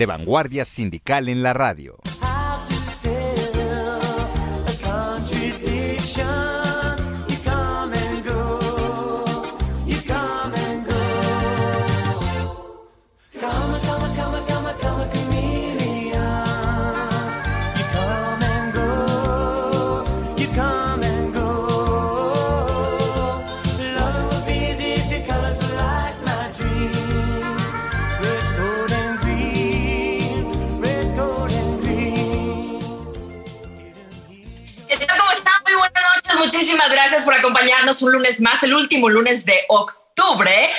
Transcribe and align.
de 0.00 0.06
vanguardia 0.06 0.64
sindical 0.64 1.28
en 1.28 1.42
la 1.42 1.52
radio. 1.52 1.98
Muchísimas 36.40 36.90
gracias 36.90 37.24
por 37.24 37.34
acompañarnos 37.34 38.00
un 38.00 38.12
lunes 38.12 38.40
más, 38.40 38.62
el 38.62 38.72
último 38.72 39.10
lunes 39.10 39.44
de 39.44 39.64
octubre. 39.68 40.70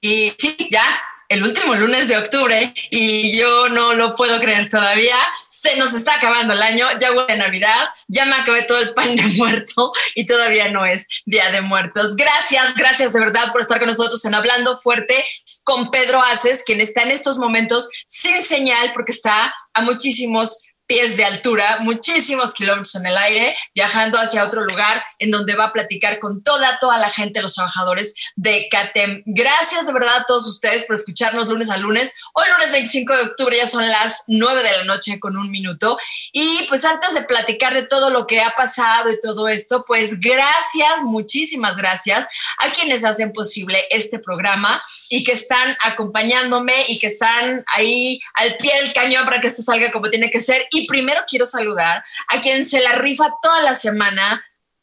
Y 0.00 0.32
sí, 0.38 0.56
ya, 0.70 0.82
el 1.28 1.42
último 1.42 1.74
lunes 1.74 2.08
de 2.08 2.16
octubre 2.16 2.72
y 2.90 3.36
yo 3.36 3.68
no 3.68 3.92
lo 3.92 4.14
puedo 4.14 4.40
creer 4.40 4.70
todavía. 4.70 5.16
Se 5.46 5.76
nos 5.76 5.92
está 5.92 6.14
acabando 6.14 6.54
el 6.54 6.62
año, 6.62 6.86
ya 6.98 7.12
huele 7.12 7.36
Navidad, 7.36 7.90
ya 8.08 8.24
me 8.24 8.34
acabé 8.34 8.62
todo 8.62 8.80
el 8.80 8.94
pan 8.94 9.14
de 9.14 9.22
muerto 9.36 9.92
y 10.14 10.24
todavía 10.24 10.70
no 10.70 10.86
es 10.86 11.06
Día 11.26 11.50
de 11.50 11.60
Muertos. 11.60 12.16
Gracias, 12.16 12.74
gracias 12.74 13.12
de 13.12 13.20
verdad 13.20 13.52
por 13.52 13.60
estar 13.60 13.78
con 13.78 13.88
nosotros 13.88 14.24
en 14.24 14.34
Hablando 14.34 14.78
Fuerte 14.78 15.22
con 15.64 15.90
Pedro 15.90 16.22
Aces, 16.22 16.64
quien 16.64 16.80
está 16.80 17.02
en 17.02 17.10
estos 17.10 17.36
momentos 17.36 17.90
sin 18.08 18.42
señal 18.42 18.92
porque 18.94 19.12
está 19.12 19.54
a 19.74 19.82
muchísimos 19.82 20.62
pies 20.90 21.16
de 21.16 21.24
altura, 21.24 21.78
muchísimos 21.82 22.52
kilómetros 22.52 22.96
en 22.96 23.06
el 23.06 23.16
aire, 23.16 23.56
viajando 23.76 24.18
hacia 24.18 24.44
otro 24.44 24.64
lugar 24.64 25.00
en 25.20 25.30
donde 25.30 25.54
va 25.54 25.66
a 25.66 25.72
platicar 25.72 26.18
con 26.18 26.42
toda, 26.42 26.80
toda 26.80 26.98
la 26.98 27.08
gente, 27.10 27.40
los 27.40 27.54
trabajadores 27.54 28.16
de 28.34 28.66
CATEM. 28.68 29.22
Gracias 29.24 29.86
de 29.86 29.92
verdad 29.92 30.16
a 30.16 30.24
todos 30.24 30.48
ustedes 30.48 30.86
por 30.86 30.96
escucharnos 30.96 31.46
lunes 31.46 31.70
a 31.70 31.76
lunes. 31.76 32.12
Hoy 32.34 32.44
lunes 32.56 32.72
25 32.72 33.16
de 33.16 33.22
octubre 33.22 33.56
ya 33.56 33.68
son 33.68 33.86
las 33.88 34.24
9 34.26 34.64
de 34.64 34.78
la 34.78 34.84
noche 34.84 35.20
con 35.20 35.36
un 35.36 35.52
minuto. 35.52 35.96
Y 36.32 36.66
pues 36.68 36.84
antes 36.84 37.14
de 37.14 37.22
platicar 37.22 37.72
de 37.72 37.84
todo 37.84 38.10
lo 38.10 38.26
que 38.26 38.40
ha 38.40 38.50
pasado 38.50 39.12
y 39.12 39.20
todo 39.20 39.46
esto, 39.46 39.84
pues 39.86 40.18
gracias, 40.18 41.02
muchísimas 41.04 41.76
gracias 41.76 42.26
a 42.58 42.70
quienes 42.72 43.04
hacen 43.04 43.32
posible 43.32 43.86
este 43.90 44.18
programa 44.18 44.82
y 45.12 45.24
que 45.24 45.32
están 45.32 45.76
acompañándome 45.80 46.84
y 46.86 47.00
que 47.00 47.08
están 47.08 47.64
ahí 47.66 48.20
al 48.34 48.56
pie 48.58 48.72
del 48.80 48.92
cañón 48.92 49.24
para 49.24 49.40
que 49.40 49.48
esto 49.48 49.60
salga 49.60 49.90
como 49.90 50.08
tiene 50.08 50.30
que 50.30 50.40
ser. 50.40 50.68
Y 50.70 50.86
primero 50.86 51.22
quiero 51.28 51.44
saludar 51.44 52.04
a 52.28 52.40
quien 52.40 52.64
se 52.64 52.80
la 52.80 52.92
rifa 52.92 53.26
toda 53.42 53.60
la 53.60 53.74
semana 53.74 54.42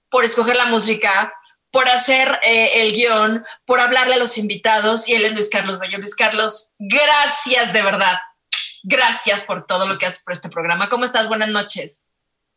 por 0.09 0.25
escoger 0.25 0.57
la 0.57 0.65
música, 0.65 1.33
por 1.71 1.87
hacer 1.87 2.39
eh, 2.43 2.71
el 2.81 2.91
guion, 2.91 3.45
por 3.65 3.79
hablarle 3.79 4.15
a 4.15 4.17
los 4.17 4.37
invitados. 4.37 5.07
Y 5.07 5.13
él 5.13 5.23
es 5.23 5.31
Luis 5.31 5.49
Carlos 5.49 5.79
Bello. 5.79 5.97
Luis 5.97 6.13
Carlos, 6.13 6.75
gracias 6.77 7.71
de 7.71 7.81
verdad. 7.81 8.17
Gracias 8.83 9.43
por 9.43 9.65
todo 9.65 9.87
lo 9.87 9.97
que 9.97 10.07
haces 10.07 10.23
por 10.23 10.33
este 10.33 10.49
programa. 10.49 10.89
¿Cómo 10.89 11.05
estás? 11.05 11.29
Buenas 11.29 11.49
noches. 11.49 12.05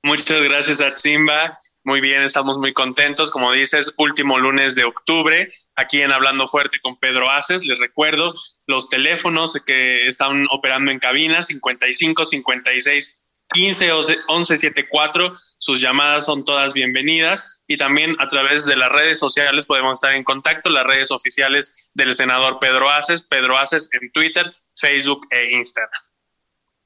Muchas 0.02 0.42
gracias 0.42 0.80
a 0.80 0.96
Simba. 0.96 1.56
Muy 1.82 2.02
bien, 2.02 2.22
estamos 2.22 2.58
muy 2.58 2.74
contentos. 2.74 3.30
Como 3.30 3.52
dices, 3.52 3.94
último 3.96 4.38
lunes 4.38 4.74
de 4.74 4.84
octubre, 4.84 5.50
aquí 5.76 6.02
en 6.02 6.12
Hablando 6.12 6.46
Fuerte 6.46 6.78
con 6.80 6.98
Pedro 6.98 7.30
Aces. 7.30 7.64
Les 7.64 7.78
recuerdo 7.78 8.34
los 8.66 8.90
teléfonos 8.90 9.54
que 9.64 10.06
están 10.06 10.46
operando 10.50 10.90
en 10.90 10.98
cabina, 10.98 11.42
55 11.42 12.26
56 12.26 13.34
15 13.52 13.92
11 14.28 14.56
74. 14.58 15.32
Sus 15.58 15.80
llamadas 15.80 16.26
son 16.26 16.44
todas 16.44 16.74
bienvenidas 16.74 17.62
y 17.66 17.78
también 17.78 18.14
a 18.18 18.26
través 18.26 18.66
de 18.66 18.76
las 18.76 18.90
redes 18.90 19.18
sociales 19.18 19.64
podemos 19.64 19.94
estar 19.94 20.14
en 20.14 20.22
contacto, 20.22 20.68
las 20.68 20.84
redes 20.84 21.10
oficiales 21.10 21.92
del 21.94 22.12
senador 22.12 22.58
Pedro 22.60 22.90
Aces, 22.90 23.22
Pedro 23.22 23.56
Aces 23.56 23.88
en 23.98 24.12
Twitter, 24.12 24.52
Facebook 24.74 25.26
e 25.30 25.52
Instagram. 25.52 26.09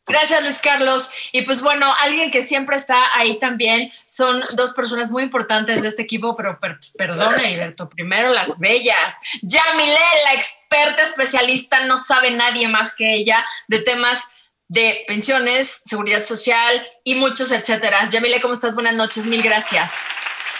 Gracias, 0.06 0.42
Luis 0.42 0.58
Carlos. 0.58 1.10
Y 1.32 1.42
pues 1.42 1.62
bueno, 1.62 1.92
alguien 2.00 2.30
que 2.30 2.42
siempre 2.42 2.76
está 2.76 3.16
ahí 3.16 3.38
también 3.38 3.90
son 4.06 4.40
dos 4.54 4.74
personas 4.74 5.10
muy 5.10 5.22
importantes 5.22 5.80
de 5.82 5.88
este 5.88 6.02
equipo, 6.02 6.36
pero 6.36 6.58
perdón, 6.98 7.34
Heriberto, 7.38 7.88
primero 7.88 8.30
las 8.30 8.58
bellas. 8.58 9.14
Yamile, 9.42 9.98
la 10.24 10.34
experta 10.34 11.02
especialista, 11.02 11.86
no 11.86 11.96
sabe 11.96 12.30
nadie 12.30 12.68
más 12.68 12.94
que 12.94 13.14
ella 13.14 13.44
de 13.68 13.80
temas 13.80 14.22
de 14.68 15.04
pensiones, 15.06 15.82
seguridad 15.84 16.22
social 16.22 16.86
y 17.02 17.14
muchos 17.14 17.50
etcétera. 17.50 18.06
Yamile, 18.08 18.42
¿cómo 18.42 18.54
estás? 18.54 18.74
Buenas 18.74 18.94
noches, 18.94 19.24
mil 19.24 19.42
gracias. 19.42 20.04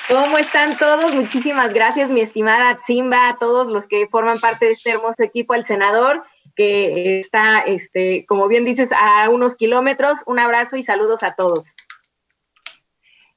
¿Cómo 0.08 0.36
están 0.38 0.76
todos? 0.76 1.12
Muchísimas 1.12 1.72
gracias, 1.72 2.10
mi 2.10 2.20
estimada 2.20 2.78
Simba, 2.86 3.28
a 3.28 3.38
todos 3.38 3.68
los 3.68 3.86
que 3.86 4.06
forman 4.08 4.38
parte 4.38 4.66
de 4.66 4.72
este 4.72 4.90
hermoso 4.90 5.22
equipo, 5.22 5.54
al 5.54 5.66
senador 5.66 6.24
que 6.54 7.20
está, 7.20 7.60
este, 7.60 8.24
como 8.26 8.48
bien 8.48 8.64
dices, 8.64 8.90
a 8.96 9.28
unos 9.30 9.56
kilómetros. 9.56 10.18
Un 10.26 10.38
abrazo 10.38 10.76
y 10.76 10.84
saludos 10.84 11.22
a 11.22 11.32
todos. 11.32 11.64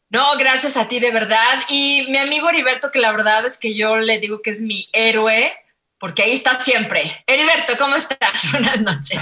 No, 0.09 0.23
gracias 0.37 0.77
a 0.77 0.87
ti 0.87 0.99
de 0.99 1.11
verdad. 1.11 1.59
Y 1.69 2.07
mi 2.09 2.17
amigo 2.17 2.49
Heriberto, 2.49 2.91
que 2.91 2.99
la 2.99 3.11
verdad 3.11 3.45
es 3.45 3.59
que 3.59 3.75
yo 3.75 3.97
le 3.97 4.19
digo 4.19 4.41
que 4.41 4.51
es 4.51 4.61
mi 4.61 4.87
héroe, 4.93 5.53
porque 5.99 6.21
ahí 6.21 6.33
está 6.33 6.63
siempre. 6.63 7.11
Heriberto, 7.25 7.73
¿cómo 7.79 7.95
estás? 7.95 8.19
Buenas 8.51 8.79
noches. 8.81 9.19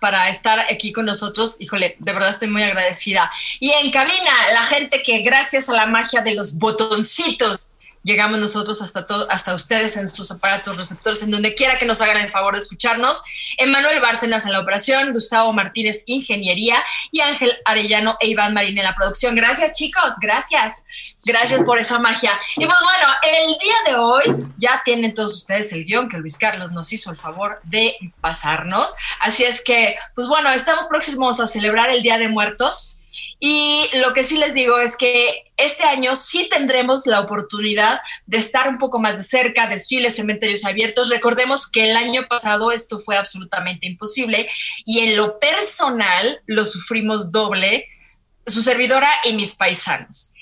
para 0.01 0.29
estar 0.29 0.61
aquí 0.71 0.93
con 0.93 1.07
nosotros, 1.07 1.57
híjole, 1.59 1.97
de 1.99 2.13
verdad 2.13 2.31
estoy 2.31 2.49
muy 2.49 2.63
agradecida. 2.63 3.31
Y 3.59 3.71
en 3.73 3.91
cabina, 3.91 4.33
la 4.53 4.63
gente 4.63 5.03
que 5.03 5.23
gracias 5.23 5.69
a 5.69 5.73
la 5.73 5.87
magia 5.87 6.23
de 6.23 6.35
los 6.35 6.57
botoncitos 6.57 7.69
llegamos 8.07 8.39
nosotros 8.39 8.81
hasta, 8.81 9.05
hasta 9.29 9.55
ustedes 9.55 9.97
en 9.97 10.07
sus 10.07 10.31
aparatos 10.31 10.77
receptores, 10.77 11.23
en 11.25 11.33
donde 11.33 11.55
quiera 11.57 11.77
que 11.77 11.85
nos 11.85 12.01
hagan 12.01 12.19
el 12.19 12.31
favor 12.31 12.55
de 12.55 12.61
escucharnos. 12.61 13.23
Emanuel 13.59 14.01
Bárcenas 14.01 14.47
en 14.47 14.53
la 14.53 14.61
operación, 14.61 15.13
Gustavo 15.13 15.53
Martínez, 15.53 16.05
Ingeniería, 16.07 16.83
y 17.11 17.21
Ángel 17.21 17.53
Arellano 17.65 18.17
e 18.21 18.29
Iván 18.29 18.55
Marín 18.55 18.79
en 18.79 18.85
la 18.85 18.95
producción. 18.95 19.35
Gracias, 19.35 19.73
chicos, 19.73 20.13
gracias. 20.21 20.85
Gracias 21.25 21.61
por 21.65 21.81
esa 21.81 21.99
magia. 21.99 22.31
Y 22.57 22.65
pues 22.65 22.79
bueno, 22.81 23.13
el 23.23 23.59
día 23.59 23.75
de 23.87 23.97
hoy 23.97 24.47
ya 24.57 24.81
tienen 24.85 25.13
todos 25.13 25.35
ustedes 25.35 25.73
el 25.73 25.85
guion 25.85 26.09
que 26.09 26.19
Luis 26.19 26.39
Carlos 26.39 26.71
nos 26.71 26.93
hizo 26.93 27.11
el 27.11 27.17
favor 27.17 27.61
de 27.65 27.97
pasarnos. 28.21 28.95
Así 29.19 29.43
es 29.43 29.63
que, 29.65 29.97
pues 30.15 30.29
bueno, 30.29 30.51
estamos 30.53 30.87
próximos 30.87 31.41
a 31.41 31.49
celebrar 31.49 31.91
el 31.91 32.03
Día 32.03 32.19
de 32.19 32.29
Muertos. 32.29 32.96
Y 33.39 33.89
lo 33.95 34.15
que 34.15 34.25
sí 34.25 34.39
les 34.39 34.55
digo 34.55 34.79
es 34.79 34.97
que 34.97 35.53
este 35.57 35.85
año 35.85 36.17
sí 36.17 36.49
tendremos 36.51 37.07
la 37.07 37.21
oportunidad 37.21 38.01
de 38.25 38.39
estar 38.39 38.69
un 38.69 38.79
poco 38.79 38.99
más 38.99 39.19
de 39.19 39.25
cerca, 39.25 39.67
desfiles, 39.67 40.17
cementerios 40.17 40.65
abiertos. 40.65 41.11
Recordemos 41.11 41.71
que 41.71 41.91
el 41.91 41.97
año 41.97 42.27
pasado 42.29 42.73
esto 42.73 43.01
fue 43.01 43.17
absolutamente 43.17 43.87
imposible 43.87 44.49
y 44.85 45.01
en 45.01 45.17
lo 45.17 45.39
personal 45.39 46.41
lo 46.47 46.65
sufrimos 46.65 47.31
doble, 47.31 47.87
su 48.47 48.63
servidora 48.63 49.11
y 49.25 49.35
mis 49.35 49.55
paisanos. 49.55 50.33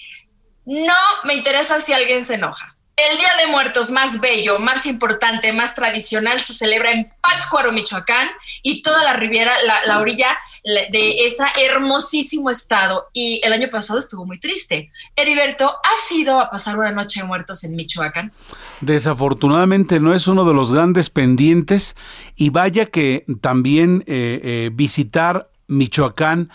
No 0.64 0.94
me 1.24 1.34
interesa 1.34 1.80
si 1.80 1.92
alguien 1.92 2.24
se 2.24 2.34
enoja. 2.34 2.73
El 2.96 3.18
Día 3.18 3.30
de 3.44 3.50
Muertos 3.50 3.90
más 3.90 4.20
bello, 4.20 4.60
más 4.60 4.86
importante, 4.86 5.52
más 5.52 5.74
tradicional 5.74 6.38
se 6.38 6.54
celebra 6.54 6.92
en 6.92 7.12
Pátzcuaro, 7.20 7.72
Michoacán 7.72 8.28
y 8.62 8.82
toda 8.82 9.02
la 9.02 9.14
riviera, 9.14 9.52
la, 9.84 9.98
orilla 9.98 10.28
de 10.62 11.26
ese 11.26 11.42
hermosísimo 11.68 12.50
estado. 12.50 13.08
Y 13.12 13.40
el 13.42 13.52
año 13.52 13.68
pasado 13.68 13.98
estuvo 13.98 14.24
muy 14.24 14.38
triste. 14.38 14.92
Heriberto, 15.16 15.76
¿has 15.82 16.12
ido 16.12 16.38
a 16.38 16.50
pasar 16.50 16.78
una 16.78 16.92
noche 16.92 17.20
de 17.20 17.26
muertos 17.26 17.64
en 17.64 17.74
Michoacán? 17.74 18.32
Desafortunadamente 18.80 19.98
no 19.98 20.14
es 20.14 20.28
uno 20.28 20.44
de 20.44 20.54
los 20.54 20.72
grandes 20.72 21.10
pendientes 21.10 21.96
y 22.36 22.50
vaya 22.50 22.86
que 22.86 23.24
también 23.40 24.04
eh, 24.06 24.40
eh, 24.44 24.70
visitar 24.72 25.50
Michoacán 25.66 26.50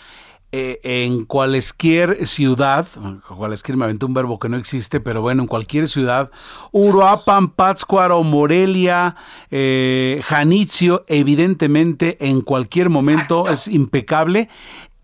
eh, 0.52 0.80
en 0.82 1.26
cualquier 1.26 2.26
ciudad, 2.26 2.86
cualquier 3.28 3.76
me 3.76 3.84
aventé 3.84 4.06
un 4.06 4.14
verbo 4.14 4.40
que 4.40 4.48
no 4.48 4.56
existe, 4.56 4.98
pero 4.98 5.22
bueno, 5.22 5.42
en 5.42 5.48
cualquier 5.48 5.88
ciudad, 5.88 6.30
Uruapan, 6.72 7.50
Pátzcuaro, 7.50 8.22
Morelia, 8.24 9.14
eh, 9.52 10.20
Janitzio, 10.24 11.04
evidentemente 11.06 12.16
en 12.20 12.40
cualquier 12.40 12.90
momento 12.90 13.48
es 13.48 13.68
impecable 13.68 14.48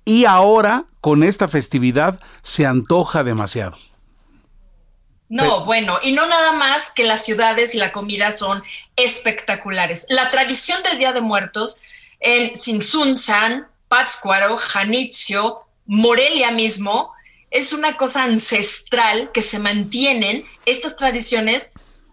y 0.04 0.24
ahora 0.24 0.86
con 1.00 1.22
esta 1.22 1.46
festividad 1.46 2.18
se 2.42 2.66
antoja 2.66 3.22
demasiado. 3.22 3.76
No, 5.28 5.64
bueno, 5.64 5.98
y 6.02 6.12
no 6.12 6.26
nada 6.26 6.52
más 6.52 6.90
que 6.90 7.04
las 7.04 7.24
ciudades 7.24 7.74
y 7.74 7.78
la 7.78 7.92
comida 7.92 8.32
son 8.32 8.62
espectaculares. 8.96 10.06
La 10.08 10.30
tradición 10.30 10.82
del 10.82 10.98
Día 10.98 11.12
de 11.12 11.20
Muertos 11.20 11.80
en 12.20 12.54
Sinsunzan, 12.54 13.68
Pátzcuaro, 13.88 14.56
Janitzio, 14.56 15.62
Morelia 15.86 16.50
mismo, 16.50 17.12
es 17.50 17.72
una 17.72 17.96
cosa 17.96 18.24
ancestral 18.24 19.30
que 19.32 19.42
se 19.42 19.58
mantienen 19.58 20.44
estas 20.64 20.96
tradiciones 20.96 21.70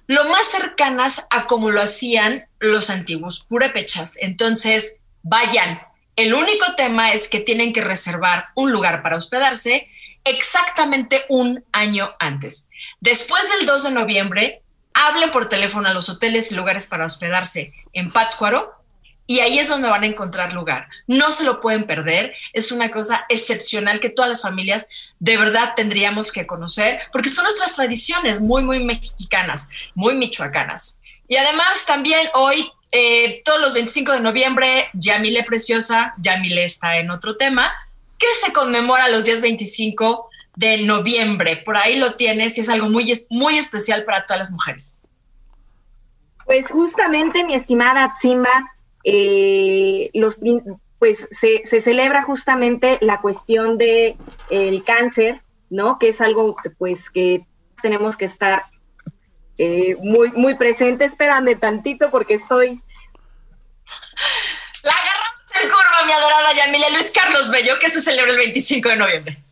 lo 0.07 0.25
más 0.25 0.45
cercanas 0.45 1.25
a 1.29 1.47
como 1.47 1.71
lo 1.71 1.81
hacían 1.81 2.47
los 2.59 2.89
antiguos 2.89 3.43
purépechas. 3.43 4.15
Entonces, 4.19 4.95
vayan. 5.21 5.81
El 6.15 6.33
único 6.33 6.75
tema 6.75 7.13
es 7.13 7.27
que 7.27 7.39
tienen 7.39 7.73
que 7.73 7.81
reservar 7.81 8.47
un 8.55 8.71
lugar 8.71 9.01
para 9.01 9.17
hospedarse 9.17 9.87
exactamente 10.23 11.23
un 11.29 11.63
año 11.71 12.13
antes. 12.19 12.69
Después 12.99 13.41
del 13.57 13.65
2 13.65 13.83
de 13.83 13.91
noviembre, 13.91 14.61
hablen 14.93 15.31
por 15.31 15.49
teléfono 15.49 15.87
a 15.87 15.93
los 15.93 16.09
hoteles 16.09 16.51
y 16.51 16.55
lugares 16.55 16.85
para 16.87 17.05
hospedarse 17.05 17.73
en 17.93 18.11
Pátzcuaro 18.11 18.82
y 19.25 19.39
ahí 19.39 19.57
es 19.57 19.69
donde 19.69 19.89
van 19.89 20.03
a 20.03 20.07
encontrar 20.07 20.53
lugar. 20.53 20.87
No 21.07 21.31
se 21.31 21.45
lo 21.45 21.61
pueden 21.61 21.85
perder. 21.85 22.35
Es 22.51 22.71
una 22.71 22.91
cosa 22.91 23.25
excepcional 23.29 23.99
que 23.99 24.09
todas 24.09 24.29
las 24.29 24.41
familias 24.41 24.87
de 25.19 25.37
verdad 25.37 25.73
tendríamos 25.75 26.31
que 26.31 26.45
conocer, 26.45 26.99
porque 27.11 27.29
son 27.29 27.45
nuestras 27.45 27.73
tradiciones 27.73 28.41
muy, 28.41 28.63
muy 28.63 28.83
mexicanas, 28.83 29.69
muy 29.95 30.15
michoacanas. 30.15 31.01
Y 31.27 31.37
además 31.37 31.85
también 31.85 32.27
hoy, 32.33 32.69
eh, 32.91 33.41
todos 33.45 33.61
los 33.61 33.73
25 33.73 34.11
de 34.11 34.19
noviembre, 34.19 34.89
Yamile 34.93 35.43
Preciosa, 35.43 36.13
Yamile 36.17 36.65
está 36.65 36.97
en 36.97 37.09
otro 37.09 37.37
tema, 37.37 37.71
que 38.17 38.27
se 38.43 38.51
conmemora 38.51 39.07
los 39.07 39.23
días 39.23 39.39
25 39.39 40.29
de 40.55 40.83
noviembre. 40.83 41.57
Por 41.57 41.77
ahí 41.77 41.95
lo 41.95 42.15
tienes 42.15 42.57
y 42.57 42.61
es 42.61 42.69
algo 42.69 42.89
muy, 42.89 43.13
muy 43.29 43.57
especial 43.57 44.03
para 44.03 44.25
todas 44.25 44.39
las 44.39 44.51
mujeres. 44.51 45.01
Pues 46.45 46.67
justamente, 46.67 47.45
mi 47.45 47.55
estimada 47.55 48.15
Simba, 48.21 48.73
eh, 49.03 50.09
los, 50.13 50.38
pues 51.00 51.19
se, 51.41 51.63
se, 51.67 51.81
celebra 51.81 52.23
justamente 52.23 52.97
la 53.01 53.19
cuestión 53.19 53.77
de 53.77 54.15
el 54.50 54.83
cáncer, 54.83 55.41
¿no? 55.69 56.00
Que 56.00 56.09
es 56.09 56.21
algo 56.21 56.55
pues 56.77 57.09
que 57.09 57.45
tenemos 57.81 58.15
que 58.15 58.25
estar 58.25 58.63
eh, 59.57 59.95
muy, 60.01 60.31
muy 60.31 60.55
presente. 60.55 61.05
Espérame 61.05 61.59
tantito 61.59 62.09
porque 62.09 62.35
estoy. 62.35 62.81
La 64.83 64.91
agarramos 64.91 65.61
en 65.61 65.69
curva, 65.69 66.05
mi 66.05 66.11
adorada 66.13 66.53
Yamile 66.55 66.91
Luis 66.91 67.11
Carlos 67.11 67.51
Bello, 67.51 67.77
que 67.79 67.89
se 67.89 68.01
celebra 68.01 68.31
el 68.31 68.38
25 68.38 68.89
de 68.89 68.95
noviembre. 68.95 69.44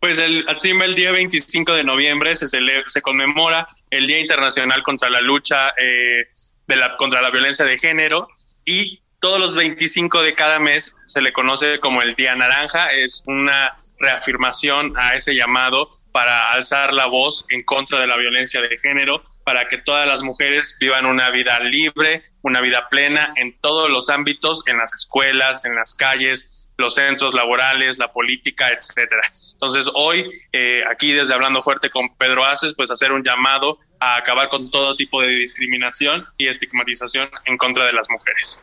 Pues 0.00 0.18
el 0.18 0.46
el 0.48 0.94
día 0.94 1.12
25 1.12 1.74
de 1.74 1.84
noviembre 1.84 2.34
se, 2.34 2.46
se 2.48 3.02
conmemora 3.02 3.66
el 3.90 4.06
Día 4.06 4.18
Internacional 4.18 4.82
contra 4.82 5.10
la 5.10 5.20
Lucha 5.20 5.72
eh, 5.76 6.28
de 6.66 6.76
la, 6.76 6.96
contra 6.96 7.20
la 7.20 7.30
Violencia 7.30 7.66
de 7.66 7.76
Género 7.76 8.28
y 8.64 8.99
todos 9.20 9.38
los 9.38 9.54
25 9.54 10.22
de 10.22 10.34
cada 10.34 10.58
mes 10.58 10.96
se 11.06 11.20
le 11.20 11.32
conoce 11.32 11.78
como 11.78 12.00
el 12.00 12.14
Día 12.14 12.34
Naranja. 12.34 12.90
Es 12.92 13.22
una 13.26 13.76
reafirmación 13.98 14.94
a 14.96 15.14
ese 15.14 15.34
llamado 15.34 15.90
para 16.10 16.50
alzar 16.52 16.94
la 16.94 17.06
voz 17.06 17.44
en 17.50 17.62
contra 17.62 18.00
de 18.00 18.06
la 18.06 18.16
violencia 18.16 18.62
de 18.62 18.78
género, 18.78 19.22
para 19.44 19.66
que 19.66 19.76
todas 19.76 20.08
las 20.08 20.22
mujeres 20.22 20.78
vivan 20.80 21.04
una 21.04 21.28
vida 21.30 21.60
libre, 21.60 22.22
una 22.42 22.62
vida 22.62 22.88
plena 22.88 23.30
en 23.36 23.58
todos 23.60 23.90
los 23.90 24.08
ámbitos, 24.08 24.62
en 24.66 24.78
las 24.78 24.94
escuelas, 24.94 25.66
en 25.66 25.76
las 25.76 25.94
calles, 25.94 26.72
los 26.78 26.94
centros 26.94 27.34
laborales, 27.34 27.98
la 27.98 28.12
política, 28.12 28.68
etcétera. 28.68 29.22
Entonces 29.52 29.90
hoy 29.94 30.30
eh, 30.52 30.82
aquí 30.90 31.12
desde 31.12 31.34
Hablando 31.34 31.60
Fuerte 31.60 31.90
con 31.90 32.16
Pedro 32.16 32.46
Aces, 32.46 32.72
pues 32.74 32.90
hacer 32.90 33.12
un 33.12 33.22
llamado 33.22 33.78
a 34.00 34.16
acabar 34.16 34.48
con 34.48 34.70
todo 34.70 34.96
tipo 34.96 35.20
de 35.20 35.28
discriminación 35.28 36.26
y 36.38 36.48
estigmatización 36.48 37.28
en 37.44 37.58
contra 37.58 37.84
de 37.84 37.92
las 37.92 38.08
mujeres. 38.08 38.62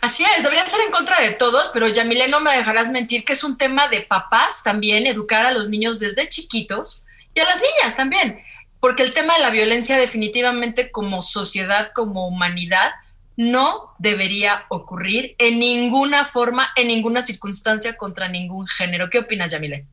Así 0.00 0.24
es, 0.24 0.42
debería 0.42 0.64
ser 0.66 0.80
en 0.80 0.92
contra 0.92 1.20
de 1.20 1.32
todos, 1.32 1.70
pero 1.72 1.88
Yamile, 1.88 2.28
no 2.28 2.40
me 2.40 2.56
dejarás 2.56 2.90
mentir 2.90 3.24
que 3.24 3.32
es 3.32 3.42
un 3.42 3.58
tema 3.58 3.88
de 3.88 4.02
papás 4.02 4.62
también, 4.62 5.06
educar 5.06 5.44
a 5.44 5.52
los 5.52 5.68
niños 5.68 5.98
desde 5.98 6.28
chiquitos 6.28 7.02
y 7.34 7.40
a 7.40 7.44
las 7.44 7.56
niñas 7.56 7.96
también, 7.96 8.40
porque 8.80 9.02
el 9.02 9.12
tema 9.12 9.34
de 9.34 9.40
la 9.40 9.50
violencia 9.50 9.98
definitivamente 9.98 10.90
como 10.92 11.20
sociedad, 11.20 11.92
como 11.94 12.28
humanidad, 12.28 12.92
no 13.36 13.94
debería 13.98 14.64
ocurrir 14.68 15.34
en 15.38 15.58
ninguna 15.60 16.24
forma, 16.24 16.68
en 16.74 16.88
ninguna 16.88 17.22
circunstancia, 17.22 17.96
contra 17.96 18.28
ningún 18.28 18.66
género. 18.66 19.10
¿Qué 19.10 19.20
opinas, 19.20 19.52
Yamile? 19.52 19.86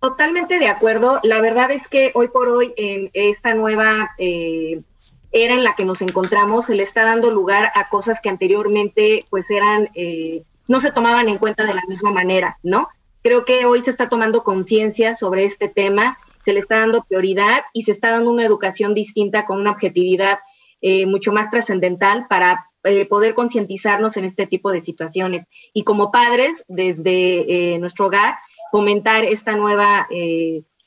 Totalmente 0.00 0.58
de 0.58 0.68
acuerdo. 0.68 1.20
La 1.22 1.40
verdad 1.40 1.70
es 1.70 1.86
que 1.86 2.10
hoy 2.14 2.28
por 2.28 2.48
hoy 2.48 2.74
en 2.76 3.10
esta 3.14 3.54
nueva 3.54 4.10
eh, 4.18 4.80
era 5.34 5.54
en 5.54 5.64
la 5.64 5.74
que 5.74 5.84
nos 5.84 6.00
encontramos, 6.00 6.66
se 6.66 6.76
le 6.76 6.84
está 6.84 7.04
dando 7.04 7.28
lugar 7.28 7.72
a 7.74 7.88
cosas 7.88 8.20
que 8.22 8.28
anteriormente 8.28 9.26
pues 9.30 9.50
eran, 9.50 9.90
eh, 9.94 10.44
no 10.68 10.80
se 10.80 10.92
tomaban 10.92 11.28
en 11.28 11.38
cuenta 11.38 11.66
de 11.66 11.74
la 11.74 11.82
misma 11.88 12.12
manera, 12.12 12.56
¿no? 12.62 12.88
Creo 13.20 13.44
que 13.44 13.66
hoy 13.66 13.82
se 13.82 13.90
está 13.90 14.08
tomando 14.08 14.44
conciencia 14.44 15.16
sobre 15.16 15.44
este 15.44 15.68
tema, 15.68 16.18
se 16.44 16.52
le 16.52 16.60
está 16.60 16.78
dando 16.78 17.02
prioridad 17.02 17.62
y 17.72 17.82
se 17.82 17.90
está 17.90 18.12
dando 18.12 18.30
una 18.30 18.44
educación 18.46 18.94
distinta 18.94 19.44
con 19.44 19.58
una 19.58 19.72
objetividad 19.72 20.38
eh, 20.80 21.04
mucho 21.04 21.32
más 21.32 21.50
trascendental 21.50 22.28
para 22.28 22.70
eh, 22.84 23.04
poder 23.06 23.34
concientizarnos 23.34 24.16
en 24.16 24.26
este 24.26 24.46
tipo 24.46 24.70
de 24.70 24.82
situaciones. 24.82 25.48
Y 25.72 25.82
como 25.82 26.12
padres, 26.12 26.64
desde 26.68 27.76
nuestro 27.80 28.06
hogar, 28.06 28.36
fomentar 28.70 29.24
esta 29.24 29.56
nueva 29.56 30.06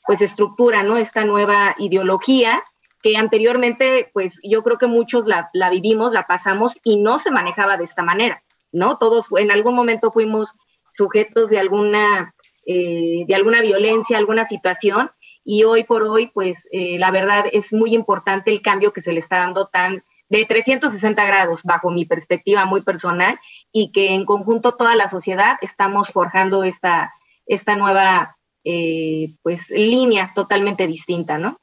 pues 0.06 0.22
estructura, 0.22 0.82
¿no? 0.84 0.96
Esta 0.96 1.24
nueva 1.24 1.74
ideología 1.78 2.62
que 3.02 3.16
anteriormente, 3.16 4.10
pues 4.12 4.34
yo 4.42 4.62
creo 4.62 4.76
que 4.76 4.86
muchos 4.86 5.24
la, 5.26 5.70
vivimos, 5.70 6.12
la 6.12 6.26
pasamos 6.26 6.72
y 6.84 6.96
no 6.96 7.18
se 7.18 7.30
manejaba 7.30 7.76
de 7.76 7.84
esta 7.84 8.02
manera, 8.02 8.38
¿no? 8.72 8.96
Todos 8.96 9.26
en 9.36 9.50
algún 9.50 9.74
momento 9.74 10.10
fuimos 10.10 10.48
sujetos 10.92 11.50
de 11.50 11.58
alguna, 11.58 12.34
eh, 12.66 13.24
de 13.26 13.34
alguna 13.34 13.60
violencia, 13.60 14.18
alguna 14.18 14.44
situación 14.44 15.10
y 15.44 15.64
hoy 15.64 15.84
por 15.84 16.02
hoy, 16.02 16.26
pues 16.26 16.68
eh, 16.72 16.98
la 16.98 17.10
verdad 17.10 17.44
es 17.52 17.72
muy 17.72 17.94
importante 17.94 18.50
el 18.50 18.62
cambio 18.62 18.92
que 18.92 19.00
se 19.00 19.12
le 19.12 19.20
está 19.20 19.38
dando 19.38 19.66
tan 19.68 20.04
de 20.28 20.44
360 20.44 21.24
grados 21.24 21.60
bajo 21.64 21.90
mi 21.90 22.04
perspectiva 22.04 22.66
muy 22.66 22.82
personal 22.82 23.40
y 23.72 23.90
que 23.92 24.12
en 24.12 24.26
conjunto 24.26 24.74
toda 24.74 24.94
la 24.94 25.08
sociedad 25.08 25.56
estamos 25.62 26.10
forjando 26.10 26.64
esta, 26.64 27.14
esta 27.46 27.76
nueva 27.76 28.36
eh, 28.64 29.36
pues 29.42 29.70
línea 29.70 30.32
totalmente 30.34 30.86
distinta, 30.86 31.38
¿no? 31.38 31.58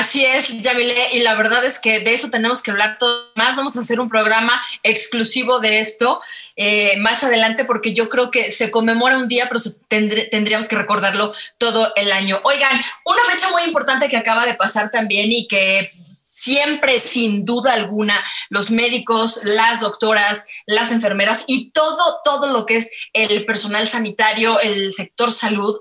Así 0.00 0.24
es, 0.24 0.62
Yamile, 0.62 1.12
y 1.12 1.18
la 1.18 1.34
verdad 1.34 1.62
es 1.62 1.78
que 1.78 2.00
de 2.00 2.14
eso 2.14 2.30
tenemos 2.30 2.62
que 2.62 2.70
hablar 2.70 2.96
todo 2.96 3.26
más. 3.34 3.54
Vamos 3.54 3.76
a 3.76 3.80
hacer 3.80 4.00
un 4.00 4.08
programa 4.08 4.58
exclusivo 4.82 5.58
de 5.58 5.78
esto 5.80 6.22
eh, 6.56 6.96
más 7.00 7.22
adelante 7.22 7.66
porque 7.66 7.92
yo 7.92 8.08
creo 8.08 8.30
que 8.30 8.50
se 8.50 8.70
conmemora 8.70 9.18
un 9.18 9.28
día, 9.28 9.50
pero 9.50 9.60
tendríamos 9.88 10.68
que 10.68 10.76
recordarlo 10.76 11.34
todo 11.58 11.92
el 11.96 12.12
año. 12.12 12.40
Oigan, 12.44 12.80
una 13.04 13.22
fecha 13.30 13.50
muy 13.50 13.60
importante 13.64 14.08
que 14.08 14.16
acaba 14.16 14.46
de 14.46 14.54
pasar 14.54 14.90
también 14.90 15.32
y 15.32 15.46
que 15.46 15.92
siempre, 16.30 16.98
sin 16.98 17.44
duda 17.44 17.74
alguna, 17.74 18.18
los 18.48 18.70
médicos, 18.70 19.40
las 19.42 19.80
doctoras, 19.80 20.46
las 20.64 20.92
enfermeras 20.92 21.44
y 21.46 21.72
todo, 21.72 22.20
todo 22.24 22.50
lo 22.50 22.64
que 22.64 22.76
es 22.76 22.90
el 23.12 23.44
personal 23.44 23.86
sanitario, 23.86 24.60
el 24.60 24.92
sector 24.92 25.30
salud, 25.30 25.78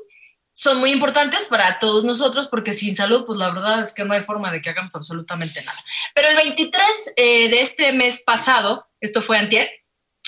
son 0.60 0.80
muy 0.80 0.92
importantes 0.92 1.46
para 1.46 1.80
todos 1.80 2.04
nosotros 2.04 2.50
porque 2.50 2.74
sin 2.74 2.94
salud, 2.94 3.24
pues 3.26 3.40
la 3.40 3.50
verdad 3.50 3.82
es 3.82 3.94
que 3.94 4.04
no 4.04 4.14
hay 4.14 4.20
forma 4.20 4.52
de 4.52 4.62
que 4.62 4.70
hagamos 4.70 4.94
absolutamente 4.94 5.64
nada. 5.64 5.80
Pero 6.14 6.28
el 6.28 6.36
23 6.36 7.14
eh, 7.16 7.48
de 7.48 7.62
este 7.62 7.94
mes 7.94 8.24
pasado, 8.26 8.90
esto 9.00 9.22
fue 9.22 9.38
antier, 9.38 9.72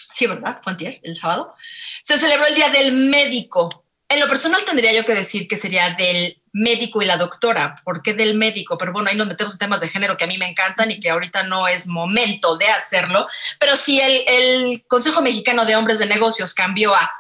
sí, 0.09 0.27
¿verdad? 0.27 0.61
Fue 0.63 0.71
antier, 0.71 1.01
el 1.03 1.17
sábado, 1.17 1.53
se 2.01 2.17
celebró 2.17 2.47
el 2.47 2.55
Día 2.55 2.69
del 2.69 2.93
Médico. 2.93 3.83
En 4.07 4.21
lo 4.21 4.27
personal 4.29 4.63
tendría 4.63 4.93
yo 4.93 5.03
que 5.03 5.13
decir 5.13 5.49
que 5.49 5.57
sería 5.57 5.95
del 5.95 6.41
médico 6.53 7.01
y 7.01 7.05
la 7.05 7.17
doctora. 7.17 7.75
¿Por 7.83 8.01
qué 8.01 8.13
del 8.13 8.35
médico? 8.35 8.77
Pero 8.77 8.93
bueno, 8.93 9.09
ahí 9.09 9.17
nos 9.17 9.27
metemos 9.27 9.51
en 9.55 9.59
temas 9.59 9.81
de 9.81 9.89
género 9.89 10.15
que 10.15 10.23
a 10.23 10.27
mí 10.27 10.37
me 10.37 10.47
encantan 10.47 10.91
y 10.91 11.01
que 11.01 11.09
ahorita 11.09 11.43
no 11.43 11.67
es 11.67 11.87
momento 11.87 12.55
de 12.55 12.69
hacerlo. 12.69 13.27
Pero 13.59 13.75
si 13.75 13.99
el, 13.99 14.23
el 14.27 14.85
Consejo 14.87 15.21
Mexicano 15.21 15.65
de 15.65 15.75
Hombres 15.75 15.99
de 15.99 16.05
Negocios 16.05 16.53
cambió 16.53 16.95
a 16.95 17.11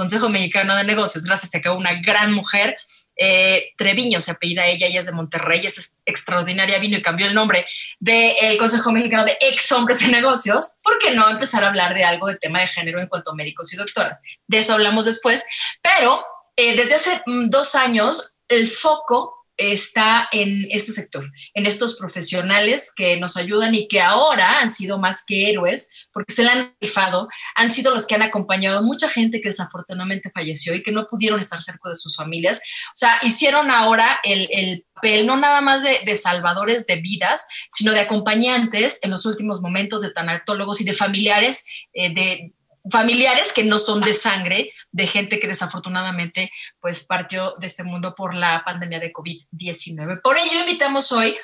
Consejo 0.00 0.30
Mexicano 0.30 0.74
de 0.76 0.84
Negocios, 0.84 1.26
gracias 1.26 1.54
a 1.54 1.60
que 1.60 1.68
una 1.68 2.00
gran 2.00 2.32
mujer, 2.32 2.74
eh, 3.16 3.74
Treviño 3.76 4.18
se 4.18 4.30
apellida 4.30 4.64
ella, 4.64 4.86
ella 4.86 5.00
es 5.00 5.04
de 5.04 5.12
Monterrey, 5.12 5.60
es 5.60 5.94
extraordinaria, 6.06 6.78
vino 6.78 6.96
y 6.96 7.02
cambió 7.02 7.26
el 7.26 7.34
nombre 7.34 7.66
del 7.98 8.56
Consejo 8.56 8.92
Mexicano 8.92 9.26
de 9.26 9.36
Ex 9.38 9.70
Hombres 9.72 10.00
de 10.00 10.08
Negocios, 10.08 10.76
¿por 10.82 10.98
qué 11.00 11.14
no 11.14 11.28
empezar 11.28 11.64
a 11.64 11.68
hablar 11.68 11.92
de 11.92 12.04
algo 12.04 12.28
de 12.28 12.36
tema 12.36 12.60
de 12.60 12.68
género 12.68 12.98
en 12.98 13.08
cuanto 13.08 13.32
a 13.32 13.34
médicos 13.34 13.74
y 13.74 13.76
doctoras? 13.76 14.22
De 14.46 14.56
eso 14.56 14.72
hablamos 14.72 15.04
después, 15.04 15.44
pero 15.82 16.24
eh, 16.56 16.74
desde 16.76 16.94
hace 16.94 17.22
mm, 17.26 17.50
dos 17.50 17.74
años 17.74 18.38
el 18.48 18.68
foco 18.68 19.39
está 19.60 20.28
en 20.32 20.66
este 20.70 20.92
sector, 20.92 21.30
en 21.54 21.66
estos 21.66 21.96
profesionales 21.96 22.92
que 22.96 23.16
nos 23.18 23.36
ayudan 23.36 23.74
y 23.74 23.88
que 23.88 24.00
ahora 24.00 24.60
han 24.60 24.70
sido 24.70 24.98
más 24.98 25.24
que 25.26 25.50
héroes 25.50 25.88
porque 26.12 26.32
se 26.32 26.42
le 26.42 26.50
han 26.50 26.74
rifado, 26.80 27.28
han 27.54 27.70
sido 27.70 27.92
los 27.92 28.06
que 28.06 28.14
han 28.14 28.22
acompañado 28.22 28.78
a 28.78 28.82
mucha 28.82 29.08
gente 29.08 29.40
que 29.40 29.50
desafortunadamente 29.50 30.30
falleció 30.30 30.74
y 30.74 30.82
que 30.82 30.92
no 30.92 31.06
pudieron 31.08 31.40
estar 31.40 31.60
cerca 31.62 31.90
de 31.90 31.96
sus 31.96 32.16
familias. 32.16 32.58
O 32.58 32.96
sea, 32.96 33.18
hicieron 33.22 33.70
ahora 33.70 34.20
el, 34.24 34.84
papel 34.94 35.26
no 35.26 35.36
nada 35.36 35.60
más 35.60 35.82
de, 35.82 36.16
salvadores 36.16 36.86
de 36.86 36.96
vidas, 36.96 37.46
sino 37.70 37.92
de 37.92 38.00
acompañantes 38.00 38.98
en 39.02 39.10
los 39.10 39.24
últimos 39.24 39.60
momentos 39.60 40.02
de 40.02 40.10
tanatólogos 40.10 40.80
y 40.80 40.84
de 40.84 40.92
familiares 40.92 41.64
eh, 41.94 42.12
de 42.12 42.52
familiares 42.90 43.52
que 43.52 43.64
no 43.64 43.78
son 43.78 44.00
de 44.00 44.14
sangre, 44.14 44.72
de 44.92 45.06
gente 45.06 45.40
que 45.40 45.48
desafortunadamente 45.48 46.50
pues 46.80 47.04
partió 47.04 47.52
de 47.60 47.66
este 47.66 47.82
mundo 47.82 48.14
por 48.14 48.34
la 48.34 48.62
pandemia 48.64 49.00
de 49.00 49.12
COVID-19. 49.12 50.22
Por 50.22 50.38
ello 50.38 50.60
invitamos 50.60 51.12
hoy 51.12 51.36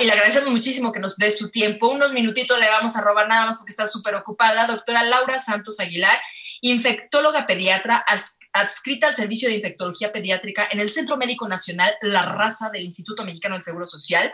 y 0.00 0.04
le 0.04 0.12
agradecemos 0.12 0.50
muchísimo 0.50 0.92
que 0.92 1.00
nos 1.00 1.16
dé 1.16 1.30
su 1.30 1.50
tiempo. 1.50 1.88
Unos 1.88 2.12
minutitos 2.12 2.58
le 2.60 2.68
vamos 2.68 2.96
a 2.96 3.00
robar 3.00 3.28
nada 3.28 3.46
más 3.46 3.56
porque 3.56 3.70
está 3.70 3.86
súper 3.86 4.14
ocupada. 4.14 4.66
Doctora 4.66 5.02
Laura 5.04 5.38
Santos 5.38 5.80
Aguilar, 5.80 6.20
infectóloga 6.60 7.46
pediatra 7.46 8.04
adscrita 8.52 9.08
al 9.08 9.14
Servicio 9.14 9.48
de 9.48 9.56
Infectología 9.56 10.12
Pediátrica 10.12 10.68
en 10.70 10.80
el 10.80 10.90
Centro 10.90 11.16
Médico 11.16 11.48
Nacional 11.48 11.94
La 12.02 12.22
Raza 12.22 12.70
del 12.70 12.82
Instituto 12.82 13.24
Mexicano 13.24 13.54
del 13.54 13.62
Seguro 13.62 13.86
Social. 13.86 14.32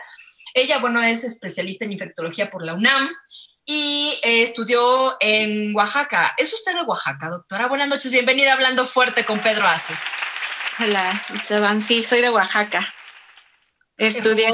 Ella, 0.53 0.79
bueno, 0.79 1.01
es 1.01 1.23
especialista 1.23 1.85
en 1.85 1.91
infectología 1.91 2.49
por 2.49 2.65
la 2.65 2.73
UNAM, 2.73 3.09
y 3.65 4.19
eh, 4.21 4.43
estudió 4.43 5.17
en 5.19 5.75
Oaxaca. 5.75 6.35
¿Es 6.37 6.53
usted 6.53 6.75
de 6.75 6.83
Oaxaca, 6.83 7.29
doctora? 7.29 7.67
Buenas 7.67 7.87
noches, 7.87 8.11
bienvenida 8.11 8.53
Hablando 8.53 8.85
Fuerte 8.85 9.25
con 9.25 9.39
Pedro 9.39 9.67
Aces. 9.67 10.05
Hola, 10.79 11.23
Esteban, 11.33 11.81
sí, 11.81 12.03
soy 12.03 12.21
de 12.21 12.29
Oaxaca. 12.29 12.93
Estudié 13.97 14.51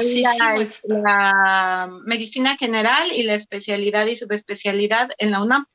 la, 0.86 1.88
medicina 2.04 2.56
general 2.56 3.12
y 3.12 3.24
la 3.24 3.34
especialidad 3.34 4.06
y 4.06 4.16
subespecialidad 4.16 5.10
en 5.18 5.32
la 5.32 5.42
UNAM. 5.42 5.66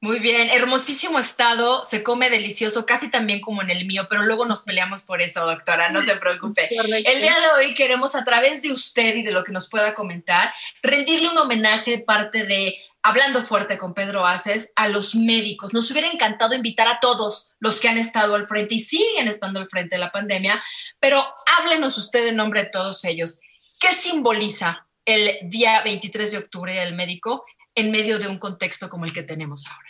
Muy 0.00 0.20
bien, 0.20 0.48
hermosísimo 0.50 1.18
estado, 1.18 1.82
se 1.82 2.04
come 2.04 2.30
delicioso, 2.30 2.86
casi 2.86 3.10
también 3.10 3.40
como 3.40 3.62
en 3.62 3.70
el 3.70 3.84
mío, 3.84 4.06
pero 4.08 4.22
luego 4.22 4.46
nos 4.46 4.62
peleamos 4.62 5.02
por 5.02 5.20
eso, 5.20 5.44
doctora, 5.44 5.90
no 5.90 6.02
se 6.02 6.14
preocupe. 6.14 6.68
El 6.70 7.20
día 7.20 7.34
de 7.40 7.48
hoy 7.56 7.74
queremos 7.74 8.14
a 8.14 8.24
través 8.24 8.62
de 8.62 8.70
usted 8.70 9.16
y 9.16 9.22
de 9.24 9.32
lo 9.32 9.42
que 9.42 9.50
nos 9.50 9.68
pueda 9.68 9.94
comentar, 9.94 10.54
rendirle 10.82 11.28
un 11.28 11.38
homenaje 11.38 11.98
parte 11.98 12.44
de 12.44 12.78
Hablando 13.02 13.42
fuerte 13.42 13.78
con 13.78 13.94
Pedro 13.94 14.26
Aces 14.26 14.72
a 14.76 14.88
los 14.88 15.14
médicos. 15.14 15.72
Nos 15.72 15.90
hubiera 15.90 16.08
encantado 16.08 16.54
invitar 16.54 16.88
a 16.88 16.98
todos 17.00 17.52
los 17.58 17.80
que 17.80 17.88
han 17.88 17.96
estado 17.96 18.34
al 18.34 18.46
frente 18.46 18.74
y 18.74 18.80
siguen 18.80 19.28
estando 19.28 19.60
al 19.60 19.68
frente 19.68 19.94
de 19.94 20.00
la 20.00 20.12
pandemia, 20.12 20.62
pero 20.98 21.26
háblenos 21.58 21.96
usted 21.96 22.26
en 22.26 22.36
nombre 22.36 22.64
de 22.64 22.70
todos 22.70 23.04
ellos. 23.04 23.40
¿Qué 23.80 23.92
simboliza 23.92 24.86
el 25.04 25.38
día 25.48 25.80
23 25.82 26.32
de 26.32 26.38
octubre 26.38 26.74
del 26.74 26.94
médico 26.94 27.44
en 27.74 27.90
medio 27.90 28.18
de 28.18 28.28
un 28.28 28.38
contexto 28.38 28.88
como 28.88 29.04
el 29.04 29.12
que 29.12 29.22
tenemos 29.22 29.66
ahora? 29.68 29.87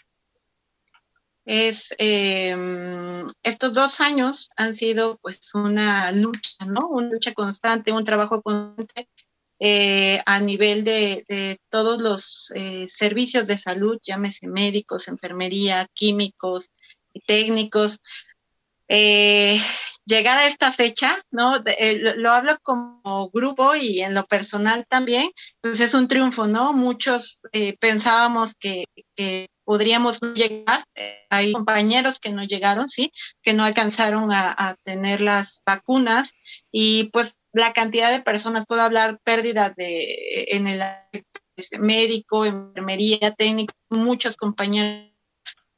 Es 1.48 1.94
em, 1.96 3.26
estos 3.42 3.72
dos 3.72 4.00
años 4.02 4.50
han 4.56 4.76
sido 4.76 5.16
pues 5.22 5.54
una 5.54 6.12
lucha, 6.12 6.66
¿no? 6.66 6.88
Una 6.88 7.08
lucha 7.08 7.32
constante, 7.32 7.90
un 7.90 8.04
trabajo 8.04 8.42
constante 8.42 9.08
eh, 9.58 10.20
a 10.26 10.40
nivel 10.40 10.84
de, 10.84 11.58
todos 11.70 12.02
los 12.02 12.52
eh, 12.54 12.86
servicios 12.88 13.46
de 13.46 13.56
salud, 13.56 13.98
llámese 14.02 14.46
médicos, 14.46 15.08
enfermería, 15.08 15.88
químicos, 15.94 16.70
técnicos. 17.26 18.00
Eh, 18.88 19.58
llegar 20.04 20.36
a 20.36 20.48
esta 20.48 20.70
fecha, 20.72 21.16
¿no? 21.30 21.62
lo 22.16 22.30
hablo 22.30 22.58
como 22.62 23.30
grupo 23.30 23.74
y 23.74 24.00
en 24.00 24.14
lo 24.14 24.26
personal 24.26 24.86
también, 24.86 25.30
pues 25.62 25.80
es 25.80 25.94
un 25.94 26.08
triunfo, 26.08 26.46
¿no? 26.46 26.74
Muchos 26.74 27.40
pensábamos 27.80 28.54
que, 28.54 28.84
que 29.16 29.48
podríamos 29.68 30.18
llegar. 30.34 30.86
Eh, 30.94 31.26
hay 31.28 31.52
compañeros 31.52 32.18
que 32.18 32.32
no 32.32 32.42
llegaron, 32.42 32.88
sí, 32.88 33.12
que 33.42 33.52
no 33.52 33.64
alcanzaron 33.64 34.32
a, 34.32 34.74
tener 34.82 35.20
las 35.20 35.60
vacunas 35.66 36.32
y 36.72 37.10
pues 37.12 37.38
la 37.52 37.74
cantidad 37.74 38.10
de 38.10 38.22
personas, 38.22 38.64
puedo 38.66 38.80
hablar 38.80 39.20
pérdidas 39.22 39.76
de, 39.76 40.46
en 40.52 40.68
el 40.68 40.82
médico, 41.78 42.46
enfermería, 42.46 43.32
técnico, 43.32 43.74
muchos 43.90 44.38
compañeros, 44.38 45.12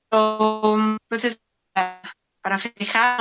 pues 0.08 1.24
es 1.24 1.40
para, 1.72 2.14
para 2.42 2.60
festejar 2.60 3.18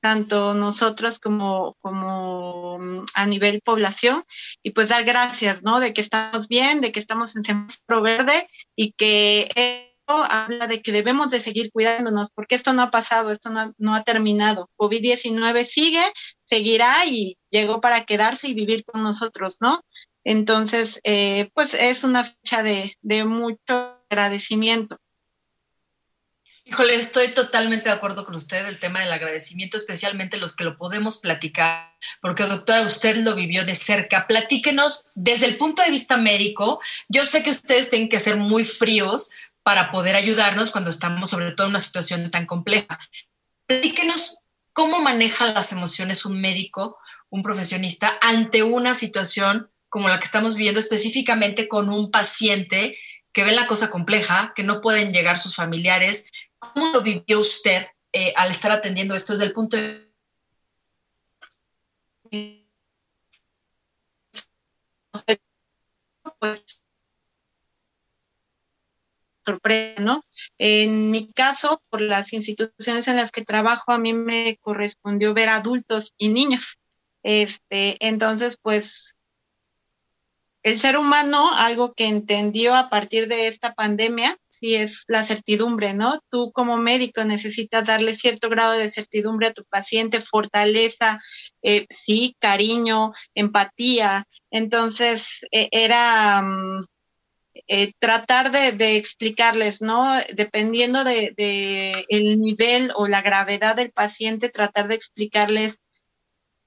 tanto 0.00 0.54
nosotros 0.54 1.18
como, 1.18 1.76
como 1.80 2.78
mm, 2.78 3.04
a 3.14 3.26
nivel 3.26 3.60
población, 3.62 4.24
y 4.62 4.70
pues 4.70 4.88
dar 4.88 5.04
gracias, 5.04 5.62
¿no? 5.62 5.80
De 5.80 5.92
que 5.92 6.00
estamos 6.00 6.48
bien, 6.48 6.80
de 6.80 6.92
que 6.92 7.00
estamos 7.00 7.36
en 7.36 7.44
semáforo 7.44 8.02
verde 8.02 8.46
y 8.76 8.92
que 8.92 9.48
esto 9.54 10.24
habla 10.28 10.66
de 10.66 10.82
que 10.82 10.92
debemos 10.92 11.30
de 11.30 11.40
seguir 11.40 11.70
cuidándonos, 11.72 12.30
porque 12.34 12.54
esto 12.54 12.72
no 12.72 12.82
ha 12.82 12.90
pasado, 12.90 13.30
esto 13.30 13.50
no, 13.50 13.94
ha 13.94 14.02
terminado. 14.02 14.68
COVID-19 14.76 15.66
sigue, 15.66 16.04
seguirá 16.44 17.04
y 17.06 17.38
llegó 17.50 17.80
para 17.80 18.04
quedarse 18.04 18.48
y 18.48 18.54
vivir 18.54 18.84
con 18.84 19.02
nosotros, 19.02 19.58
¿no? 19.60 19.84
Entonces, 20.24 21.00
eh, 21.04 21.50
pues 21.54 21.74
es 21.74 22.04
una 22.04 22.24
fecha 22.24 22.62
de, 22.62 22.96
de 23.00 23.24
mucho 23.24 23.98
agradecimiento. 24.10 24.98
Híjole, 26.70 26.94
estoy 26.94 27.34
totalmente 27.34 27.88
de 27.88 27.96
acuerdo 27.96 28.24
con 28.24 28.36
usted, 28.36 28.64
el 28.64 28.78
tema 28.78 29.00
del 29.00 29.12
agradecimiento, 29.12 29.76
especialmente 29.76 30.36
los 30.36 30.54
que 30.54 30.62
lo 30.62 30.76
podemos 30.76 31.18
platicar, 31.18 31.96
porque 32.22 32.44
doctora, 32.44 32.82
usted 32.82 33.16
lo 33.16 33.34
vivió 33.34 33.64
de 33.64 33.74
cerca. 33.74 34.28
Platíquenos 34.28 35.10
desde 35.16 35.46
el 35.46 35.56
punto 35.56 35.82
de 35.82 35.90
vista 35.90 36.16
médico. 36.16 36.80
Yo 37.08 37.24
sé 37.24 37.42
que 37.42 37.50
ustedes 37.50 37.90
tienen 37.90 38.08
que 38.08 38.20
ser 38.20 38.36
muy 38.36 38.64
fríos 38.64 39.30
para 39.64 39.90
poder 39.90 40.14
ayudarnos 40.14 40.70
cuando 40.70 40.90
estamos 40.90 41.30
sobre 41.30 41.50
todo 41.50 41.66
en 41.66 41.72
una 41.72 41.80
situación 41.80 42.30
tan 42.30 42.46
compleja. 42.46 43.00
Platíquenos 43.66 44.38
cómo 44.72 45.00
maneja 45.00 45.52
las 45.52 45.72
emociones 45.72 46.24
un 46.24 46.40
médico, 46.40 46.98
un 47.30 47.42
profesionista, 47.42 48.16
ante 48.20 48.62
una 48.62 48.94
situación 48.94 49.72
como 49.88 50.08
la 50.08 50.20
que 50.20 50.26
estamos 50.26 50.54
viviendo 50.54 50.78
específicamente 50.78 51.66
con 51.66 51.88
un 51.88 52.12
paciente 52.12 52.96
que 53.32 53.42
ve 53.42 53.50
la 53.50 53.66
cosa 53.66 53.90
compleja, 53.90 54.52
que 54.54 54.62
no 54.62 54.80
pueden 54.80 55.12
llegar 55.12 55.38
sus 55.38 55.56
familiares, 55.56 56.26
¿Cómo 56.60 56.92
lo 56.92 57.02
vivió 57.02 57.40
usted 57.40 57.86
eh, 58.12 58.32
al 58.36 58.50
estar 58.50 58.70
atendiendo 58.70 59.14
esto 59.14 59.32
desde 59.32 59.46
el 59.46 59.52
punto 59.52 59.76
de 59.76 60.10
pues 66.38 66.80
sorpresa, 69.44 70.00
¿no? 70.00 70.22
En 70.58 71.10
mi 71.10 71.32
caso, 71.32 71.82
por 71.90 72.00
las 72.00 72.32
instituciones 72.32 73.08
en 73.08 73.16
las 73.16 73.32
que 73.32 73.44
trabajo, 73.44 73.92
a 73.92 73.98
mí 73.98 74.12
me 74.12 74.58
correspondió 74.60 75.34
ver 75.34 75.48
adultos 75.48 76.14
y 76.18 76.28
niños. 76.28 76.78
Este, 77.22 77.96
entonces, 78.06 78.58
pues 78.62 79.16
el 80.62 80.78
ser 80.78 80.98
humano, 80.98 81.50
algo 81.54 81.94
que 81.94 82.06
entendió 82.06 82.74
a 82.74 82.90
partir 82.90 83.28
de 83.28 83.46
esta 83.46 83.74
pandemia, 83.74 84.36
sí 84.48 84.74
es 84.74 85.04
la 85.08 85.24
certidumbre, 85.24 85.94
¿no? 85.94 86.20
Tú 86.28 86.52
como 86.52 86.76
médico 86.76 87.24
necesitas 87.24 87.86
darle 87.86 88.12
cierto 88.14 88.50
grado 88.50 88.72
de 88.72 88.90
certidumbre 88.90 89.48
a 89.48 89.52
tu 89.52 89.64
paciente, 89.64 90.20
fortaleza, 90.20 91.18
eh, 91.62 91.86
sí, 91.88 92.36
cariño, 92.38 93.12
empatía. 93.34 94.24
Entonces, 94.50 95.22
e, 95.50 95.68
era 95.72 96.42
mm, 96.42 96.84
eh, 97.68 97.92
tratar 97.98 98.50
de, 98.50 98.96
explicarles, 98.96 99.80
¿no? 99.80 100.12
Dependiendo 100.34 101.04
de, 101.04 101.32
de 101.36 102.04
el 102.08 102.38
nivel 102.40 102.92
o 102.96 103.06
la 103.06 103.22
gravedad 103.22 103.76
del 103.76 103.92
paciente, 103.92 104.50
tratar 104.50 104.88
de 104.88 104.96
explicarles 104.96 105.80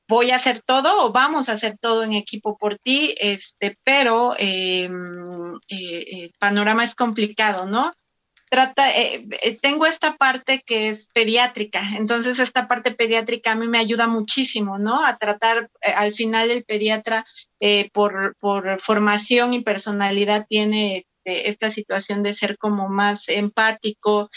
voy 0.07 0.31
a 0.31 0.35
hacer 0.35 0.61
todo 0.61 1.05
o 1.05 1.11
vamos 1.11 1.49
a 1.49 1.53
hacer 1.53 1.77
todo 1.79 2.03
en 2.03 2.13
equipo 2.13 2.57
por 2.57 2.77
ti, 2.77 3.15
este, 3.19 3.75
pero 3.83 4.33
em, 4.37 5.55
eh, 5.67 6.05
el 6.11 6.33
panorama 6.39 6.83
es 6.83 6.95
complicado, 6.95 7.65
¿no? 7.65 7.91
Trata, 8.49 8.87
eh, 8.91 9.25
eh, 9.41 9.57
tengo 9.59 9.87
esta 9.87 10.15
parte 10.15 10.61
que 10.63 10.89
es 10.89 11.07
pediátrica, 11.07 11.81
entonces 11.97 12.37
esta 12.37 12.67
parte 12.67 12.91
pediátrica 12.91 13.53
a 13.53 13.55
mí 13.55 13.67
me 13.67 13.79
ayuda 13.79 14.07
muchísimo, 14.07 14.77
¿no? 14.77 15.03
A 15.03 15.17
tratar, 15.17 15.71
al 15.95 16.11
final 16.11 16.51
el 16.51 16.63
pediatra 16.63 17.25
por, 17.93 18.35
por 18.39 18.79
formación 18.79 19.53
y 19.53 19.61
personalidad 19.61 20.45
tiene 20.47 20.97
este, 20.97 21.49
esta 21.49 21.71
situación 21.71 22.21
de 22.21 22.35
ser 22.35 22.57
como 22.57 22.89
más 22.89 23.21
empático, 23.27 24.29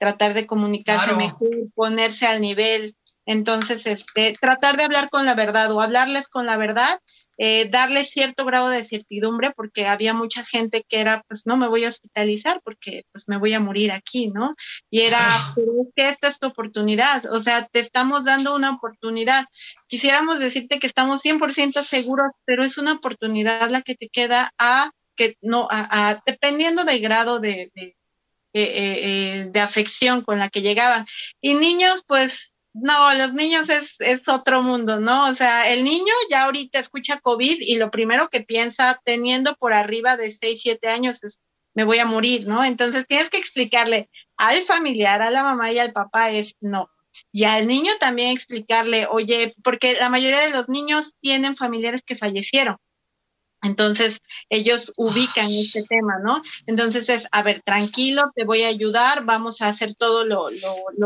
tratar 0.00 0.32
de 0.32 0.46
comunicarse 0.46 1.14
mejor, 1.14 1.50
ponerse 1.74 2.26
al 2.26 2.40
nivel 2.40 2.96
entonces, 3.26 3.86
este, 3.86 4.34
tratar 4.40 4.76
de 4.76 4.84
hablar 4.84 5.08
con 5.10 5.26
la 5.26 5.34
verdad 5.34 5.70
o 5.70 5.80
hablarles 5.80 6.28
con 6.28 6.46
la 6.46 6.56
verdad, 6.56 6.98
eh, 7.38 7.68
darles 7.70 8.10
cierto 8.10 8.44
grado 8.44 8.68
de 8.68 8.84
certidumbre, 8.84 9.52
porque 9.56 9.86
había 9.86 10.12
mucha 10.12 10.44
gente 10.44 10.84
que 10.88 11.00
era, 11.00 11.24
pues 11.28 11.46
no 11.46 11.56
me 11.56 11.68
voy 11.68 11.84
a 11.84 11.88
hospitalizar 11.88 12.60
porque 12.62 13.04
pues 13.12 13.28
me 13.28 13.38
voy 13.38 13.54
a 13.54 13.60
morir 13.60 13.92
aquí, 13.92 14.28
¿no? 14.28 14.54
Y 14.90 15.02
era, 15.02 15.52
pero 15.54 15.72
es 15.82 15.88
que 15.94 16.08
esta 16.08 16.28
es 16.28 16.38
tu 16.38 16.48
oportunidad, 16.48 17.24
o 17.32 17.40
sea, 17.40 17.66
te 17.66 17.80
estamos 17.80 18.24
dando 18.24 18.54
una 18.54 18.70
oportunidad. 18.70 19.46
Quisiéramos 19.86 20.38
decirte 20.38 20.78
que 20.78 20.86
estamos 20.86 21.22
100% 21.22 21.82
seguros, 21.82 22.32
pero 22.44 22.64
es 22.64 22.78
una 22.78 22.94
oportunidad 22.94 23.70
la 23.70 23.82
que 23.82 23.94
te 23.94 24.08
queda 24.08 24.52
a 24.58 24.90
que 25.14 25.36
no, 25.42 25.68
a, 25.70 26.22
dependiendo 26.26 26.84
del 26.84 27.00
grado 27.00 27.38
de, 27.38 27.70
de, 27.74 27.96
eh, 28.54 28.64
eh, 28.64 29.48
de 29.50 29.60
afección 29.60 30.22
con 30.22 30.38
la 30.38 30.48
que 30.48 30.62
llegaban. 30.62 31.06
Y 31.40 31.54
niños, 31.54 32.02
pues 32.06 32.51
no, 32.74 33.14
los 33.14 33.34
niños 33.34 33.68
es, 33.68 34.00
es, 34.00 34.28
otro 34.28 34.62
mundo, 34.62 35.00
¿no? 35.00 35.28
O 35.28 35.34
sea, 35.34 35.72
el 35.72 35.84
niño 35.84 36.12
ya 36.30 36.44
ahorita 36.44 36.78
escucha 36.78 37.20
COVID 37.20 37.58
y 37.60 37.76
lo 37.76 37.90
primero 37.90 38.28
que 38.28 38.40
piensa 38.40 39.00
teniendo 39.04 39.54
por 39.56 39.74
arriba 39.74 40.16
de 40.16 40.30
6, 40.30 40.60
7 40.62 40.88
años 40.88 41.22
es, 41.22 41.42
me 41.74 41.84
voy 41.84 41.98
a 41.98 42.06
morir, 42.06 42.46
¿no? 42.46 42.64
Entonces 42.64 43.06
tienes 43.06 43.28
que 43.28 43.38
explicarle 43.38 44.08
al 44.36 44.62
familiar, 44.62 45.20
a 45.22 45.30
la 45.30 45.42
mamá 45.42 45.70
y 45.70 45.78
al 45.78 45.92
papá 45.92 46.30
es 46.30 46.56
no. 46.60 46.90
Y 47.30 47.44
al 47.44 47.66
niño 47.66 47.92
también 48.00 48.30
explicarle, 48.30 49.06
oye, 49.06 49.54
porque 49.62 49.96
la 50.00 50.08
mayoría 50.08 50.40
de 50.40 50.50
los 50.50 50.68
niños 50.68 51.14
tienen 51.20 51.54
familiares 51.54 52.02
que 52.02 52.16
fallecieron. 52.16 52.78
Entonces, 53.62 54.20
ellos 54.50 54.92
ubican 54.96 55.48
este 55.48 55.84
tema, 55.88 56.18
¿no? 56.18 56.42
Entonces 56.66 57.08
es, 57.08 57.28
a 57.30 57.42
ver, 57.42 57.62
tranquilo, 57.64 58.32
te 58.34 58.44
voy 58.44 58.64
a 58.64 58.68
ayudar, 58.68 59.24
vamos 59.24 59.62
a 59.62 59.68
hacer 59.68 59.94
todo 59.94 60.24
lo, 60.24 60.48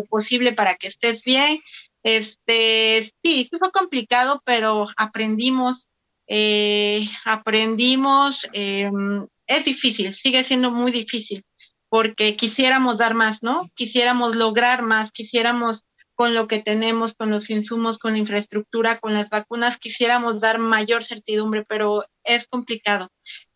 posible 0.08 0.52
para 0.52 0.74
que 0.74 0.88
estés 0.88 1.22
bien. 1.22 1.60
Este, 2.02 3.02
sí, 3.22 3.44
sí 3.44 3.58
fue 3.58 3.70
complicado, 3.70 4.42
pero 4.44 4.88
aprendimos, 4.96 5.88
eh, 6.28 7.06
aprendimos, 7.24 8.46
em, 8.52 9.26
es 9.46 9.64
difícil, 9.64 10.14
sigue 10.14 10.42
siendo 10.42 10.70
muy 10.70 10.92
difícil, 10.92 11.44
porque 11.90 12.36
quisiéramos 12.36 12.98
dar 12.98 13.14
más, 13.14 13.42
¿no? 13.42 13.70
Quisiéramos 13.74 14.34
lograr 14.34 14.82
más, 14.82 15.12
quisiéramos 15.12 15.84
con 16.16 16.34
lo 16.34 16.48
que 16.48 16.60
tenemos, 16.60 17.14
con 17.14 17.30
los 17.30 17.50
insumos, 17.50 17.98
con 17.98 18.12
la 18.12 18.18
infraestructura, 18.18 18.98
con 18.98 19.12
las 19.12 19.28
vacunas, 19.28 19.76
quisiéramos 19.76 20.40
dar 20.40 20.58
mayor 20.58 21.04
certidumbre, 21.04 21.62
pero 21.68 22.04
es 22.24 22.48
complicado. 22.48 23.12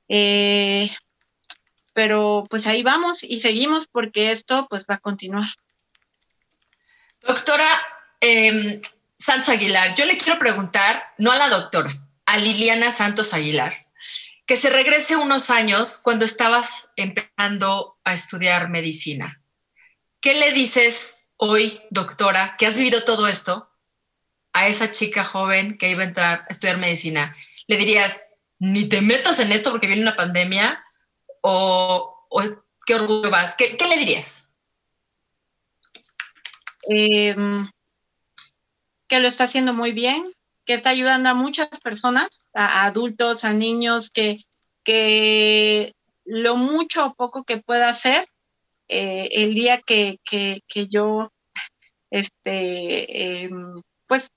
Eh, 0.08 0.90
pero 1.94 2.46
pues 2.48 2.66
ahí 2.66 2.82
vamos 2.82 3.24
y 3.24 3.40
seguimos 3.40 3.88
porque 3.88 4.30
esto 4.30 4.66
pues 4.68 4.84
va 4.88 4.96
a 4.96 4.98
continuar. 4.98 5.48
Doctora 7.22 7.66
eh, 8.20 8.80
Santos 9.16 9.49
Aguilar, 9.49 9.94
yo 9.94 10.04
le 10.04 10.18
quiero 10.18 10.38
preguntar, 10.38 11.14
no 11.18 11.32
a 11.32 11.36
la 11.36 11.49
doctora, 11.49 11.92
a 12.26 12.36
Liliana 12.36 12.92
Santos 12.92 13.32
Aguilar, 13.32 13.86
que 14.44 14.56
se 14.56 14.68
regrese 14.68 15.16
unos 15.16 15.49
años 15.49 15.99
cuando 16.02 16.26
estabas 16.26 16.88
empezando 16.96 17.99
a 18.04 18.12
estudiar 18.12 18.68
medicina. 18.68 19.40
¿Qué 20.20 20.34
le 20.34 20.52
dices 20.52 21.20
hoy, 21.40 21.80
doctora, 21.90 22.56
que 22.58 22.66
has 22.66 22.76
vivido 22.76 23.02
todo 23.02 23.26
esto, 23.26 23.70
a 24.52 24.68
esa 24.68 24.90
chica 24.90 25.24
joven 25.24 25.78
que 25.78 25.88
iba 25.90 26.02
a 26.02 26.06
entrar 26.06 26.40
a 26.40 26.46
estudiar 26.50 26.76
medicina, 26.76 27.34
le 27.66 27.76
dirías, 27.76 28.20
ni 28.58 28.88
te 28.88 29.00
metas 29.00 29.38
en 29.40 29.52
esto 29.52 29.70
porque 29.70 29.86
viene 29.86 30.02
una 30.02 30.16
pandemia? 30.16 30.84
¿O, 31.40 32.26
qué 32.86 32.94
orgullo 32.94 33.30
vas? 33.30 33.56
¿Qué, 33.56 33.76
le 33.88 33.96
dirías? 33.96 34.46
Em, 36.82 37.68
que 39.08 39.20
lo 39.20 39.28
está 39.28 39.44
haciendo 39.44 39.72
muy 39.72 39.92
bien, 39.92 40.30
que 40.66 40.74
está 40.74 40.90
ayudando 40.90 41.30
a 41.30 41.34
muchas 41.34 41.68
personas, 41.80 42.46
a, 42.52 42.84
adultos, 42.84 43.44
a 43.44 43.54
niños, 43.54 44.10
que, 44.10 44.44
que 44.84 45.94
lo 46.26 46.56
mucho 46.56 47.06
o 47.06 47.14
poco 47.14 47.44
que 47.44 47.56
pueda 47.56 47.88
hacer, 47.88 48.28
eh, 48.90 49.28
el 49.32 49.54
día 49.54 49.80
que, 49.80 50.18
yo, 50.88 51.32
este, 52.10 53.44
em, 53.44 53.82
pues, 54.06 54.30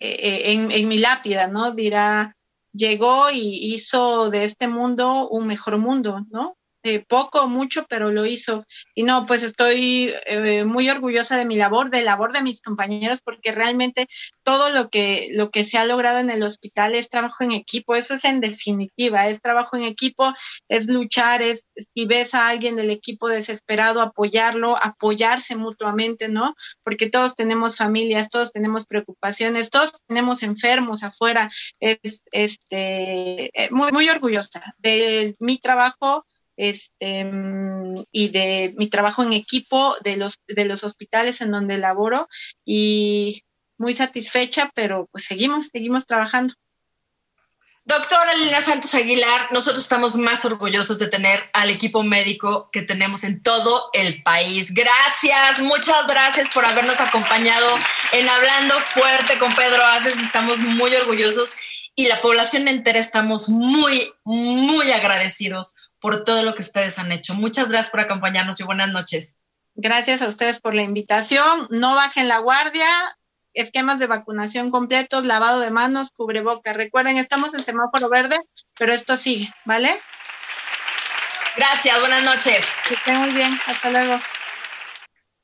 eh, 0.00 0.16
eh, 0.18 0.52
en, 0.52 0.72
en, 0.72 0.88
mi 0.88 0.98
lápida, 0.98 1.46
¿no? 1.46 1.72
Dirá, 1.72 2.36
llegó 2.72 3.30
y 3.30 3.74
hizo 3.74 4.30
de 4.30 4.44
este 4.44 4.66
mundo 4.66 5.28
un 5.28 5.46
mejor 5.46 5.78
mundo, 5.78 6.22
¿no? 6.32 6.56
Eh, 6.86 7.02
poco 7.08 7.40
o 7.40 7.48
mucho, 7.48 7.86
pero 7.88 8.12
lo 8.12 8.26
hizo. 8.26 8.66
Y 8.94 9.04
no, 9.04 9.24
pues 9.24 9.42
estoy 9.42 10.12
eh, 10.26 10.64
muy 10.64 10.90
orgullosa 10.90 11.36
de 11.38 11.46
mi 11.46 11.56
labor, 11.56 11.88
de 11.88 12.02
la 12.02 12.14
labor 12.14 12.34
de 12.34 12.42
mis 12.42 12.60
compañeros, 12.60 13.22
porque 13.22 13.52
realmente 13.52 14.06
todo 14.42 14.68
lo 14.68 14.90
que, 14.90 15.30
lo 15.32 15.50
que 15.50 15.64
se 15.64 15.78
ha 15.78 15.86
logrado 15.86 16.18
en 16.18 16.28
el 16.28 16.42
hospital 16.42 16.94
es 16.94 17.08
trabajo 17.08 17.42
en 17.42 17.52
equipo, 17.52 17.94
eso 17.94 18.14
es 18.14 18.24
en 18.24 18.40
definitiva, 18.40 19.28
es 19.28 19.40
trabajo 19.40 19.76
en 19.76 19.84
equipo, 19.84 20.32
es 20.68 20.86
luchar, 20.88 21.40
es 21.40 21.64
si 21.74 22.04
ves 22.04 22.34
a 22.34 22.48
alguien 22.48 22.76
del 22.76 22.90
equipo 22.90 23.28
desesperado, 23.28 24.02
apoyarlo, 24.02 24.76
apoyarse 24.76 25.56
mutuamente, 25.56 26.28
¿no? 26.28 26.54
Porque 26.84 27.08
todos 27.08 27.34
tenemos 27.34 27.76
familias, 27.76 28.28
todos 28.28 28.52
tenemos 28.52 28.84
preocupaciones, 28.84 29.70
todos 29.70 29.92
tenemos 30.06 30.42
enfermos 30.42 31.02
afuera. 31.02 31.50
Es 31.80 32.24
este, 32.30 33.50
eh, 33.58 33.68
muy, 33.70 33.90
muy 33.90 34.08
orgullosa 34.08 34.74
de 34.78 35.34
mi 35.40 35.58
trabajo 35.58 36.26
este, 36.56 37.24
mm, 37.24 38.04
y 38.12 38.28
de 38.28 38.72
mi 38.76 38.88
trabajo 38.88 39.22
en 39.22 39.32
equipo 39.32 39.94
de 40.02 40.16
los, 40.16 40.40
de 40.46 40.64
los 40.64 40.84
hospitales 40.84 41.40
en 41.40 41.50
donde 41.50 41.78
laboro 41.78 42.28
y 42.64 43.42
muy 43.78 43.94
satisfecha, 43.94 44.70
pero 44.74 45.08
pues 45.10 45.24
seguimos, 45.24 45.68
seguimos 45.72 46.06
trabajando. 46.06 46.54
Doctora 47.86 48.34
Lina 48.34 48.62
Santos 48.62 48.94
Aguilar, 48.94 49.52
nosotros 49.52 49.82
estamos 49.82 50.16
más 50.16 50.46
orgullosos 50.46 50.98
de 50.98 51.06
tener 51.06 51.50
al 51.52 51.68
equipo 51.68 52.02
médico 52.02 52.70
que 52.72 52.80
tenemos 52.80 53.24
en 53.24 53.42
todo 53.42 53.90
el 53.92 54.22
país. 54.22 54.72
Gracias, 54.72 55.60
muchas 55.60 56.06
gracias 56.06 56.48
por 56.54 56.64
habernos 56.64 56.98
acompañado 57.02 57.78
en 58.12 58.26
Hablando 58.26 58.74
Fuerte 58.94 59.38
con 59.38 59.54
Pedro 59.54 59.84
Aces. 59.84 60.18
Estamos 60.18 60.60
muy 60.60 60.94
orgullosos 60.94 61.56
y 61.94 62.06
la 62.06 62.22
población 62.22 62.68
entera 62.68 62.98
estamos 62.98 63.50
muy, 63.50 64.14
muy 64.24 64.90
agradecidos 64.90 65.74
por 66.04 66.22
todo 66.22 66.42
lo 66.42 66.54
que 66.54 66.60
ustedes 66.60 66.98
han 66.98 67.12
hecho. 67.12 67.32
Muchas 67.32 67.70
gracias 67.70 67.90
por 67.90 68.00
acompañarnos 68.00 68.60
y 68.60 68.62
buenas 68.62 68.90
noches. 68.90 69.36
Gracias 69.74 70.20
a 70.20 70.28
ustedes 70.28 70.60
por 70.60 70.74
la 70.74 70.82
invitación. 70.82 71.66
No 71.70 71.94
bajen 71.94 72.28
la 72.28 72.40
guardia. 72.40 72.86
Esquemas 73.54 73.98
de 73.98 74.06
vacunación 74.06 74.70
completos, 74.70 75.24
lavado 75.24 75.60
de 75.60 75.70
manos, 75.70 76.10
cubrebocas. 76.14 76.76
Recuerden, 76.76 77.16
estamos 77.16 77.54
en 77.54 77.64
semáforo 77.64 78.10
verde, 78.10 78.36
pero 78.78 78.92
esto 78.92 79.16
sigue, 79.16 79.50
¿vale? 79.64 79.98
Gracias, 81.56 81.98
buenas 81.98 82.22
noches. 82.22 82.66
Que 82.86 82.96
estén 82.96 83.16
muy 83.22 83.30
bien. 83.30 83.58
Hasta 83.66 83.90
luego. 83.90 84.20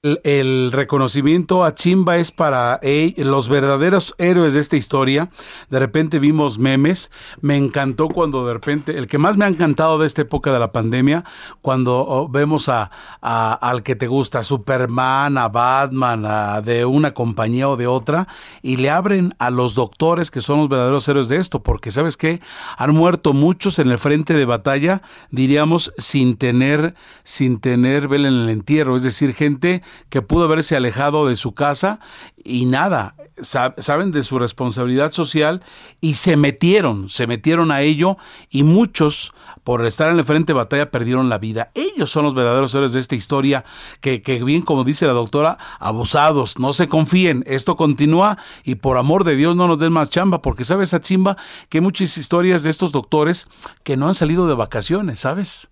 El, 0.02 0.72
reconocimiento 0.72 1.62
a 1.62 1.74
Chimba 1.74 2.16
es 2.16 2.30
para 2.30 2.80
los 3.16 3.48
verdaderos 3.50 4.14
héroes 4.16 4.54
de 4.54 4.60
esta 4.60 4.76
historia. 4.76 5.30
De 5.68 5.78
repente 5.78 6.18
vimos 6.18 6.58
memes. 6.58 7.10
Me 7.42 7.56
encantó 7.56 8.08
cuando 8.08 8.46
de 8.46 8.54
repente, 8.54 8.96
el 8.96 9.06
que 9.06 9.18
más 9.18 9.36
me 9.36 9.44
ha 9.44 9.48
encantado 9.48 9.98
de 9.98 10.06
esta 10.06 10.22
época 10.22 10.52
de 10.52 10.58
la 10.58 10.72
pandemia, 10.72 11.24
cuando 11.60 11.98
oh, 11.98 12.28
vemos 12.28 12.70
a, 12.70 12.90
al 13.20 13.82
que 13.82 13.94
te 13.94 14.06
gusta, 14.06 14.38
a 14.38 14.44
Superman, 14.44 15.36
a 15.36 15.48
Batman, 15.48 16.24
a, 16.24 16.62
de 16.62 16.86
una 16.86 17.12
compañía 17.12 17.68
o 17.68 17.76
de 17.76 17.86
otra, 17.86 18.26
y 18.62 18.76
le 18.76 18.88
abren 18.88 19.34
a 19.38 19.50
los 19.50 19.74
doctores 19.74 20.30
que 20.30 20.40
son 20.40 20.60
los 20.60 20.68
verdaderos 20.68 21.06
héroes 21.08 21.28
de 21.28 21.36
esto, 21.36 21.62
porque 21.62 21.92
sabes 21.92 22.16
que 22.16 22.40
han 22.78 22.94
muerto 22.94 23.34
muchos 23.34 23.78
en 23.78 23.90
el 23.90 23.98
frente 23.98 24.32
de 24.32 24.46
batalla, 24.46 25.02
diríamos, 25.30 25.92
sin 25.98 26.38
tener, 26.38 26.94
sin 27.22 27.60
tener 27.60 28.08
vela 28.08 28.28
en 28.28 28.34
el 28.34 28.48
entierro, 28.48 28.96
es 28.96 29.02
decir, 29.02 29.34
gente 29.34 29.82
que 30.08 30.22
pudo 30.22 30.44
haberse 30.44 30.76
alejado 30.76 31.26
de 31.26 31.36
su 31.36 31.52
casa 31.52 32.00
y 32.42 32.66
nada, 32.66 33.14
saben 33.42 34.10
de 34.10 34.22
su 34.22 34.38
responsabilidad 34.38 35.12
social 35.12 35.62
y 36.00 36.14
se 36.14 36.36
metieron, 36.36 37.08
se 37.08 37.26
metieron 37.26 37.70
a 37.70 37.82
ello 37.82 38.16
y 38.50 38.62
muchos 38.62 39.32
por 39.64 39.84
estar 39.86 40.10
en 40.10 40.18
el 40.18 40.24
frente 40.24 40.52
de 40.52 40.58
batalla 40.58 40.90
perdieron 40.90 41.28
la 41.28 41.38
vida. 41.38 41.70
Ellos 41.74 42.10
son 42.10 42.24
los 42.24 42.34
verdaderos 42.34 42.74
héroes 42.74 42.92
de 42.92 43.00
esta 43.00 43.14
historia 43.14 43.64
que, 44.00 44.22
que 44.22 44.42
bien 44.42 44.62
como 44.62 44.84
dice 44.84 45.06
la 45.06 45.12
doctora, 45.12 45.58
abusados, 45.78 46.58
no 46.58 46.72
se 46.72 46.88
confíen, 46.88 47.44
esto 47.46 47.76
continúa 47.76 48.38
y 48.64 48.76
por 48.76 48.98
amor 48.98 49.24
de 49.24 49.36
Dios 49.36 49.56
no 49.56 49.68
nos 49.68 49.78
den 49.78 49.92
más 49.92 50.10
chamba 50.10 50.42
porque 50.42 50.64
sabes, 50.64 50.94
Atzimba, 50.94 51.36
que 51.68 51.78
hay 51.78 51.82
muchas 51.82 52.16
historias 52.16 52.62
de 52.62 52.70
estos 52.70 52.92
doctores 52.92 53.48
que 53.84 53.96
no 53.96 54.08
han 54.08 54.14
salido 54.14 54.46
de 54.46 54.54
vacaciones, 54.54 55.20
¿sabes? 55.20 55.68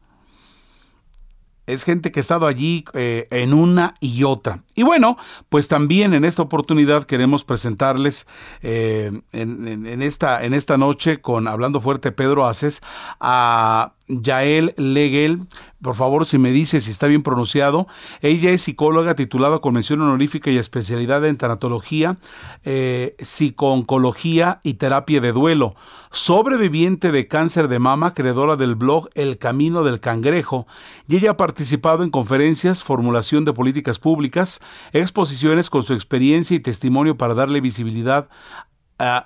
Es 1.69 1.85
gente 1.85 2.11
que 2.11 2.21
ha 2.21 2.23
estado 2.23 2.47
allí 2.47 2.85
eh, 2.95 3.29
en 3.31 3.53
una 3.53 3.95
y 4.01 4.25
otra. 4.25 4.63
Y 4.75 4.83
bueno, 4.83 5.19
pues 5.51 5.69
también 5.69 6.15
en 6.15 6.25
esta 6.25 6.43
oportunidad 6.43 7.05
queremos 7.05 7.45
presentarles 7.45 8.27
eh, 8.63 9.13
en, 9.33 10.03
esta, 10.03 10.43
en 10.43 10.55
esta 10.55 10.79
noche 10.79 11.21
con 11.21 11.47
Hablando 11.47 11.81
Fuerte 11.81 12.11
Pedro 12.11 12.47
Aces 12.47 12.81
a 13.21 13.93
Yael 14.09 14.75
Legel, 14.77 15.47
por 15.83 15.95
favor, 15.95 16.27
si 16.27 16.39
me 16.39 16.51
dice 16.51 16.81
si 16.81 16.91
está 16.91 17.07
bien 17.07 17.23
pronunciado. 17.23 17.87
Ella 18.21 18.51
es 18.51 18.63
psicóloga 18.63 19.15
titulada 19.15 19.61
con 19.61 19.75
mención 19.75 20.01
honorífica 20.01 20.51
y 20.51 20.59
especialidad 20.59 21.25
en 21.27 21.37
tanatología, 21.37 22.17
eh, 22.65 23.17
y 24.63 24.75
terapia 24.75 25.21
de 25.21 25.33
duelo. 25.33 25.75
Sobreviviente 26.11 27.13
de 27.13 27.29
cáncer 27.29 27.69
de 27.69 27.79
mama, 27.79 28.15
creadora 28.15 28.57
del 28.57 28.75
blog 28.75 29.09
El 29.15 29.39
Camino 29.39 29.85
del 29.85 30.01
Cangrejo. 30.01 30.67
Y 31.07 31.17
ella 31.17 31.33
ha 31.33 31.37
participado 31.37 32.03
en 32.03 32.11
conferencias, 32.11 32.83
formulación 32.83 33.45
de 33.45 33.53
políticas 33.53 33.99
públicas, 33.99 34.61
exposiciones 34.93 35.71
con 35.71 35.83
su 35.83 35.95
experiencia 35.95 36.57
y 36.57 36.61
testimonio 36.61 37.17
para 37.17 37.35
darle 37.35 37.61
visibilidad 37.61 38.29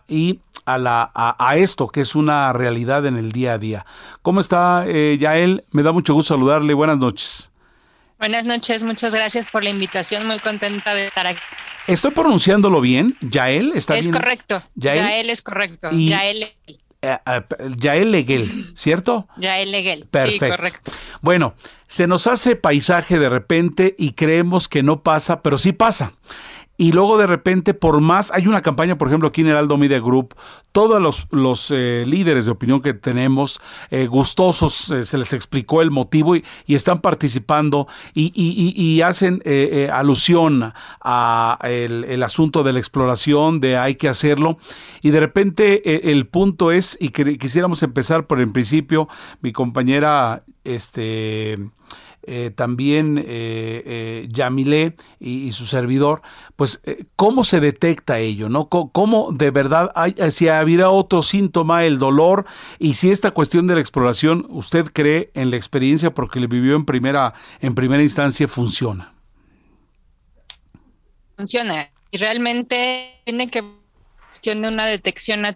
y 0.07 0.41
a, 0.65 0.79
la, 0.79 1.11
a, 1.15 1.57
esto 1.57 1.89
que 1.89 2.01
es 2.01 2.15
una 2.15 2.53
realidad 2.53 3.07
en 3.07 3.17
el 3.17 3.33
día 3.33 3.55
a 3.55 3.59
día. 3.59 3.87
¿Cómo 4.23 4.41
está 4.41 4.85
eh, 4.87 5.19
Yael? 5.21 5.65
Me 5.71 5.83
da 5.83 5.93
mucho 5.93 6.15
gusto 6.15 6.35
saludarle. 6.35 6.75
Buenas 6.75 6.99
noches. 6.99 7.51
Buenas 8.19 8.47
noches, 8.47 8.85
muchas 8.85 9.15
gracias 9.15 9.47
por 9.51 9.65
la 9.65 9.71
invitación. 9.71 10.27
Muy 10.27 10.39
contenta 10.39 10.95
de 10.95 11.09
estar 11.09 11.27
aquí. 11.27 11.41
¿Estoy 11.89 12.13
pronunciándolo 12.13 12.81
bien? 12.81 13.17
¿Yael? 13.21 13.73
¿Está 13.75 13.97
es 13.97 14.09
correcto. 14.09 14.63
¿Yael? 14.77 15.29
es 15.29 15.43
correcto. 15.43 15.91
Yael. 15.91 16.45
Eh, 17.05 17.19
eh, 17.27 17.43
Yael 17.77 18.13
Leguel, 18.13 18.67
¿cierto? 18.77 19.27
Yael 19.37 19.73
Leguel, 19.73 20.07
Perfecto. 20.09 20.47
sí, 20.47 20.51
correcto. 20.53 20.93
Bueno, 21.21 21.55
se 21.89 22.07
nos 22.07 22.29
hace 22.29 22.55
paisaje 22.55 23.19
de 23.19 23.29
repente 23.29 23.97
y 23.99 24.13
creemos 24.13 24.69
que 24.69 24.85
no 24.85 25.03
pasa, 25.03 25.43
pero 25.43 25.59
sí 25.59 25.73
pasa 25.73 26.13
y 26.77 26.93
luego 26.93 27.19
de 27.19 27.27
repente 27.27 27.75
por 27.75 28.01
más, 28.01 28.31
hay 28.33 28.47
una 28.47 28.63
campaña, 28.63 28.97
por 28.97 29.09
ejemplo, 29.09 29.29
aquí 29.29 29.43
en 29.43 29.49
Heraldo 29.49 29.77
Media 29.77 30.01
Group, 30.01 30.35
todos 30.73 31.01
los, 31.03 31.29
los 31.31 31.71
eh, 31.71 32.03
líderes 32.07 32.47
de 32.47 32.51
opinión 32.51 32.81
que 32.81 32.95
tenemos, 32.95 33.61
eh, 33.91 34.07
gustosos, 34.07 34.91
eh, 34.91 35.05
se 35.05 35.19
les 35.19 35.33
explicó 35.33 35.83
el 35.83 35.91
motivo 35.91 36.35
y, 36.35 36.45
están 36.67 37.03
participando 37.03 37.87
y, 38.15 38.33
y, 38.35 39.03
hacen 39.03 39.43
alusión 39.93 40.73
a 41.05 41.59
el, 41.63 42.05
el, 42.05 42.23
asunto 42.23 42.63
de 42.63 42.73
la 42.73 42.79
exploración, 42.79 43.61
de 43.61 43.77
hay 43.77 43.97
que 43.97 44.09
hacerlo, 44.09 44.59
y 45.03 45.11
de 45.11 45.21
repente 45.21 46.11
el 46.11 46.27
punto 46.27 46.73
es, 46.73 46.97
y 46.99 47.11
que, 47.11 47.37
quisiéramos 47.39 47.83
empezar 47.83 48.27
por 48.27 48.41
el 48.41 48.51
principio, 48.51 49.09
mi 49.43 49.53
compañera, 49.53 50.43
este... 50.65 51.59
Eh, 52.25 52.53
también 52.55 53.19
eh, 53.19 53.25
eh, 53.27 54.29
Yamilé 54.31 54.95
y, 55.19 55.51
su 55.53 55.67
servidor, 55.67 56.23
pues 56.55 56.81
cómo 57.17 57.43
se 57.43 57.59
detecta 57.59 58.21
ello, 58.21 58.49
¿no? 58.49 58.69
¿Cómo, 58.69 59.33
de 59.33 59.51
verdad 59.51 59.91
hay, 59.95 60.15
si 60.31 60.49
hubiera 60.49 60.91
otro 60.91 61.23
síntoma, 61.23 61.85
el 61.85 61.99
dolor, 61.99 62.47
y 62.79 62.95
si 62.95 63.11
esta 63.11 63.33
cuestión 63.33 63.67
de 63.67 63.75
la 63.75 63.81
exploración, 63.81 64.47
usted 64.51 64.87
cree 64.93 65.31
en 65.35 65.51
la 65.51 65.57
experiencia 65.57 66.15
porque 66.15 66.39
le 66.39 66.47
vivió 66.47 66.77
en 66.77 66.85
primera, 66.85 67.35
en 67.61 67.75
primera 67.75 68.03
instancia, 68.03 68.47
funciona. 68.47 69.13
Funciona. 71.37 71.91
Y 72.11 72.19
realmente 72.19 73.21
tiene 73.25 73.49
que 73.49 73.65
de 74.43 74.69
una 74.69 74.87
detección 74.87 75.47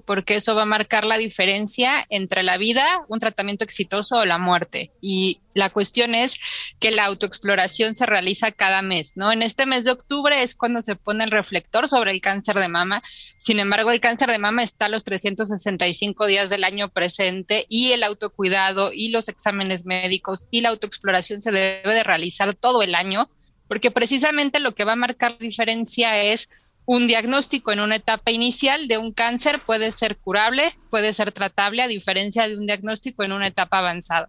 porque 0.00 0.36
eso 0.36 0.54
va 0.54 0.62
a 0.62 0.66
marcar 0.66 1.04
la 1.04 1.18
diferencia 1.18 2.06
entre 2.08 2.42
la 2.42 2.56
vida, 2.56 2.84
un 3.08 3.20
tratamiento 3.20 3.64
exitoso 3.64 4.16
o 4.16 4.24
la 4.24 4.38
muerte. 4.38 4.90
Y 5.00 5.40
la 5.54 5.70
cuestión 5.70 6.14
es 6.14 6.38
que 6.80 6.90
la 6.90 7.04
autoexploración 7.04 7.96
se 7.96 8.06
realiza 8.06 8.52
cada 8.52 8.82
mes, 8.82 9.16
¿no? 9.16 9.32
En 9.32 9.42
este 9.42 9.66
mes 9.66 9.84
de 9.84 9.92
octubre 9.92 10.42
es 10.42 10.54
cuando 10.54 10.82
se 10.82 10.96
pone 10.96 11.24
el 11.24 11.30
reflector 11.30 11.88
sobre 11.88 12.10
el 12.10 12.20
cáncer 12.20 12.56
de 12.56 12.68
mama. 12.68 13.02
Sin 13.38 13.58
embargo, 13.60 13.90
el 13.90 14.00
cáncer 14.00 14.30
de 14.30 14.38
mama 14.38 14.62
está 14.62 14.86
a 14.86 14.88
los 14.88 15.04
365 15.04 16.26
días 16.26 16.50
del 16.50 16.64
año 16.64 16.88
presente 16.88 17.66
y 17.68 17.92
el 17.92 18.02
autocuidado 18.02 18.92
y 18.92 19.08
los 19.08 19.28
exámenes 19.28 19.86
médicos 19.86 20.48
y 20.50 20.60
la 20.60 20.70
autoexploración 20.70 21.40
se 21.40 21.52
debe 21.52 21.94
de 21.94 22.02
realizar 22.02 22.54
todo 22.54 22.82
el 22.82 22.94
año, 22.94 23.30
porque 23.68 23.90
precisamente 23.90 24.60
lo 24.60 24.74
que 24.74 24.84
va 24.84 24.92
a 24.92 24.96
marcar 24.96 25.38
diferencia 25.38 26.20
es 26.20 26.48
un 26.86 27.06
diagnóstico 27.06 27.72
en 27.72 27.80
una 27.80 27.96
etapa 27.96 28.30
inicial 28.30 28.88
de 28.88 28.98
un 28.98 29.12
cáncer 29.12 29.60
puede 29.60 29.90
ser 29.90 30.16
curable, 30.16 30.64
puede 30.90 31.12
ser 31.12 31.32
tratable, 31.32 31.82
a 31.82 31.88
diferencia 31.88 32.46
de 32.48 32.56
un 32.56 32.66
diagnóstico 32.66 33.22
en 33.22 33.32
una 33.32 33.46
etapa 33.46 33.78
avanzada. 33.78 34.28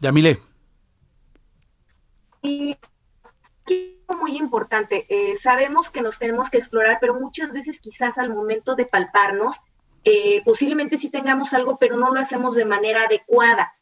Yamile. 0.00 0.38
Y 2.42 2.76
muy 4.20 4.36
importante, 4.36 5.06
eh, 5.08 5.38
sabemos 5.42 5.90
que 5.90 6.02
nos 6.02 6.18
tenemos 6.18 6.50
que 6.50 6.58
explorar, 6.58 6.98
pero 7.00 7.18
muchas 7.18 7.52
veces 7.52 7.80
quizás 7.80 8.18
al 8.18 8.30
momento 8.30 8.74
de 8.74 8.86
palparnos, 8.86 9.56
eh, 10.04 10.42
posiblemente 10.44 10.98
sí 10.98 11.10
tengamos 11.10 11.52
algo, 11.52 11.78
pero 11.78 11.96
no 11.96 12.12
lo 12.12 12.20
hacemos 12.20 12.54
de 12.54 12.64
manera 12.64 13.04
adecuada. 13.04 13.72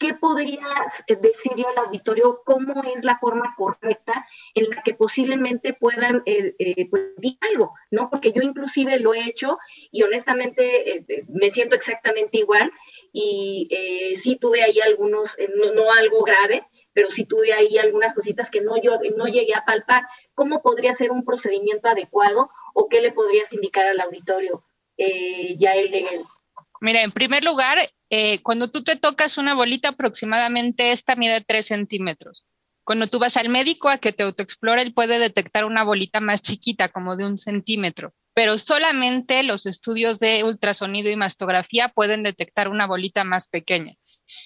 ¿Qué 0.00 0.14
podrías 0.14 1.04
eh, 1.06 1.16
decirle 1.16 1.66
al 1.68 1.84
auditorio 1.84 2.42
cómo 2.44 2.82
es 2.96 3.04
la 3.04 3.18
forma 3.18 3.54
correcta 3.56 4.26
en 4.54 4.70
la 4.70 4.82
que 4.82 4.94
posiblemente 4.94 5.74
puedan 5.74 6.22
eh, 6.24 6.54
eh 6.58 6.88
pues, 6.88 7.14
decir 7.16 7.38
algo, 7.52 7.74
¿no? 7.90 8.08
Porque 8.08 8.32
yo 8.32 8.42
inclusive 8.42 8.98
lo 8.98 9.12
he 9.12 9.28
hecho 9.28 9.58
y 9.92 10.02
honestamente 10.02 10.96
eh, 10.96 11.24
me 11.28 11.50
siento 11.50 11.76
exactamente 11.76 12.38
igual 12.38 12.72
y 13.12 13.68
sí 14.22 14.36
tuve 14.36 14.62
ahí 14.62 14.80
algunos, 14.80 15.36
no, 15.74 15.92
algo 15.92 16.22
grave, 16.22 16.64
pero 16.92 17.10
sí 17.10 17.24
tuve 17.24 17.52
ahí 17.52 17.76
algunas 17.76 18.14
cositas 18.14 18.50
que 18.50 18.60
no, 18.60 18.80
yo 18.80 18.98
no 19.16 19.26
llegué 19.26 19.54
a 19.54 19.64
palpar. 19.64 20.04
¿Cómo 20.34 20.62
podría 20.62 20.94
ser 20.94 21.10
un 21.10 21.24
procedimiento 21.24 21.88
adecuado 21.88 22.50
o 22.72 22.88
qué 22.88 23.00
le 23.00 23.12
podrías 23.12 23.52
indicar 23.52 23.86
al 23.86 24.00
auditorio, 24.00 24.64
eh, 24.96 25.56
Yael 25.58 25.90
Leguel? 25.90 26.24
Mira, 26.80 27.02
en 27.02 27.10
primer 27.12 27.44
lugar, 27.44 27.78
eh, 28.10 28.42
cuando 28.42 28.70
tú 28.70 28.82
te 28.82 28.96
tocas 28.96 29.38
una 29.38 29.54
bolita, 29.54 29.90
aproximadamente 29.90 30.92
esta 30.92 31.16
mide 31.16 31.40
3 31.40 31.64
centímetros. 31.64 32.46
Cuando 32.84 33.06
tú 33.06 33.20
vas 33.20 33.36
al 33.36 33.48
médico 33.48 33.88
a 33.88 33.98
que 33.98 34.12
te 34.12 34.24
autoexplore, 34.24 34.82
él 34.82 34.92
puede 34.92 35.20
detectar 35.20 35.64
una 35.64 35.84
bolita 35.84 36.20
más 36.20 36.42
chiquita, 36.42 36.88
como 36.88 37.16
de 37.16 37.24
un 37.24 37.38
centímetro, 37.38 38.14
pero 38.34 38.58
solamente 38.58 39.44
los 39.44 39.64
estudios 39.66 40.18
de 40.18 40.42
ultrasonido 40.42 41.08
y 41.08 41.16
mastografía 41.16 41.88
pueden 41.88 42.24
detectar 42.24 42.68
una 42.68 42.86
bolita 42.86 43.22
más 43.22 43.48
pequeña. 43.48 43.92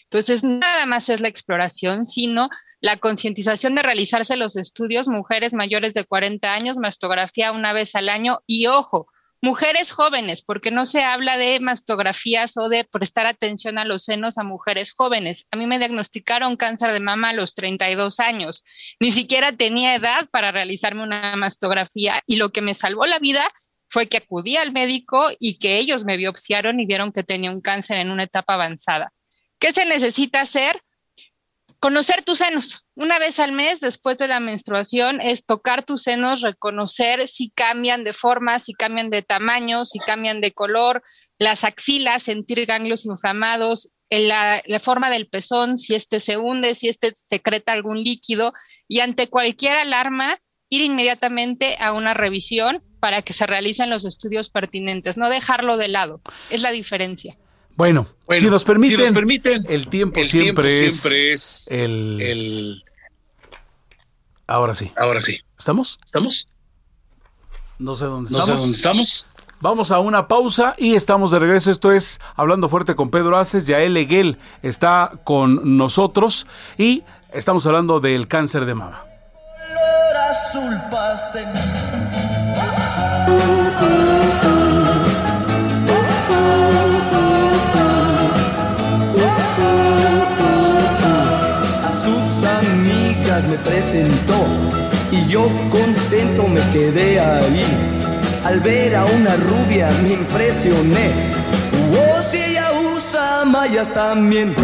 Entonces, 0.05 0.45
nada 0.45 0.87
más 0.87 1.09
es 1.09 1.21
la 1.21 1.29
exploración, 1.29 2.05
sino 2.05 2.49
la 2.81 2.97
concientización 2.97 3.75
de 3.75 3.83
realizarse 3.83 4.37
los 4.37 4.57
estudios, 4.57 5.09
mujeres 5.09 5.55
mayores 5.55 5.95
de 5.95 6.05
40 6.05 6.53
años, 6.53 6.79
mastografía 6.79 7.53
una 7.53 7.73
vez 7.73 7.95
al 7.95 8.09
año 8.09 8.41
y 8.47 8.67
ojo, 8.67 9.09
Mujeres 9.45 9.93
jóvenes, 9.93 10.41
porque 10.41 10.71
no 10.71 10.87
se 10.87 11.05
habla 11.05 11.37
de 11.37 11.61
mastografías 11.61 12.57
o 12.57 12.71
de 12.71 12.85
prestar 12.85 13.27
atención 13.27 13.77
a 13.77 13.85
los 13.85 14.05
senos 14.05 14.39
a 14.39 14.43
mujeres 14.43 14.95
jóvenes. 14.97 15.49
A 15.51 15.59
mí 15.59 15.67
me 15.67 15.79
diagnosticaron 15.79 16.57
cáncer 16.57 16.93
de 16.93 17.01
mama 17.01 17.29
a 17.29 17.33
los 17.35 17.55
32 17.55 18.21
años. 18.21 18.65
Ni 19.01 19.13
siquiera 19.13 19.53
tenía 19.53 19.97
edad 19.97 20.31
para 20.31 20.51
realizarme 20.51 21.03
una 21.03 21.37
mastografía 21.37 22.23
y 22.27 22.37
lo 22.37 22.53
que 22.53 22.63
me 22.63 22.73
salvó 22.73 23.05
la 23.05 23.19
vida 23.19 23.47
fue 23.91 24.09
que 24.09 24.17
acudí 24.17 24.57
al 24.57 24.73
médico 24.73 25.29
y 25.39 25.59
que 25.59 25.77
ellos 25.77 26.07
me 26.07 26.17
biopsiaron 26.17 26.81
y 26.81 26.87
vieron 26.87 27.13
que 27.13 27.23
tenía 27.23 27.51
un 27.51 27.61
cáncer 27.61 27.99
en 27.99 28.11
una 28.11 28.23
etapa 28.23 28.55
avanzada. 28.55 29.13
¿Qué 29.59 29.73
se 29.73 29.85
necesita 29.85 30.41
hacer? 30.41 30.81
Conocer 31.85 32.23
tus 32.23 32.39
senos. 32.39 32.87
Una 32.95 33.19
vez 33.19 33.39
al 33.39 33.53
mes 33.53 33.79
después 33.79 34.17
de 34.17 34.27
la 34.27 34.41
menstruación 34.41 35.21
es 35.21 35.45
tocar 35.45 35.83
tus 35.83 36.01
senos, 36.05 36.41
reconocer 36.41 37.29
si 37.29 37.51
cambian 37.51 38.05
de 38.05 38.15
forma, 38.15 38.59
si 38.59 38.73
cambian 38.73 39.11
de 39.11 39.21
tamaño, 39.21 39.85
si 39.85 39.99
cambian 39.99 40.41
de 40.41 40.53
color, 40.53 41.03
las 41.39 41.63
axilas, 41.63 42.23
sentir 42.23 42.65
ganglios 42.65 43.05
inflamados, 43.05 43.93
la, 44.09 44.63
la, 44.65 44.81
forma 44.81 45.11
del 45.11 45.29
pezón, 45.29 45.77
si 45.77 45.95
este 45.95 46.21
se 46.21 46.39
hunde, 46.39 46.75
si 46.75 46.89
este 46.89 47.13
secreta 47.15 47.73
algún 47.73 48.03
líquido 48.03 48.55
y 48.89 49.01
ante 49.01 49.29
cualquier 49.29 49.77
alarma 49.77 50.39
ir 50.71 50.81
inmediatamente 50.81 51.77
a 51.81 51.93
una 51.93 52.15
revisión 52.15 52.83
para 52.99 53.21
que 53.21 53.35
se 53.35 53.47
realicen 53.47 53.91
los 53.91 54.07
estudios 54.07 54.49
pertinentes, 54.49 55.19
no 55.19 55.29
dejarlo 55.29 55.77
de 55.77 55.89
lado. 55.89 56.23
Es 56.49 56.63
la 56.63 56.71
diferencia. 56.71 57.37
Bueno, 57.77 58.07
si, 58.39 58.49
nos 58.49 58.65
permiten, 58.65 58.99
si 58.99 59.05
nos 59.05 59.13
permiten, 59.15 59.67
el 59.69 59.89
tiempo, 59.89 60.21
el 60.21 60.29
siempre, 60.29 60.71
tiempo 60.71 60.89
es 60.89 61.01
siempre 61.01 61.33
es 61.33 61.67
el, 61.71 62.21
el... 62.21 62.85
Ahora 64.47 64.75
sí. 64.75 64.93
Ahora 64.97 65.21
sí. 65.21 65.41
¿Estamos? 65.59 65.99
¿Estamos? 66.05 66.47
No 67.79 67.97
sé 67.97 68.05
dónde 68.05 68.31
no 68.31 68.39
estamos. 68.39 68.57
sé 68.57 68.63
dónde 68.63 68.77
estamos. 68.77 69.27
Vamos 69.61 69.91
a 69.91 69.99
una 69.99 70.29
pausa 70.29 70.75
y 70.77 70.95
estamos 70.95 71.31
de 71.31 71.39
regreso. 71.39 71.71
Esto 71.71 71.91
es 71.91 72.21
Hablando 72.37 72.69
Fuerte 72.69 72.95
con 72.95 73.11
Pedro 73.11 73.39
Aces. 73.39 73.67
Yael 73.67 73.97
Eguel 73.97 74.39
está 74.63 75.21
con 75.25 75.79
nosotros 75.79 76.47
y 76.77 77.03
estamos 77.33 77.65
hablando 77.67 77.99
del 77.99 78.29
cáncer 78.29 78.67
de 78.67 78.75
mama. 78.75 79.05
Presentó 93.65 94.47
y 95.11 95.27
yo 95.29 95.49
contento 95.71 96.47
me 96.49 96.61
quedé 96.71 97.21
ahí. 97.21 97.65
Al 98.45 98.61
ver 98.61 98.95
a 98.95 99.05
una 99.05 99.37
rubia 99.37 99.91
me 100.03 100.13
impresioné. 100.13 101.11
Oh, 101.93 102.23
si 102.23 102.39
ella 102.43 102.71
usa 102.95 103.45
mallas 103.45 103.93
también. 103.93 104.55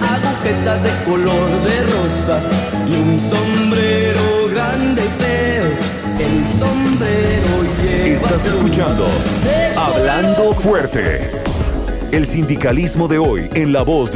Agujetas 0.00 0.82
de 0.82 0.90
color 1.04 1.50
de 1.64 1.82
rosa 1.94 2.40
y 2.88 2.92
un 2.92 3.20
sombrero 3.28 4.48
grande 4.52 5.02
y 5.02 5.22
feo. 5.22 5.96
El 6.18 6.46
sombrero 6.58 7.54
lleva 7.82 8.06
Estás 8.06 8.46
escuchando 8.46 9.06
Hablando 9.76 10.54
Fuerte. 10.54 11.30
El 12.12 12.26
sindicalismo 12.26 13.08
de 13.08 13.18
hoy 13.18 13.50
en 13.54 13.72
la 13.72 13.82
voz 13.82 14.12
de 14.12 14.15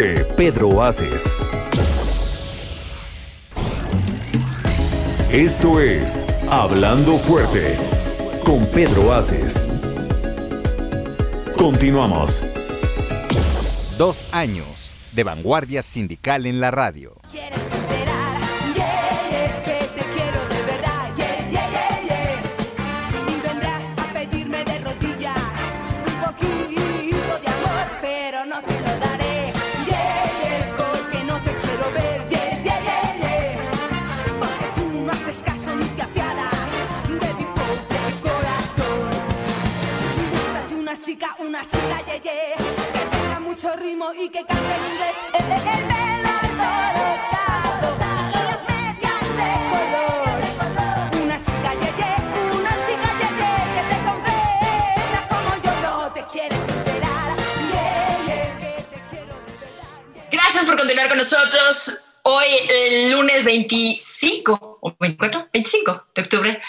Pedro 0.00 0.82
Aces. 0.82 1.36
Esto 5.30 5.78
es 5.78 6.18
Hablando 6.50 7.18
Fuerte 7.18 7.76
con 8.42 8.64
Pedro 8.68 9.12
Aces. 9.12 9.66
Continuamos. 11.54 12.42
Dos 13.98 14.24
años 14.32 14.94
de 15.12 15.22
vanguardia 15.22 15.82
sindical 15.82 16.46
en 16.46 16.62
la 16.62 16.70
radio. 16.70 17.20
Una 51.22 51.40
chica, 51.40 51.72
una 52.52 52.72
chica, 52.86 53.08
te 53.88 53.96
como 55.28 55.50
yo 55.64 55.72
te 56.12 56.22
quiero. 56.30 56.56
Gracias 60.30 60.66
por 60.66 60.76
continuar 60.76 61.08
con 61.08 61.18
nosotros. 61.18 62.00
Hoy, 62.22 62.44
el 62.68 63.10
lunes 63.12 63.44
25 63.44 64.78
o 64.82 64.96
24, 65.00 65.48
25 65.52 66.06
de 66.14 66.22
octubre. 66.22 66.62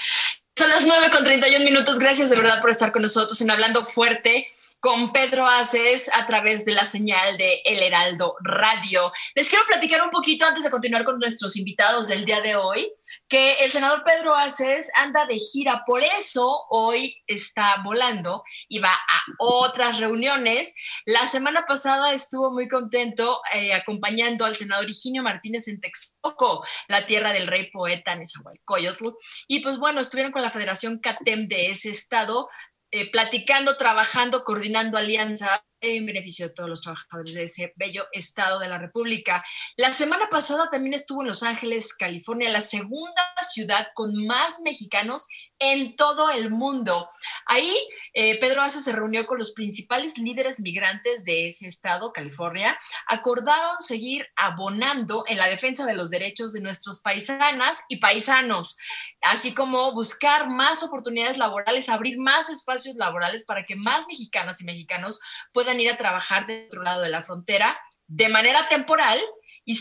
Son 0.55 0.69
las 0.69 0.85
9 0.85 1.09
con 1.11 1.25
31 1.25 1.65
minutos. 1.65 1.99
Gracias 1.99 2.29
de 2.29 2.37
verdad 2.37 2.61
por 2.61 2.69
estar 2.69 2.93
con 2.93 3.01
nosotros 3.01 3.41
en 3.41 3.51
Hablando 3.51 3.83
Fuerte 3.83 4.47
con 4.81 5.13
Pedro 5.13 5.47
Aces 5.47 6.09
a 6.11 6.25
través 6.25 6.65
de 6.65 6.73
la 6.73 6.85
señal 6.85 7.37
de 7.37 7.61
El 7.65 7.83
Heraldo 7.83 8.35
Radio. 8.41 9.13
Les 9.35 9.47
quiero 9.47 9.63
platicar 9.67 10.01
un 10.01 10.09
poquito 10.09 10.43
antes 10.43 10.63
de 10.63 10.71
continuar 10.71 11.03
con 11.03 11.19
nuestros 11.19 11.55
invitados 11.55 12.07
del 12.07 12.25
día 12.25 12.41
de 12.41 12.55
hoy, 12.55 12.91
que 13.27 13.53
el 13.61 13.71
senador 13.71 14.03
Pedro 14.03 14.33
Aces 14.33 14.89
anda 14.95 15.27
de 15.27 15.37
gira, 15.37 15.83
por 15.85 16.03
eso 16.03 16.65
hoy 16.71 17.15
está 17.27 17.79
volando 17.83 18.43
y 18.67 18.79
va 18.79 18.91
a 18.91 19.23
otras 19.37 19.99
reuniones. 19.99 20.73
La 21.05 21.27
semana 21.27 21.67
pasada 21.67 22.11
estuvo 22.11 22.51
muy 22.51 22.67
contento 22.67 23.39
eh, 23.53 23.75
acompañando 23.75 24.45
al 24.45 24.55
senador 24.55 24.89
Higinio 24.89 25.21
Martínez 25.21 25.67
en 25.67 25.79
Texcoco, 25.79 26.65
la 26.87 27.05
tierra 27.05 27.33
del 27.33 27.45
rey 27.45 27.69
poeta 27.69 28.15
Nezahualcóyotl. 28.15 29.09
Y 29.47 29.59
pues 29.59 29.77
bueno, 29.77 30.01
estuvieron 30.01 30.31
con 30.31 30.41
la 30.41 30.49
Federación 30.49 30.97
CATEM 30.97 31.47
de 31.47 31.69
ese 31.69 31.91
estado 31.91 32.49
eh, 32.91 33.09
platicando, 33.09 33.77
trabajando, 33.77 34.43
coordinando 34.43 34.97
alianza 34.97 35.63
en 35.79 36.05
beneficio 36.05 36.47
de 36.47 36.53
todos 36.53 36.69
los 36.69 36.81
trabajadores 36.81 37.33
de 37.33 37.43
ese 37.43 37.73
bello 37.75 38.05
estado 38.11 38.59
de 38.59 38.67
la 38.67 38.77
República. 38.77 39.43
La 39.77 39.93
semana 39.93 40.27
pasada 40.29 40.69
también 40.69 40.93
estuvo 40.93 41.21
en 41.21 41.29
Los 41.29 41.41
Ángeles, 41.41 41.95
California, 41.95 42.49
la 42.51 42.61
segunda 42.61 43.23
ciudad 43.49 43.87
con 43.95 44.25
más 44.27 44.61
mexicanos 44.63 45.27
en 45.61 45.95
todo 45.95 46.31
el 46.31 46.49
mundo. 46.49 47.09
Ahí 47.45 47.71
eh, 48.13 48.39
Pedro 48.39 48.63
Aza 48.63 48.81
se 48.81 48.91
reunió 48.91 49.27
con 49.27 49.37
los 49.37 49.51
principales 49.51 50.17
líderes 50.17 50.59
migrantes 50.59 51.23
de 51.23 51.47
ese 51.47 51.67
estado, 51.67 52.11
California. 52.11 52.77
Acordaron 53.07 53.79
seguir 53.79 54.27
abonando 54.35 55.23
en 55.27 55.37
la 55.37 55.47
defensa 55.47 55.85
de 55.85 55.93
los 55.93 56.09
derechos 56.09 56.51
de 56.51 56.61
nuestros 56.61 56.99
paisanas 57.01 57.83
y 57.87 57.97
paisanos, 57.97 58.75
así 59.21 59.53
como 59.53 59.93
buscar 59.93 60.49
más 60.49 60.81
oportunidades 60.81 61.37
laborales, 61.37 61.89
abrir 61.89 62.17
más 62.17 62.49
espacios 62.49 62.95
laborales 62.95 63.45
para 63.45 63.65
que 63.65 63.75
más 63.75 64.07
mexicanas 64.07 64.61
y 64.61 64.65
mexicanos 64.65 65.19
puedan 65.53 65.79
ir 65.79 65.91
a 65.91 65.97
trabajar 65.97 66.47
del 66.47 66.65
otro 66.65 66.81
lado 66.81 67.01
de 67.03 67.09
la 67.09 67.23
frontera 67.23 67.79
de 68.07 68.29
manera 68.29 68.67
temporal 68.67 69.21
y 69.63 69.79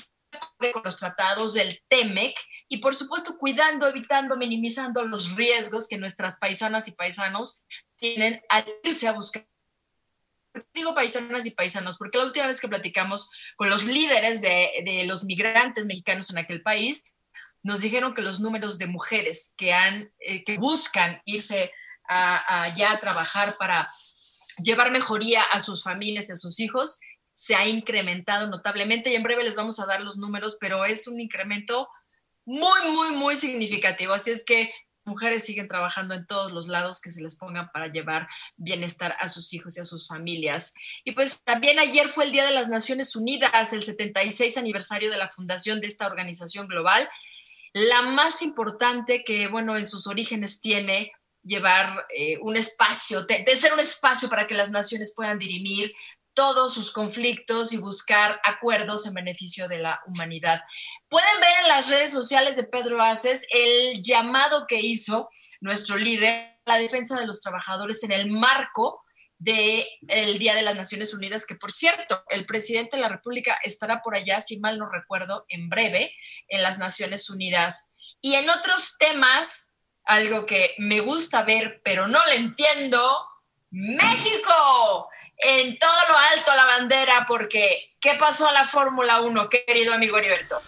con 0.72 0.82
los 0.84 0.96
tratados 0.96 1.54
del 1.54 1.82
TEMEC 1.88 2.36
y 2.68 2.78
por 2.78 2.94
supuesto 2.94 3.36
cuidando, 3.38 3.88
evitando, 3.88 4.36
minimizando 4.36 5.04
los 5.04 5.34
riesgos 5.34 5.88
que 5.88 5.98
nuestras 5.98 6.36
paisanas 6.38 6.88
y 6.88 6.92
paisanos 6.92 7.60
tienen 7.96 8.42
al 8.48 8.64
irse 8.84 9.08
a 9.08 9.12
buscar. 9.12 9.46
Digo 10.74 10.94
paisanas 10.94 11.46
y 11.46 11.50
paisanos, 11.50 11.96
porque 11.96 12.18
la 12.18 12.24
última 12.24 12.46
vez 12.46 12.60
que 12.60 12.68
platicamos 12.68 13.30
con 13.56 13.70
los 13.70 13.84
líderes 13.84 14.40
de, 14.40 14.82
de 14.84 15.04
los 15.04 15.24
migrantes 15.24 15.86
mexicanos 15.86 16.30
en 16.30 16.38
aquel 16.38 16.62
país, 16.62 17.04
nos 17.62 17.80
dijeron 17.80 18.14
que 18.14 18.22
los 18.22 18.40
números 18.40 18.78
de 18.78 18.86
mujeres 18.86 19.54
que, 19.56 19.72
han, 19.72 20.12
eh, 20.18 20.44
que 20.44 20.58
buscan 20.58 21.20
irse 21.24 21.72
a, 22.08 22.64
allá 22.64 22.92
a 22.92 23.00
trabajar 23.00 23.56
para 23.58 23.90
llevar 24.62 24.90
mejoría 24.90 25.42
a 25.42 25.60
sus 25.60 25.82
familias 25.82 26.30
a 26.30 26.36
sus 26.36 26.60
hijos 26.60 26.98
se 27.32 27.54
ha 27.54 27.66
incrementado 27.66 28.46
notablemente 28.48 29.10
y 29.10 29.14
en 29.14 29.22
breve 29.22 29.44
les 29.44 29.56
vamos 29.56 29.80
a 29.80 29.86
dar 29.86 30.00
los 30.00 30.16
números, 30.16 30.56
pero 30.60 30.84
es 30.84 31.06
un 31.06 31.20
incremento 31.20 31.88
muy, 32.44 32.80
muy, 32.90 33.10
muy 33.12 33.36
significativo. 33.36 34.12
Así 34.12 34.30
es 34.30 34.44
que 34.44 34.72
mujeres 35.04 35.44
siguen 35.44 35.68
trabajando 35.68 36.14
en 36.14 36.26
todos 36.26 36.52
los 36.52 36.68
lados 36.68 37.00
que 37.00 37.10
se 37.10 37.22
les 37.22 37.36
pongan 37.36 37.70
para 37.72 37.88
llevar 37.88 38.28
bienestar 38.56 39.16
a 39.18 39.28
sus 39.28 39.52
hijos 39.52 39.76
y 39.76 39.80
a 39.80 39.84
sus 39.84 40.06
familias. 40.06 40.74
Y 41.04 41.12
pues 41.12 41.42
también 41.42 41.78
ayer 41.78 42.08
fue 42.08 42.24
el 42.24 42.32
Día 42.32 42.44
de 42.44 42.52
las 42.52 42.68
Naciones 42.68 43.16
Unidas, 43.16 43.72
el 43.72 43.82
76 43.82 44.56
aniversario 44.56 45.10
de 45.10 45.18
la 45.18 45.28
fundación 45.28 45.80
de 45.80 45.88
esta 45.88 46.06
organización 46.06 46.68
global, 46.68 47.08
la 47.72 48.02
más 48.02 48.42
importante 48.42 49.22
que, 49.24 49.46
bueno, 49.46 49.76
en 49.76 49.86
sus 49.86 50.06
orígenes 50.06 50.60
tiene 50.60 51.12
llevar 51.42 52.06
eh, 52.14 52.38
un 52.42 52.56
espacio, 52.56 53.22
de 53.22 53.56
ser 53.56 53.72
un 53.72 53.80
espacio 53.80 54.28
para 54.28 54.46
que 54.46 54.54
las 54.54 54.70
naciones 54.70 55.14
puedan 55.14 55.38
dirimir 55.38 55.92
todos 56.34 56.74
sus 56.74 56.92
conflictos 56.92 57.72
y 57.72 57.78
buscar 57.78 58.40
acuerdos 58.44 59.06
en 59.06 59.14
beneficio 59.14 59.68
de 59.68 59.78
la 59.78 60.00
humanidad. 60.06 60.60
Pueden 61.08 61.40
ver 61.40 61.52
en 61.62 61.68
las 61.68 61.88
redes 61.88 62.12
sociales 62.12 62.56
de 62.56 62.64
Pedro 62.64 63.00
Aces 63.00 63.46
el 63.52 64.02
llamado 64.02 64.66
que 64.66 64.80
hizo 64.80 65.28
nuestro 65.60 65.96
líder 65.96 66.58
a 66.64 66.72
la 66.72 66.78
defensa 66.78 67.18
de 67.18 67.26
los 67.26 67.40
trabajadores 67.40 68.02
en 68.04 68.12
el 68.12 68.30
marco 68.30 69.02
del 69.38 69.86
el 70.08 70.38
Día 70.38 70.54
de 70.54 70.62
las 70.62 70.76
Naciones 70.76 71.14
Unidas, 71.14 71.46
que 71.46 71.54
por 71.54 71.72
cierto, 71.72 72.22
el 72.28 72.44
presidente 72.44 72.96
de 72.96 73.02
la 73.02 73.08
República 73.08 73.58
estará 73.64 74.02
por 74.02 74.14
allá, 74.14 74.40
si 74.40 74.60
mal 74.60 74.78
no 74.78 74.88
recuerdo, 74.88 75.46
en 75.48 75.68
breve, 75.70 76.14
en 76.48 76.62
las 76.62 76.78
Naciones 76.78 77.30
Unidas. 77.30 77.90
Y 78.20 78.34
en 78.34 78.50
otros 78.50 78.96
temas, 78.98 79.72
algo 80.04 80.44
que 80.44 80.74
me 80.78 81.00
gusta 81.00 81.42
ver, 81.42 81.80
pero 81.82 82.06
no 82.06 82.24
le 82.26 82.36
entiendo, 82.36 83.26
México 83.70 85.08
en 85.42 85.78
todo 85.78 85.90
lo 86.08 86.16
alto 86.36 86.54
la 86.56 86.64
bandera, 86.66 87.24
porque 87.26 87.92
¿qué 88.00 88.12
pasó 88.18 88.48
a 88.48 88.52
la 88.52 88.64
Fórmula 88.64 89.20
1, 89.20 89.48
querido 89.48 89.94
amigo 89.94 90.18
Heriberto? 90.18 90.60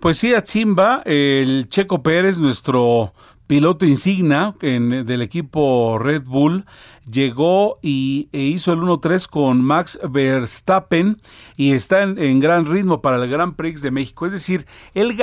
Pues 0.00 0.18
sí, 0.18 0.34
Atzimba, 0.34 1.02
el 1.06 1.68
Checo 1.68 2.02
Pérez, 2.02 2.38
nuestro 2.38 3.14
piloto 3.46 3.86
insignia 3.86 4.54
en- 4.60 5.06
del 5.06 5.22
equipo 5.22 5.98
Red 5.98 6.22
Bull, 6.22 6.66
llegó 7.10 7.78
y 7.82 8.28
e 8.32 8.40
hizo 8.40 8.72
el 8.72 8.80
1-3 8.80 9.28
con 9.28 9.62
Max 9.62 9.98
Verstappen 10.08 11.20
y 11.56 11.72
está 11.72 12.02
en, 12.02 12.40
gran 12.40 12.66
ritmo 12.66 13.00
para 13.00 13.22
el 13.22 13.30
Gran 13.30 13.54
Prix 13.54 13.80
de 13.82 13.90
México. 13.90 14.26
Es 14.26 14.32
decir, 14.32 14.66
él, 14.94 15.16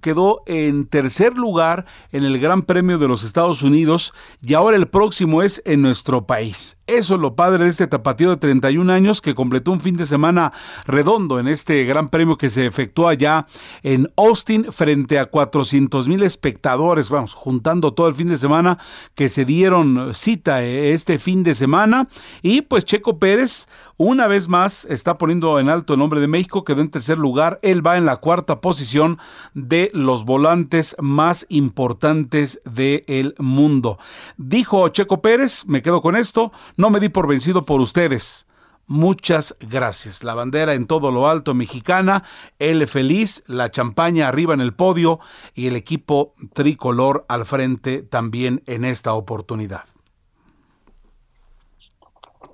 quedó 0.00 0.42
en 0.46 0.86
tercer 0.86 1.34
lugar 1.34 1.86
en 2.12 2.24
el 2.24 2.38
Gran 2.38 2.62
Premio 2.62 2.98
de 2.98 3.08
los 3.08 3.22
Estados 3.22 3.62
Unidos 3.62 4.14
y 4.42 4.54
ahora 4.54 4.76
el 4.76 4.88
próximo 4.88 5.42
es 5.42 5.62
en 5.64 5.82
nuestro 5.82 6.26
país. 6.26 6.76
Eso 6.86 7.14
es 7.14 7.20
lo 7.20 7.34
padre 7.34 7.64
de 7.64 7.70
este 7.70 7.86
tapatío 7.86 8.28
de 8.28 8.36
31 8.36 8.92
años 8.92 9.22
que 9.22 9.34
completó 9.34 9.72
un 9.72 9.80
fin 9.80 9.96
de 9.96 10.04
semana 10.04 10.52
redondo 10.86 11.40
en 11.40 11.48
este 11.48 11.84
gran 11.84 12.10
premio 12.10 12.36
que 12.36 12.50
se 12.50 12.66
efectuó 12.66 13.08
allá 13.08 13.46
en 13.82 14.12
Austin 14.16 14.66
frente 14.70 15.18
a 15.18 15.26
400 15.26 16.08
mil 16.08 16.22
espectadores, 16.22 17.08
vamos, 17.08 17.32
juntando 17.32 17.94
todo 17.94 18.08
el 18.08 18.14
fin 18.14 18.28
de 18.28 18.36
semana 18.36 18.78
que 19.14 19.30
se 19.30 19.46
dieron 19.46 20.12
cita 20.12 20.62
eh, 20.62 20.93
este 20.94 21.18
fin 21.18 21.42
de 21.42 21.54
semana. 21.54 22.08
Y 22.42 22.62
pues 22.62 22.84
Checo 22.84 23.18
Pérez, 23.18 23.66
una 23.96 24.26
vez 24.26 24.48
más, 24.48 24.84
está 24.86 25.18
poniendo 25.18 25.58
en 25.60 25.68
alto 25.68 25.94
el 25.94 25.98
nombre 25.98 26.20
de 26.20 26.28
México, 26.28 26.64
quedó 26.64 26.80
en 26.80 26.90
tercer 26.90 27.18
lugar, 27.18 27.58
él 27.62 27.86
va 27.86 27.96
en 27.96 28.06
la 28.06 28.16
cuarta 28.16 28.60
posición 28.60 29.18
de 29.54 29.90
los 29.92 30.24
volantes 30.24 30.96
más 31.00 31.46
importantes 31.48 32.60
del 32.64 33.34
mundo. 33.38 33.98
Dijo 34.36 34.88
Checo 34.88 35.20
Pérez, 35.20 35.64
me 35.66 35.82
quedo 35.82 36.00
con 36.00 36.16
esto, 36.16 36.52
no 36.76 36.90
me 36.90 37.00
di 37.00 37.08
por 37.08 37.28
vencido 37.28 37.64
por 37.64 37.80
ustedes. 37.80 38.46
Muchas 38.86 39.56
gracias. 39.60 40.22
La 40.24 40.34
bandera 40.34 40.74
en 40.74 40.86
todo 40.86 41.10
lo 41.10 41.26
alto 41.26 41.54
mexicana, 41.54 42.22
él 42.58 42.86
feliz, 42.86 43.42
la 43.46 43.70
champaña 43.70 44.28
arriba 44.28 44.52
en 44.52 44.60
el 44.60 44.74
podio 44.74 45.20
y 45.54 45.68
el 45.68 45.76
equipo 45.76 46.34
tricolor 46.52 47.24
al 47.28 47.46
frente 47.46 48.02
también 48.02 48.62
en 48.66 48.84
esta 48.84 49.14
oportunidad. 49.14 49.93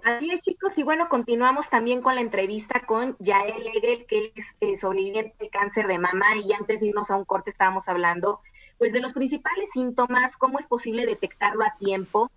Así 0.04 0.30
es, 0.30 0.40
chicos, 0.40 0.76
y 0.78 0.82
bueno, 0.82 1.08
continuamos 1.08 1.68
también 1.68 2.00
con 2.00 2.14
la 2.14 2.20
entrevista 2.20 2.80
con 2.86 3.16
Yael 3.18 3.66
Egel, 3.66 4.06
que 4.06 4.32
es 4.34 4.46
eh, 4.60 4.76
sobreviviente 4.76 5.34
de 5.38 5.50
cáncer 5.50 5.86
de 5.86 5.98
mama, 5.98 6.36
y 6.36 6.52
antes 6.52 6.80
de 6.80 6.88
irnos 6.88 7.10
a 7.10 7.16
un 7.16 7.24
corte 7.24 7.50
estábamos 7.50 7.88
hablando 7.88 8.40
pues 8.78 8.94
de 8.94 9.00
los 9.00 9.12
principales 9.12 9.68
síntomas, 9.72 10.38
cómo 10.38 10.58
es 10.58 10.66
posible 10.66 11.04
detectarlo 11.04 11.64
a 11.64 11.76
tiempo, 11.78 12.30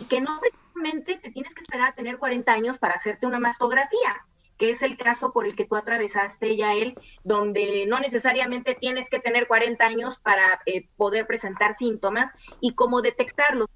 y 0.00 0.06
que 0.06 0.20
no 0.20 0.40
precisamente 0.40 1.20
te 1.22 1.30
tienes 1.30 1.54
que 1.54 1.62
esperar 1.62 1.90
a 1.90 1.94
tener 1.94 2.18
40 2.18 2.52
años 2.52 2.78
para 2.78 2.94
hacerte 2.94 3.26
una 3.26 3.38
mastografía, 3.38 4.26
que 4.58 4.70
es 4.70 4.82
el 4.82 4.96
caso 4.96 5.32
por 5.32 5.46
el 5.46 5.54
que 5.54 5.66
tú 5.66 5.76
atravesaste, 5.76 6.56
Yael, 6.56 6.94
donde 7.22 7.86
no 7.86 8.00
necesariamente 8.00 8.74
tienes 8.74 9.08
que 9.08 9.20
tener 9.20 9.46
40 9.46 9.84
años 9.84 10.18
para 10.18 10.60
eh, 10.66 10.88
poder 10.96 11.28
presentar 11.28 11.76
síntomas 11.76 12.32
y 12.60 12.74
cómo 12.74 13.00
detectarlos. 13.00 13.68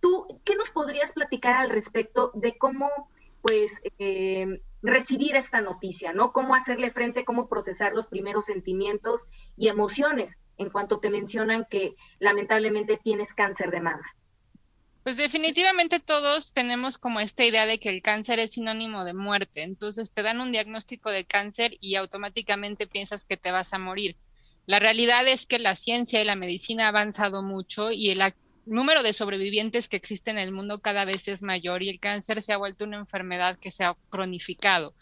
¿Tú 0.00 0.40
qué 0.44 0.54
nos 0.56 0.70
podrías 0.70 1.12
platicar 1.12 1.56
al 1.56 1.70
respecto 1.70 2.30
de 2.34 2.56
cómo, 2.58 2.90
pues, 3.42 3.70
eh, 3.98 4.60
recibir 4.82 5.36
esta 5.36 5.60
noticia, 5.60 6.12
¿no? 6.12 6.32
Cómo 6.32 6.54
hacerle 6.54 6.90
frente, 6.90 7.24
cómo 7.24 7.48
procesar 7.48 7.92
los 7.92 8.06
primeros 8.06 8.46
sentimientos 8.46 9.24
y 9.56 9.68
emociones 9.68 10.36
en 10.58 10.70
cuanto 10.70 11.00
te 11.00 11.10
mencionan 11.10 11.66
que 11.70 11.96
lamentablemente 12.18 12.98
tienes 13.02 13.34
cáncer 13.34 13.70
de 13.70 13.80
mama. 13.80 14.06
Pues 15.02 15.16
definitivamente 15.16 16.00
todos 16.00 16.52
tenemos 16.52 16.98
como 16.98 17.20
esta 17.20 17.44
idea 17.44 17.64
de 17.66 17.78
que 17.78 17.90
el 17.90 18.02
cáncer 18.02 18.40
es 18.40 18.54
sinónimo 18.54 19.04
de 19.04 19.14
muerte. 19.14 19.62
Entonces 19.62 20.12
te 20.12 20.22
dan 20.22 20.40
un 20.40 20.50
diagnóstico 20.50 21.10
de 21.10 21.24
cáncer 21.24 21.76
y 21.80 21.94
automáticamente 21.94 22.88
piensas 22.88 23.24
que 23.24 23.36
te 23.36 23.52
vas 23.52 23.72
a 23.72 23.78
morir. 23.78 24.16
La 24.66 24.80
realidad 24.80 25.28
es 25.28 25.46
que 25.46 25.60
la 25.60 25.76
ciencia 25.76 26.20
y 26.20 26.24
la 26.24 26.34
medicina 26.34 26.86
ha 26.86 26.88
avanzado 26.88 27.44
mucho 27.44 27.92
y 27.92 28.10
el 28.10 28.20
número 28.66 29.02
de 29.02 29.12
sobrevivientes 29.12 29.88
que 29.88 29.96
existe 29.96 30.30
en 30.30 30.38
el 30.38 30.52
mundo 30.52 30.80
cada 30.80 31.04
vez 31.04 31.28
es 31.28 31.42
mayor 31.42 31.82
y 31.82 31.88
el 31.88 32.00
cáncer 32.00 32.42
se 32.42 32.52
ha 32.52 32.58
vuelto 32.58 32.84
una 32.84 32.98
enfermedad 32.98 33.58
que 33.58 33.70
se 33.70 33.84
ha 33.84 33.96
cronificado. 34.10 34.94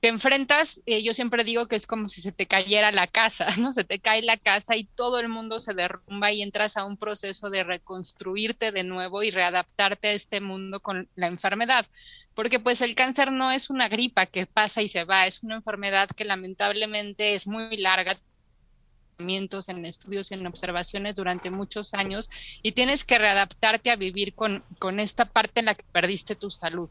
Te 0.00 0.08
enfrentas, 0.08 0.80
eh, 0.86 1.04
yo 1.04 1.14
siempre 1.14 1.44
digo 1.44 1.68
que 1.68 1.76
es 1.76 1.86
como 1.86 2.08
si 2.08 2.20
se 2.22 2.32
te 2.32 2.46
cayera 2.46 2.90
la 2.90 3.06
casa, 3.06 3.46
¿no? 3.58 3.72
Se 3.72 3.84
te 3.84 4.00
cae 4.00 4.22
la 4.22 4.36
casa 4.36 4.76
y 4.76 4.84
todo 4.84 5.20
el 5.20 5.28
mundo 5.28 5.60
se 5.60 5.74
derrumba 5.74 6.32
y 6.32 6.42
entras 6.42 6.76
a 6.76 6.84
un 6.84 6.96
proceso 6.96 7.50
de 7.50 7.62
reconstruirte 7.62 8.72
de 8.72 8.82
nuevo 8.82 9.22
y 9.22 9.30
readaptarte 9.30 10.08
a 10.08 10.12
este 10.12 10.40
mundo 10.40 10.80
con 10.80 11.08
la 11.14 11.28
enfermedad. 11.28 11.86
Porque 12.34 12.58
pues 12.58 12.80
el 12.80 12.94
cáncer 12.94 13.30
no 13.30 13.52
es 13.52 13.70
una 13.70 13.88
gripa 13.88 14.26
que 14.26 14.46
pasa 14.46 14.82
y 14.82 14.88
se 14.88 15.04
va, 15.04 15.26
es 15.26 15.42
una 15.42 15.56
enfermedad 15.56 16.08
que 16.08 16.24
lamentablemente 16.24 17.34
es 17.34 17.46
muy 17.46 17.76
larga, 17.76 18.16
en 19.22 19.84
estudios 19.84 20.30
y 20.30 20.34
en 20.34 20.46
observaciones 20.46 21.16
durante 21.16 21.50
muchos 21.50 21.94
años 21.94 22.30
y 22.62 22.72
tienes 22.72 23.04
que 23.04 23.18
readaptarte 23.18 23.90
a 23.90 23.96
vivir 23.96 24.34
con, 24.34 24.64
con 24.78 25.00
esta 25.00 25.24
parte 25.24 25.60
en 25.60 25.66
la 25.66 25.74
que 25.74 25.84
perdiste 25.92 26.34
tu 26.34 26.50
salud. 26.50 26.88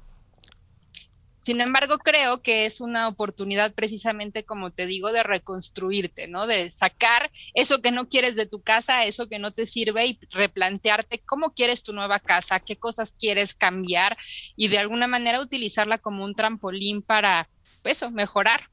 Sin 1.41 1.59
embargo, 1.59 1.97
creo 1.97 2.43
que 2.43 2.67
es 2.67 2.81
una 2.81 3.07
oportunidad 3.07 3.73
precisamente, 3.73 4.43
como 4.43 4.69
te 4.69 4.85
digo, 4.85 5.11
de 5.11 5.23
reconstruirte, 5.23 6.27
¿no? 6.27 6.45
De 6.45 6.69
sacar 6.69 7.31
eso 7.55 7.81
que 7.81 7.89
no 7.89 8.07
quieres 8.07 8.35
de 8.35 8.45
tu 8.45 8.61
casa, 8.61 9.05
eso 9.05 9.27
que 9.27 9.39
no 9.39 9.51
te 9.51 9.65
sirve 9.65 10.05
y 10.05 10.19
replantearte 10.29 11.17
cómo 11.25 11.53
quieres 11.53 11.81
tu 11.81 11.93
nueva 11.93 12.19
casa, 12.19 12.59
qué 12.59 12.75
cosas 12.75 13.15
quieres 13.17 13.55
cambiar 13.55 14.15
y 14.55 14.67
de 14.67 14.77
alguna 14.77 15.07
manera 15.07 15.41
utilizarla 15.41 15.97
como 15.97 16.23
un 16.23 16.35
trampolín 16.35 17.01
para, 17.01 17.49
pues, 17.81 17.97
eso, 17.97 18.11
mejorar. 18.11 18.70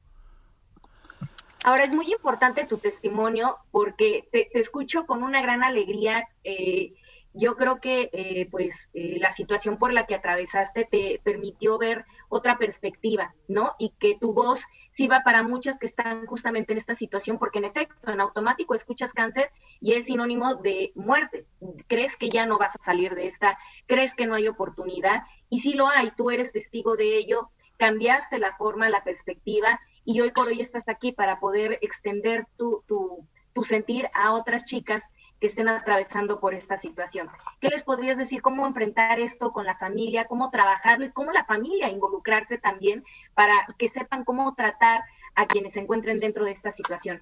Ahora 1.63 1.83
es 1.83 1.93
muy 1.93 2.05
importante 2.11 2.65
tu 2.65 2.77
testimonio 2.77 3.57
porque 3.71 4.27
te, 4.31 4.49
escucho 4.59 5.05
con 5.05 5.23
una 5.23 5.41
gran 5.41 5.63
alegría. 5.63 6.27
eh, 6.43 6.93
yo 7.33 7.55
creo 7.55 7.79
que 7.79 8.09
eh, 8.11 8.47
pues 8.49 8.75
eh, 8.93 9.17
la 9.19 9.33
situación 9.35 9.77
por 9.77 9.93
la 9.93 10.05
que 10.07 10.15
atravesaste 10.15 10.87
te 10.89 11.21
permitió 11.23 11.77
ver 11.77 12.05
otra 12.27 12.57
perspectiva, 12.57 13.33
¿no? 13.47 13.75
Y 13.77 13.93
que 13.99 14.17
tu 14.19 14.33
voz 14.33 14.61
sirva 14.91 15.21
para 15.23 15.43
muchas 15.43 15.77
que 15.77 15.85
están 15.85 16.25
justamente 16.25 16.73
en 16.73 16.79
esta 16.79 16.95
situación, 16.95 17.37
porque 17.37 17.59
en 17.59 17.65
efecto, 17.65 18.11
en 18.11 18.19
automático 18.19 18.73
escuchas 18.73 19.13
cáncer 19.13 19.51
y 19.79 19.93
es 19.93 20.07
sinónimo 20.07 20.55
de 20.55 20.91
muerte. 20.95 21.45
Crees 21.87 22.15
que 22.17 22.29
ya 22.29 22.45
no 22.45 22.57
vas 22.57 22.75
a 22.75 22.83
salir 22.83 23.13
de 23.13 23.27
esta, 23.27 23.57
crees 23.85 24.15
que 24.15 24.25
no 24.25 24.35
hay 24.35 24.47
oportunidad 24.47 25.23
y 25.49 25.59
sí 25.59 25.73
lo 25.73 25.87
hay, 25.87 26.11
tú 26.11 26.31
eres 26.31 26.51
testigo 26.51 26.95
de 26.95 27.17
ello, 27.17 27.51
cambiaste 27.77 28.39
la 28.39 28.55
forma, 28.57 28.89
la 28.89 29.03
perspectiva 29.03 29.79
y 30.09 30.21
hoy 30.21 30.31
por 30.31 30.47
hoy 30.47 30.59
estás 30.59 30.89
aquí 30.89 31.11
para 31.11 31.39
poder 31.39 31.77
extender 31.83 32.47
tu, 32.57 32.83
tu, 32.87 33.27
sentir 33.65 34.09
a 34.15 34.33
otras 34.33 34.65
chicas 34.65 35.03
que 35.39 35.45
estén 35.45 35.69
atravesando 35.69 36.39
por 36.39 36.55
esta 36.55 36.79
situación. 36.79 37.29
¿Qué 37.61 37.67
les 37.67 37.83
podrías 37.83 38.17
decir? 38.17 38.41
¿Cómo 38.41 38.65
enfrentar 38.65 39.19
esto 39.19 39.51
con 39.51 39.67
la 39.67 39.77
familia? 39.77 40.25
¿Cómo 40.25 40.49
trabajarlo? 40.49 41.05
Y 41.05 41.11
cómo 41.11 41.31
la 41.31 41.45
familia 41.45 41.89
involucrarse 41.89 42.57
también 42.57 43.03
para 43.35 43.53
que 43.77 43.89
sepan 43.89 44.23
cómo 44.23 44.55
tratar 44.55 45.03
a 45.35 45.45
quienes 45.45 45.73
se 45.73 45.81
encuentren 45.81 46.19
dentro 46.19 46.43
de 46.43 46.53
esta 46.53 46.71
situación. 46.71 47.21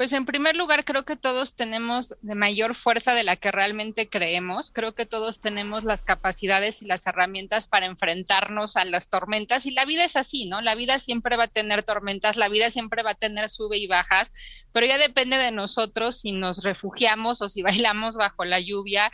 Pues 0.00 0.14
en 0.14 0.24
primer 0.24 0.56
lugar, 0.56 0.86
creo 0.86 1.04
que 1.04 1.14
todos 1.14 1.56
tenemos 1.56 2.14
de 2.22 2.34
mayor 2.34 2.74
fuerza 2.74 3.12
de 3.12 3.22
la 3.22 3.36
que 3.36 3.52
realmente 3.52 4.08
creemos. 4.08 4.70
Creo 4.70 4.94
que 4.94 5.04
todos 5.04 5.42
tenemos 5.42 5.84
las 5.84 6.02
capacidades 6.02 6.80
y 6.80 6.86
las 6.86 7.06
herramientas 7.06 7.68
para 7.68 7.84
enfrentarnos 7.84 8.78
a 8.78 8.86
las 8.86 9.10
tormentas. 9.10 9.66
Y 9.66 9.72
la 9.72 9.84
vida 9.84 10.02
es 10.06 10.16
así, 10.16 10.46
¿no? 10.46 10.62
La 10.62 10.74
vida 10.74 10.98
siempre 10.98 11.36
va 11.36 11.44
a 11.44 11.48
tener 11.48 11.82
tormentas, 11.82 12.38
la 12.38 12.48
vida 12.48 12.70
siempre 12.70 13.02
va 13.02 13.10
a 13.10 13.14
tener 13.14 13.50
sube 13.50 13.76
y 13.76 13.88
bajas, 13.88 14.32
pero 14.72 14.86
ya 14.86 14.96
depende 14.96 15.36
de 15.36 15.50
nosotros 15.50 16.20
si 16.20 16.32
nos 16.32 16.62
refugiamos 16.62 17.42
o 17.42 17.50
si 17.50 17.60
bailamos 17.92 18.16
bajo 18.16 18.46
la 18.46 18.58
lluvia. 18.58 19.12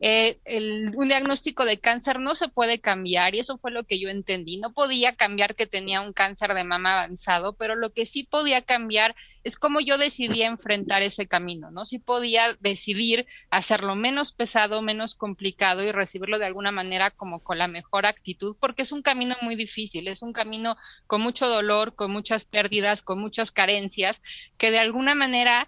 Eh, 0.00 0.38
el, 0.44 0.92
un 0.94 1.08
diagnóstico 1.08 1.64
de 1.64 1.78
cáncer 1.78 2.20
no 2.20 2.34
se 2.34 2.48
puede 2.48 2.78
cambiar 2.78 3.34
y 3.34 3.38
eso 3.38 3.56
fue 3.56 3.70
lo 3.70 3.84
que 3.84 3.98
yo 3.98 4.10
entendí. 4.10 4.58
No 4.58 4.74
podía 4.74 5.16
cambiar 5.16 5.54
que 5.54 5.66
tenía 5.66 6.02
un 6.02 6.12
cáncer 6.12 6.52
de 6.52 6.64
mama 6.64 6.92
avanzado, 6.92 7.54
pero 7.54 7.74
lo 7.74 7.94
que 7.94 8.04
sí 8.04 8.22
podía 8.22 8.60
cambiar 8.60 9.16
es 9.42 9.56
cómo 9.56 9.80
yo 9.80 9.96
decidí 9.96 10.25
enfrentar 10.34 11.02
ese 11.02 11.26
camino, 11.26 11.70
¿no? 11.70 11.86
Sí 11.86 11.98
podía 11.98 12.56
decidir 12.60 13.26
hacerlo 13.50 13.94
menos 13.94 14.32
pesado, 14.32 14.82
menos 14.82 15.14
complicado 15.14 15.82
y 15.82 15.92
recibirlo 15.92 16.38
de 16.38 16.46
alguna 16.46 16.72
manera 16.72 17.10
como 17.10 17.40
con 17.40 17.58
la 17.58 17.68
mejor 17.68 18.06
actitud, 18.06 18.56
porque 18.58 18.82
es 18.82 18.92
un 18.92 19.02
camino 19.02 19.36
muy 19.42 19.56
difícil, 19.56 20.08
es 20.08 20.22
un 20.22 20.32
camino 20.32 20.76
con 21.06 21.20
mucho 21.20 21.48
dolor, 21.48 21.94
con 21.94 22.10
muchas 22.10 22.44
pérdidas, 22.44 23.02
con 23.02 23.20
muchas 23.20 23.50
carencias, 23.50 24.22
que 24.58 24.70
de 24.70 24.78
alguna 24.78 25.14
manera 25.14 25.66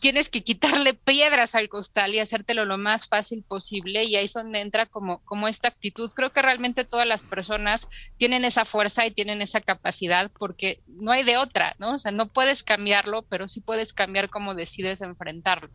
tienes 0.00 0.28
que 0.28 0.42
quitarle 0.42 0.94
piedras 0.94 1.54
al 1.54 1.68
costal 1.68 2.14
y 2.14 2.18
hacértelo 2.18 2.64
lo 2.64 2.78
más 2.78 3.08
fácil 3.08 3.44
posible 3.46 4.04
y 4.04 4.16
ahí 4.16 4.24
es 4.24 4.32
donde 4.32 4.60
entra 4.60 4.86
como, 4.86 5.20
como 5.24 5.48
esta 5.48 5.68
actitud. 5.68 6.10
Creo 6.14 6.32
que 6.32 6.42
realmente 6.42 6.84
todas 6.84 7.06
las 7.06 7.24
personas 7.24 7.88
tienen 8.16 8.44
esa 8.44 8.64
fuerza 8.64 9.06
y 9.06 9.10
tienen 9.10 9.42
esa 9.42 9.60
capacidad 9.60 10.30
porque 10.38 10.80
no 10.86 11.12
hay 11.12 11.22
de 11.22 11.36
otra, 11.36 11.74
¿no? 11.78 11.94
O 11.94 11.98
sea, 11.98 12.12
no 12.12 12.28
puedes 12.28 12.62
cambiarlo, 12.62 13.22
pero 13.22 13.48
sí 13.48 13.60
puedes 13.60 13.92
cambiar 13.92 14.28
cómo 14.28 14.54
decides 14.54 15.00
enfrentarlo. 15.00 15.70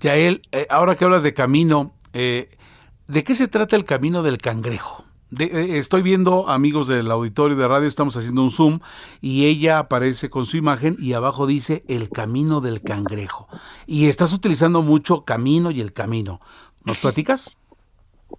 Yael, 0.00 0.42
eh, 0.52 0.66
ahora 0.70 0.96
que 0.96 1.04
hablas 1.04 1.22
de 1.22 1.34
camino, 1.34 1.94
eh, 2.12 2.50
¿de 3.06 3.24
qué 3.24 3.34
se 3.34 3.48
trata 3.48 3.76
el 3.76 3.84
camino 3.84 4.22
del 4.22 4.38
cangrejo? 4.38 5.04
De, 5.32 5.46
eh, 5.46 5.78
estoy 5.78 6.02
viendo 6.02 6.50
amigos 6.50 6.88
del 6.88 7.10
auditorio 7.10 7.56
de 7.56 7.66
radio, 7.66 7.88
estamos 7.88 8.14
haciendo 8.18 8.42
un 8.42 8.50
zoom 8.50 8.80
y 9.22 9.46
ella 9.46 9.78
aparece 9.78 10.28
con 10.28 10.44
su 10.44 10.58
imagen 10.58 10.94
y 10.98 11.14
abajo 11.14 11.46
dice 11.46 11.82
el 11.88 12.10
camino 12.10 12.60
del 12.60 12.82
cangrejo. 12.82 13.48
Y 13.86 14.08
estás 14.08 14.34
utilizando 14.34 14.82
mucho 14.82 15.24
camino 15.24 15.70
y 15.70 15.80
el 15.80 15.94
camino. 15.94 16.42
¿Nos 16.84 16.98
platicas? 16.98 17.50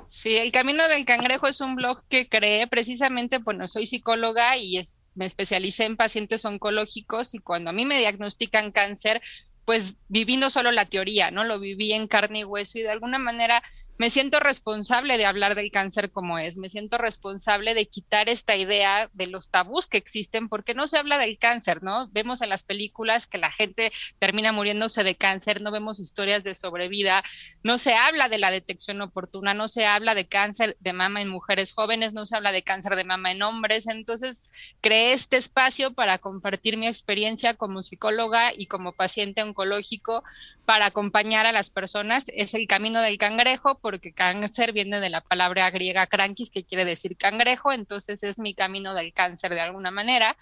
Sí, 0.07 0.35
el 0.35 0.51
camino 0.51 0.87
del 0.87 1.03
cangrejo 1.03 1.47
es 1.47 1.61
un 1.61 1.75
blog 1.75 2.03
que 2.09 2.29
creé 2.29 2.67
precisamente, 2.67 3.39
bueno, 3.39 3.67
soy 3.67 3.87
psicóloga 3.87 4.55
y 4.57 4.79
me 5.15 5.25
especialicé 5.25 5.85
en 5.85 5.97
pacientes 5.97 6.45
oncológicos 6.45 7.33
y 7.33 7.39
cuando 7.39 7.71
a 7.71 7.73
mí 7.73 7.85
me 7.85 7.97
diagnostican 7.97 8.71
cáncer, 8.71 9.19
pues 9.65 9.95
viví 10.09 10.37
no 10.37 10.51
solo 10.51 10.71
la 10.71 10.85
teoría, 10.85 11.31
¿no? 11.31 11.43
Lo 11.43 11.59
viví 11.59 11.91
en 11.93 12.07
carne 12.07 12.39
y 12.41 12.43
hueso 12.43 12.77
y 12.77 12.83
de 12.83 12.91
alguna 12.91 13.17
manera 13.17 13.63
me 13.97 14.09
siento 14.09 14.39
responsable 14.39 15.17
de 15.17 15.25
hablar 15.25 15.55
del 15.55 15.71
cáncer 15.71 16.11
como 16.11 16.39
es, 16.39 16.57
me 16.57 16.69
siento 16.69 16.97
responsable 16.97 17.73
de 17.73 17.85
quitar 17.85 18.27
esta 18.27 18.55
idea 18.55 19.09
de 19.13 19.27
los 19.27 19.49
tabús 19.49 19.87
que 19.87 19.97
existen, 19.97 20.49
porque 20.49 20.73
no 20.73 20.87
se 20.87 20.97
habla 20.97 21.19
del 21.19 21.37
cáncer, 21.37 21.83
¿no? 21.83 22.09
Vemos 22.11 22.41
en 22.41 22.49
las 22.49 22.63
películas 22.63 23.27
que 23.27 23.37
la 23.37 23.51
gente 23.51 23.91
termina 24.17 24.51
muriéndose 24.51 25.03
de 25.03 25.15
cáncer, 25.15 25.61
no 25.61 25.71
vemos 25.71 25.99
historias 25.99 26.43
de 26.43 26.55
sobrevida, 26.55 27.23
no 27.63 27.77
se 27.77 27.93
habla 27.93 28.29
de 28.29 28.39
la 28.39 28.51
detección 28.51 29.01
oportuna, 29.01 29.53
no 29.53 29.67
se 29.69 29.85
habla 29.85 30.15
de 30.15 30.27
cáncer 30.27 30.75
de 30.79 30.93
mama 30.93 31.21
en 31.21 31.29
mujeres 31.29 31.71
jóvenes, 31.71 32.13
no 32.13 32.25
se 32.25 32.35
habla 32.35 32.51
de 32.51 32.63
cáncer 32.63 32.95
de 32.95 33.03
mama 33.03 33.31
en 33.31 33.43
hombres, 33.43 33.87
entonces 33.87 34.75
creé 34.81 35.13
este 35.13 35.37
espacio 35.37 35.93
para 35.93 36.17
compartir 36.17 36.77
mi 36.77 36.87
experiencia 36.87 37.53
como 37.53 37.83
psicóloga 37.83 38.53
y 38.55 38.65
como 38.65 38.93
paciente 38.93 39.43
oncológico 39.43 40.23
para 40.65 40.87
acompañar 40.87 41.45
a 41.45 41.51
las 41.51 41.69
personas. 41.69 42.25
Es 42.27 42.53
el 42.53 42.67
camino 42.67 43.01
del 43.01 43.17
cangrejo, 43.17 43.79
porque 43.79 44.13
cáncer 44.13 44.73
viene 44.73 44.99
de 44.99 45.09
la 45.09 45.21
palabra 45.21 45.69
griega 45.71 46.07
krankis, 46.07 46.49
que 46.49 46.63
quiere 46.63 46.85
decir 46.85 47.17
cangrejo, 47.17 47.71
entonces 47.71 48.23
es 48.23 48.39
mi 48.39 48.53
camino 48.53 48.93
del 48.93 49.13
cáncer 49.13 49.53
de 49.53 49.61
alguna 49.61 49.91
manera 49.91 50.35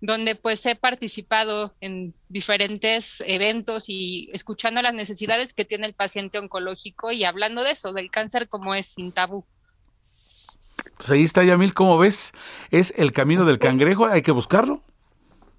donde 0.00 0.34
pues 0.34 0.64
he 0.66 0.74
participado 0.74 1.74
en 1.80 2.14
diferentes 2.28 3.22
eventos 3.26 3.86
y 3.88 4.30
escuchando 4.32 4.82
las 4.82 4.94
necesidades 4.94 5.54
que 5.54 5.64
tiene 5.64 5.86
el 5.86 5.94
paciente 5.94 6.38
oncológico 6.38 7.12
y 7.12 7.24
hablando 7.24 7.64
de 7.64 7.70
eso, 7.70 7.92
del 7.92 8.10
cáncer 8.10 8.48
como 8.48 8.74
es 8.74 8.86
sin 8.86 9.12
tabú. 9.12 9.44
Pues 10.96 11.10
ahí 11.10 11.24
está, 11.24 11.44
Yamil, 11.44 11.74
¿cómo 11.74 11.98
ves? 11.98 12.32
Es 12.70 12.92
el 12.96 13.12
camino 13.12 13.44
del 13.44 13.58
cangrejo, 13.58 14.06
hay 14.06 14.22
que 14.22 14.32
buscarlo. 14.32 14.82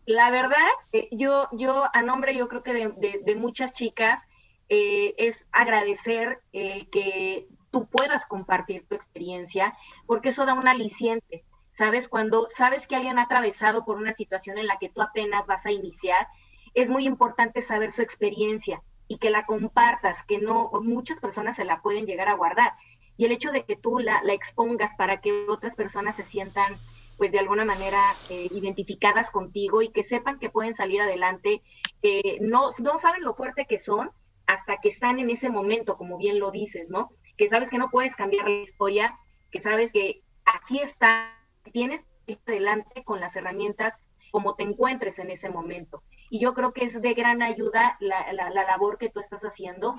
La 0.08 0.32
verdad, 0.32 0.56
eh, 0.94 1.10
yo, 1.12 1.50
yo 1.52 1.84
a 1.94 2.02
nombre 2.02 2.34
yo 2.34 2.48
creo 2.48 2.64
que 2.64 2.74
de, 2.74 3.36
muchas 3.36 3.74
chicas 3.74 4.24
eh, 4.70 5.14
es 5.18 5.36
agradecer 5.52 6.40
eh, 6.54 6.88
que 6.94 7.50
tú 7.72 7.88
puedas 7.88 8.26
compartir 8.26 8.88
tu 8.88 8.96
experiencia, 8.96 9.76
porque 10.06 10.30
eso 10.30 10.46
da 10.46 10.54
un 10.54 10.70
aliciente, 10.70 11.44
¿sabes? 11.74 12.08
Cuando 12.08 12.48
sabes 12.56 12.88
que 12.88 12.96
alguien 12.96 13.20
ha 13.20 13.24
atravesado 13.24 13.84
por 13.84 13.98
una 13.98 14.14
situación 14.14 14.58
en 14.58 14.68
la 14.68 14.78
que 14.78 14.88
tú 14.88 15.02
apenas 15.02 15.46
vas 15.46 15.66
a 15.66 15.74
iniciar, 15.74 16.26
es 16.74 16.90
muy 16.90 17.06
importante 17.06 17.62
saber 17.62 17.92
su 17.92 18.02
experiencia 18.02 18.82
y 19.10 19.18
que 19.18 19.30
la 19.30 19.46
compartas, 19.46 20.24
que 20.26 20.40
no 20.40 20.72
muchas 20.84 21.20
personas 21.20 21.58
se 21.58 21.66
la 21.66 21.82
pueden 21.82 22.06
llegar 22.06 22.30
a 22.30 22.36
guardar. 22.36 22.72
Y 23.18 23.26
el 23.26 23.34
hecho 23.34 23.52
de 23.52 23.66
que 23.66 23.76
tú 23.76 24.00
la 24.00 24.22
expongas 24.32 24.96
para 24.96 25.20
que 25.20 25.48
otras 25.50 25.76
personas 25.76 26.16
se 26.16 26.24
sientan 26.24 26.80
pues 27.18 27.32
de 27.32 27.40
alguna 27.40 27.66
manera 27.66 28.16
eh, 28.30 28.48
identificadas 28.52 29.32
contigo 29.32 29.82
y 29.82 29.90
que 29.90 30.04
sepan 30.04 30.40
que 30.40 30.50
pueden 30.50 30.74
salir 30.74 31.02
adelante, 31.02 31.62
que 32.02 32.38
no, 32.42 32.72
no 32.78 33.00
saben 33.00 33.24
lo 33.24 33.34
fuerte 33.34 33.66
que 33.66 33.80
son 33.80 34.12
hasta 34.46 34.78
que 34.78 34.90
están 34.90 35.20
en 35.20 35.30
ese 35.30 35.50
momento, 35.50 35.98
como 35.98 36.18
bien 36.18 36.40
lo 36.40 36.52
dices, 36.52 36.88
¿no? 36.90 37.10
Que 37.38 37.50
sabes 37.50 37.70
que 37.70 37.78
no 37.78 37.90
puedes 37.90 38.16
cambiar 38.16 38.48
la 38.48 38.62
historia, 38.62 39.18
que 39.52 39.60
sabes 39.60 39.92
que 39.92 40.22
así 40.46 40.80
está, 40.80 41.38
tienes 41.74 42.02
que 42.26 42.34
ir 42.34 42.40
adelante 42.46 43.04
con 43.04 43.20
las 43.20 43.36
herramientas 43.36 43.94
como 44.32 44.56
te 44.56 44.64
encuentres 44.64 45.20
en 45.20 45.32
ese 45.32 45.50
momento. 45.50 46.04
Y 46.30 46.40
yo 46.40 46.54
creo 46.54 46.74
que 46.74 46.86
es 46.86 47.02
de 47.02 47.14
gran 47.14 47.42
ayuda 47.42 47.98
la, 48.00 48.32
la, 48.34 48.50
la 48.50 48.64
labor 48.64 48.98
que 48.98 49.10
tú 49.10 49.20
estás 49.20 49.42
haciendo 49.44 49.96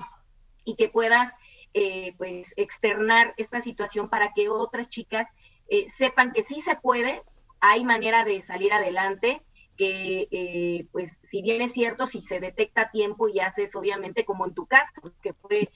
y 0.63 0.75
que 0.75 0.89
puedas 0.89 1.33
eh, 1.73 2.13
pues 2.17 2.51
externar 2.55 3.33
esta 3.37 3.61
situación 3.61 4.09
para 4.09 4.33
que 4.33 4.49
otras 4.49 4.89
chicas 4.89 5.27
eh, 5.69 5.87
sepan 5.89 6.33
que 6.33 6.43
sí 6.43 6.61
se 6.61 6.75
puede, 6.75 7.21
hay 7.59 7.83
manera 7.83 8.23
de 8.23 8.41
salir 8.41 8.73
adelante, 8.73 9.41
que 9.77 10.27
eh, 10.31 10.87
pues 10.91 11.17
si 11.31 11.41
bien 11.41 11.61
es 11.61 11.71
cierto, 11.71 12.05
si 12.05 12.21
se 12.21 12.41
detecta 12.41 12.81
a 12.81 12.91
tiempo 12.91 13.29
y 13.29 13.39
haces 13.39 13.73
obviamente 13.75 14.25
como 14.25 14.45
en 14.45 14.53
tu 14.53 14.65
caso, 14.65 15.13
que 15.21 15.33
fue 15.33 15.69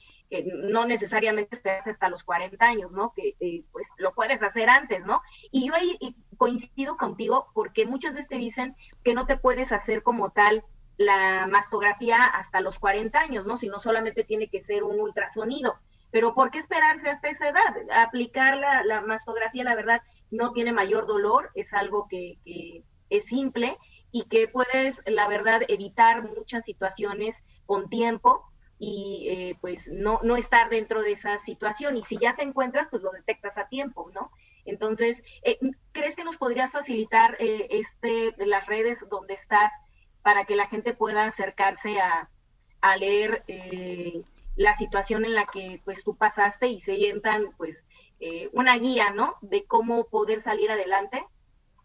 no 0.56 0.86
necesariamente 0.86 1.56
esperas 1.56 1.88
hasta 1.88 2.10
los 2.10 2.24
40 2.24 2.66
años, 2.66 2.92
¿no? 2.92 3.14
Que 3.16 3.36
eh, 3.40 3.64
pues 3.72 3.86
lo 3.98 4.14
puedes 4.14 4.42
hacer 4.42 4.70
antes, 4.70 5.06
¿no? 5.06 5.22
Y 5.52 5.68
yo 5.68 5.74
ahí 5.76 5.98
coincido 6.38 6.98
contigo 6.98 7.48
porque 7.54 7.86
muchas 7.86 8.14
veces 8.14 8.28
te 8.28 8.38
dicen 8.38 8.76
que 9.04 9.14
no 9.14 9.26
te 9.26 9.38
puedes 9.38 9.72
hacer 9.72 10.04
como 10.04 10.32
tal 10.32 10.64
la 10.98 11.48
mastografía 11.48 12.26
hasta 12.26 12.62
los 12.62 12.78
40 12.80 13.18
años, 13.20 13.46
¿no? 13.46 13.58
Sino 13.58 13.80
solamente 13.80 14.24
tiene 14.24 14.48
que 14.48 14.64
ser 14.64 14.84
un 14.84 15.00
ultrasonido. 15.00 15.76
Pero 16.14 16.36
¿por 16.36 16.52
qué 16.52 16.60
esperarse 16.60 17.10
hasta 17.10 17.28
esa 17.28 17.50
edad? 17.50 17.76
Aplicar 17.92 18.56
la, 18.58 18.84
la 18.84 19.02
mastografía, 19.02 19.64
la 19.64 19.74
verdad, 19.74 20.00
no 20.30 20.52
tiene 20.52 20.72
mayor 20.72 21.08
dolor, 21.08 21.50
es 21.56 21.74
algo 21.74 22.08
que, 22.08 22.38
es 23.10 23.26
simple 23.26 23.78
y 24.12 24.26
que 24.26 24.48
puedes, 24.48 24.96
la 25.08 25.28
verdad, 25.28 25.62
evitar 25.68 26.22
muchas 26.24 26.66
situaciones 26.66 27.44
con 27.66 27.90
tiempo 27.90 28.46
y 28.78 29.28
eh, 29.30 29.58
pues 29.60 29.88
no, 29.88 30.20
no 30.22 30.36
estar 30.36 30.70
dentro 30.70 31.02
de 31.02 31.14
esa 31.14 31.40
situación. 31.40 31.98
Y 31.98 32.04
si 32.04 32.18
ya 32.18 32.36
te 32.36 32.44
encuentras, 32.44 32.88
pues 32.92 33.02
lo 33.02 33.10
detectas 33.12 33.58
a 33.58 33.68
tiempo, 33.68 34.12
¿no? 34.14 34.30
Entonces, 34.66 35.24
eh, 35.42 35.58
¿crees 35.94 36.16
que 36.16 36.24
nos 36.24 36.38
podrías 36.38 36.72
facilitar 36.72 37.38
eh, 37.40 37.68
este, 37.72 38.36
las 38.46 38.68
redes 38.68 39.00
donde 39.10 39.34
estás 39.34 39.72
para 40.22 40.46
que 40.46 40.56
la 40.56 40.68
gente 40.68 40.94
pueda 40.94 41.26
acercarse 41.26 42.00
a, 42.00 42.30
a 42.82 42.98
leer 42.98 43.44
la 44.56 44.78
situación 44.78 45.26
en 45.26 45.34
la 45.34 45.46
que 45.46 45.82
pues 45.84 46.04
tú 46.04 46.16
pasaste 46.16 46.68
y 46.68 46.82
se 46.82 46.96
sientan 46.96 47.50
pues 47.58 47.76
eh, 48.20 48.50
una 48.54 48.78
guía, 48.78 49.12
¿no? 49.12 49.36
De 49.42 49.66
cómo 49.66 50.08
poder 50.08 50.42
salir 50.42 50.72
adelante. 50.72 51.24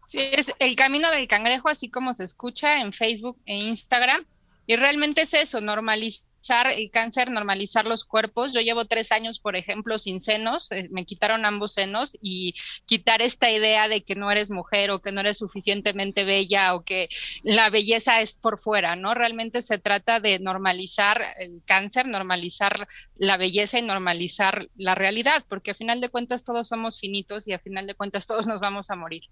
Sí, 0.07 0.19
es 0.31 0.53
el 0.59 0.75
camino 0.75 1.11
del 1.11 1.27
cangrejo, 1.27 1.69
así 1.69 1.89
como 1.89 2.15
se 2.15 2.23
escucha 2.23 2.81
en 2.81 2.93
Facebook 2.93 3.39
e 3.45 3.55
Instagram. 3.55 4.25
Y 4.65 4.75
realmente 4.75 5.21
es 5.21 5.33
eso, 5.33 5.61
normalizar 5.61 6.28
el 6.49 6.89
cáncer, 6.91 7.31
normalizar 7.31 7.85
los 7.85 8.03
cuerpos. 8.03 8.53
Yo 8.53 8.61
llevo 8.61 8.85
tres 8.85 9.11
años, 9.11 9.39
por 9.39 9.55
ejemplo, 9.55 9.99
sin 9.99 10.19
senos, 10.19 10.71
eh, 10.71 10.87
me 10.91 11.05
quitaron 11.05 11.45
ambos 11.45 11.73
senos 11.73 12.17
y 12.21 12.55
quitar 12.85 13.21
esta 13.21 13.51
idea 13.51 13.87
de 13.87 14.03
que 14.03 14.15
no 14.15 14.31
eres 14.31 14.51
mujer 14.51 14.91
o 14.91 14.99
que 14.99 15.11
no 15.11 15.21
eres 15.21 15.37
suficientemente 15.37 16.23
bella 16.23 16.73
o 16.75 16.83
que 16.83 17.09
la 17.43 17.69
belleza 17.69 18.21
es 18.21 18.37
por 18.37 18.59
fuera, 18.59 18.95
¿no? 18.95 19.13
Realmente 19.13 19.61
se 19.61 19.77
trata 19.77 20.19
de 20.19 20.39
normalizar 20.39 21.21
el 21.39 21.63
cáncer, 21.65 22.07
normalizar 22.07 22.87
la 23.15 23.37
belleza 23.37 23.79
y 23.79 23.83
normalizar 23.83 24.67
la 24.75 24.95
realidad, 24.95 25.45
porque 25.47 25.71
a 25.71 25.75
final 25.75 26.01
de 26.01 26.09
cuentas 26.09 26.43
todos 26.43 26.67
somos 26.67 26.99
finitos 26.99 27.47
y 27.47 27.53
a 27.53 27.59
final 27.59 27.87
de 27.87 27.95
cuentas 27.95 28.25
todos 28.25 28.47
nos 28.47 28.61
vamos 28.61 28.89
a 28.89 28.95
morir. 28.95 29.23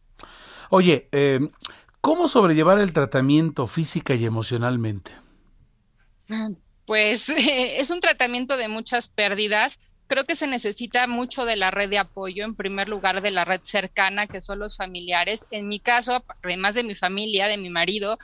Oye, 0.70 1.10
eh, 1.12 1.40
¿cómo 2.02 2.28
sobrellevar 2.28 2.80
el 2.80 2.94
tratamiento 2.94 3.68
física 3.68 4.16
y 4.16 4.26
emocionalmente? 4.26 5.12
Pues 6.88 7.28
es 7.38 7.92
un 7.92 8.00
tratamiento 8.00 8.58
de 8.58 8.70
muchas 8.70 9.10
pérdidas. 9.10 9.78
Creo 10.08 10.26
que 10.26 10.36
se 10.36 10.48
necesita 10.48 11.06
mucho 11.06 11.44
de 11.44 11.58
la 11.58 11.70
red 11.70 11.90
de 11.90 11.98
apoyo, 11.98 12.46
en 12.46 12.56
primer 12.56 12.88
lugar 12.88 13.22
de 13.22 13.30
la 13.30 13.44
red 13.44 13.60
cercana, 13.62 14.26
que 14.26 14.40
son 14.40 14.60
los 14.60 14.78
familiares. 14.78 15.46
En 15.52 15.68
mi 15.68 15.82
caso, 15.82 16.24
además 16.42 16.76
de 16.76 16.84
mi 16.84 16.96
familia, 16.96 17.50
de 17.50 17.58
mi 17.58 17.70
marido, 17.70 18.18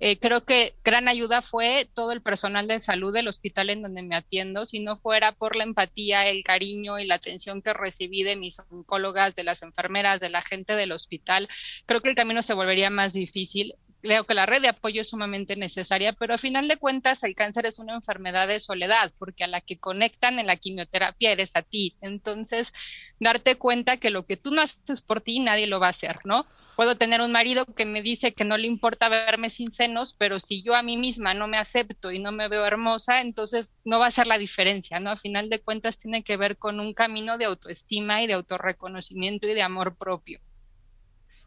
eh, 0.00 0.18
creo 0.18 0.44
que 0.44 0.74
gran 0.84 1.08
ayuda 1.08 1.40
fue 1.40 1.88
todo 1.94 2.12
el 2.12 2.20
personal 2.20 2.68
de 2.68 2.78
salud 2.80 3.12
del 3.14 3.26
hospital 3.26 3.70
en 3.70 3.80
donde 3.80 4.02
me 4.02 4.16
atiendo. 4.16 4.66
Si 4.66 4.80
no 4.80 4.98
fuera 4.98 5.32
por 5.32 5.56
la 5.56 5.64
empatía, 5.64 6.28
el 6.28 6.44
cariño 6.44 6.98
y 6.98 7.06
la 7.06 7.14
atención 7.14 7.62
que 7.62 7.72
recibí 7.72 8.22
de 8.22 8.36
mis 8.36 8.58
oncólogas, 8.70 9.34
de 9.34 9.44
las 9.44 9.62
enfermeras, 9.62 10.20
de 10.20 10.28
la 10.28 10.42
gente 10.42 10.76
del 10.76 10.92
hospital, 10.92 11.48
creo 11.86 12.02
que 12.02 12.10
el 12.10 12.16
camino 12.16 12.42
se 12.42 12.52
volvería 12.52 12.90
más 12.90 13.14
difícil 13.14 13.76
creo 14.02 14.24
que 14.24 14.34
la 14.34 14.46
red 14.46 14.62
de 14.62 14.68
apoyo 14.68 15.02
es 15.02 15.08
sumamente 15.08 15.56
necesaria, 15.56 16.12
pero 16.12 16.34
a 16.34 16.38
final 16.38 16.68
de 16.68 16.76
cuentas 16.76 17.22
el 17.22 17.34
cáncer 17.34 17.66
es 17.66 17.78
una 17.78 17.94
enfermedad 17.94 18.48
de 18.48 18.60
soledad, 18.60 19.12
porque 19.18 19.44
a 19.44 19.48
la 19.48 19.60
que 19.60 19.78
conectan 19.78 20.38
en 20.38 20.46
la 20.46 20.56
quimioterapia 20.56 21.32
eres 21.32 21.56
a 21.56 21.62
ti. 21.62 21.96
Entonces, 22.00 22.72
darte 23.18 23.56
cuenta 23.56 23.96
que 23.96 24.10
lo 24.10 24.26
que 24.26 24.36
tú 24.36 24.50
no 24.50 24.62
haces 24.62 25.00
por 25.00 25.20
ti, 25.20 25.40
nadie 25.40 25.66
lo 25.66 25.80
va 25.80 25.88
a 25.88 25.90
hacer, 25.90 26.18
¿no? 26.24 26.46
Puedo 26.76 26.96
tener 26.96 27.20
un 27.20 27.32
marido 27.32 27.66
que 27.66 27.84
me 27.84 28.00
dice 28.00 28.32
que 28.32 28.44
no 28.44 28.56
le 28.56 28.66
importa 28.66 29.08
verme 29.08 29.50
sin 29.50 29.70
senos, 29.70 30.14
pero 30.16 30.40
si 30.40 30.62
yo 30.62 30.74
a 30.74 30.82
mí 30.82 30.96
misma 30.96 31.34
no 31.34 31.46
me 31.46 31.58
acepto 31.58 32.10
y 32.10 32.18
no 32.18 32.32
me 32.32 32.48
veo 32.48 32.64
hermosa, 32.64 33.20
entonces 33.20 33.74
no 33.84 33.98
va 33.98 34.06
a 34.06 34.10
ser 34.10 34.26
la 34.26 34.38
diferencia, 34.38 34.98
¿no? 34.98 35.10
A 35.10 35.16
final 35.16 35.50
de 35.50 35.60
cuentas 35.60 35.98
tiene 35.98 36.22
que 36.22 36.38
ver 36.38 36.56
con 36.56 36.80
un 36.80 36.94
camino 36.94 37.36
de 37.36 37.44
autoestima 37.44 38.22
y 38.22 38.26
de 38.26 38.32
autorreconocimiento 38.34 39.46
y 39.46 39.54
de 39.54 39.62
amor 39.62 39.96
propio. 39.96 40.40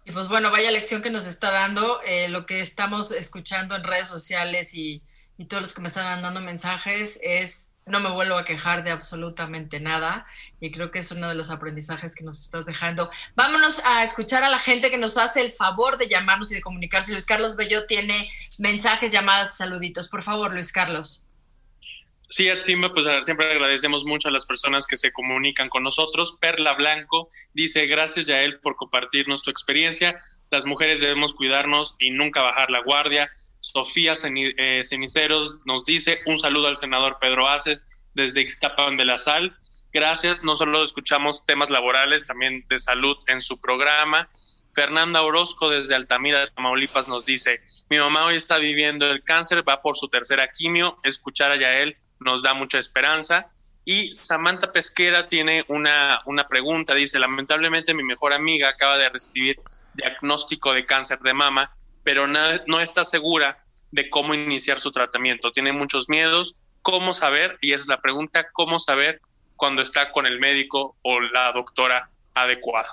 Y 0.05 0.11
pues 0.11 0.27
bueno, 0.27 0.51
vaya 0.51 0.71
lección 0.71 1.01
que 1.01 1.09
nos 1.09 1.27
está 1.27 1.51
dando 1.51 2.01
eh, 2.03 2.27
lo 2.29 2.45
que 2.45 2.59
estamos 2.59 3.11
escuchando 3.11 3.75
en 3.75 3.83
redes 3.83 4.07
sociales 4.07 4.73
y, 4.73 5.01
y 5.37 5.45
todos 5.45 5.63
los 5.63 5.73
que 5.73 5.81
me 5.81 5.87
están 5.87 6.05
mandando 6.05 6.41
mensajes 6.41 7.19
es 7.21 7.73
no 7.85 7.99
me 7.99 8.09
vuelvo 8.11 8.37
a 8.37 8.45
quejar 8.45 8.83
de 8.83 8.91
absolutamente 8.91 9.79
nada 9.79 10.25
y 10.59 10.71
creo 10.71 10.91
que 10.91 10.99
es 10.99 11.11
uno 11.11 11.27
de 11.27 11.35
los 11.35 11.49
aprendizajes 11.49 12.15
que 12.15 12.23
nos 12.23 12.39
estás 12.39 12.65
dejando. 12.65 13.09
Vámonos 13.35 13.81
a 13.85 14.03
escuchar 14.03 14.43
a 14.43 14.49
la 14.49 14.59
gente 14.59 14.89
que 14.89 14.97
nos 14.97 15.17
hace 15.17 15.41
el 15.41 15.51
favor 15.51 15.97
de 15.97 16.07
llamarnos 16.07 16.51
y 16.51 16.55
de 16.55 16.61
comunicarse. 16.61 17.11
Luis 17.11 17.25
Carlos 17.25 17.55
Bello 17.55 17.85
tiene 17.85 18.31
mensajes, 18.59 19.11
llamadas, 19.11 19.57
saluditos. 19.57 20.07
Por 20.07 20.23
favor, 20.23 20.53
Luis 20.53 20.71
Carlos. 20.71 21.23
Sí, 22.33 22.49
Atsimba, 22.49 22.91
pues 22.91 23.05
siempre 23.23 23.51
agradecemos 23.51 24.05
mucho 24.05 24.27
a 24.27 24.31
las 24.31 24.47
personas 24.47 24.87
que 24.87 24.97
se 24.97 25.13
comunican 25.13 25.69
con 25.69 25.83
nosotros. 25.83 26.35
Perla 26.41 26.73
Blanco 26.73 27.29
dice, 27.53 27.85
gracias 27.85 28.25
Yael 28.25 28.59
por 28.59 28.75
compartirnos 28.75 29.43
tu 29.43 29.51
experiencia. 29.51 30.19
Las 30.49 30.65
mujeres 30.65 30.99
debemos 30.99 31.35
cuidarnos 31.35 31.95
y 31.99 32.09
nunca 32.09 32.41
bajar 32.41 32.71
la 32.71 32.81
guardia. 32.81 33.31
Sofía 33.59 34.15
eh, 34.23 34.81
Ceniceros 34.83 35.57
nos 35.65 35.85
dice, 35.85 36.21
un 36.25 36.39
saludo 36.39 36.69
al 36.69 36.77
senador 36.77 37.17
Pedro 37.21 37.47
Aces 37.47 38.01
desde 38.15 38.41
Ixtapan 38.41 38.97
de 38.97 39.05
la 39.05 39.19
Sal. 39.19 39.55
Gracias, 39.91 40.43
no 40.43 40.55
solo 40.55 40.81
escuchamos 40.81 41.45
temas 41.45 41.69
laborales, 41.69 42.25
también 42.25 42.65
de 42.67 42.79
salud 42.79 43.15
en 43.27 43.41
su 43.41 43.61
programa. 43.61 44.27
Fernanda 44.73 45.21
Orozco 45.21 45.69
desde 45.69 45.93
Altamira 45.93 46.49
Tamaulipas 46.49 47.07
nos 47.07 47.27
dice, 47.27 47.61
mi 47.91 47.99
mamá 47.99 48.25
hoy 48.25 48.37
está 48.37 48.57
viviendo 48.57 49.07
el 49.11 49.23
cáncer, 49.23 49.63
va 49.69 49.83
por 49.83 49.97
su 49.97 50.07
tercera 50.07 50.47
quimio, 50.47 50.97
escuchar 51.03 51.51
a 51.51 51.57
Yael 51.57 51.95
nos 52.23 52.41
da 52.41 52.53
mucha 52.53 52.77
esperanza. 52.77 53.47
Y 53.85 54.13
Samantha 54.13 54.71
Pesquera 54.71 55.27
tiene 55.27 55.65
una, 55.67 56.19
una 56.25 56.47
pregunta, 56.47 56.95
dice, 56.95 57.19
lamentablemente 57.19 57.93
mi 57.93 58.03
mejor 58.03 58.33
amiga 58.33 58.69
acaba 58.69 58.97
de 58.97 59.09
recibir 59.09 59.59
diagnóstico 59.93 60.73
de 60.73 60.85
cáncer 60.85 61.19
de 61.19 61.33
mama, 61.33 61.75
pero 62.03 62.25
no 62.27 62.79
está 62.79 63.03
segura 63.03 63.63
de 63.91 64.09
cómo 64.09 64.33
iniciar 64.33 64.79
su 64.79 64.91
tratamiento. 64.91 65.51
Tiene 65.51 65.71
muchos 65.71 66.09
miedos. 66.09 66.61
¿Cómo 66.81 67.13
saber? 67.13 67.57
Y 67.61 67.73
esa 67.73 67.83
es 67.83 67.87
la 67.87 68.01
pregunta, 68.01 68.47
¿cómo 68.51 68.79
saber 68.79 69.21
cuando 69.55 69.81
está 69.81 70.11
con 70.11 70.25
el 70.25 70.39
médico 70.39 70.97
o 71.01 71.21
la 71.21 71.51
doctora 71.51 72.09
adecuada? 72.33 72.89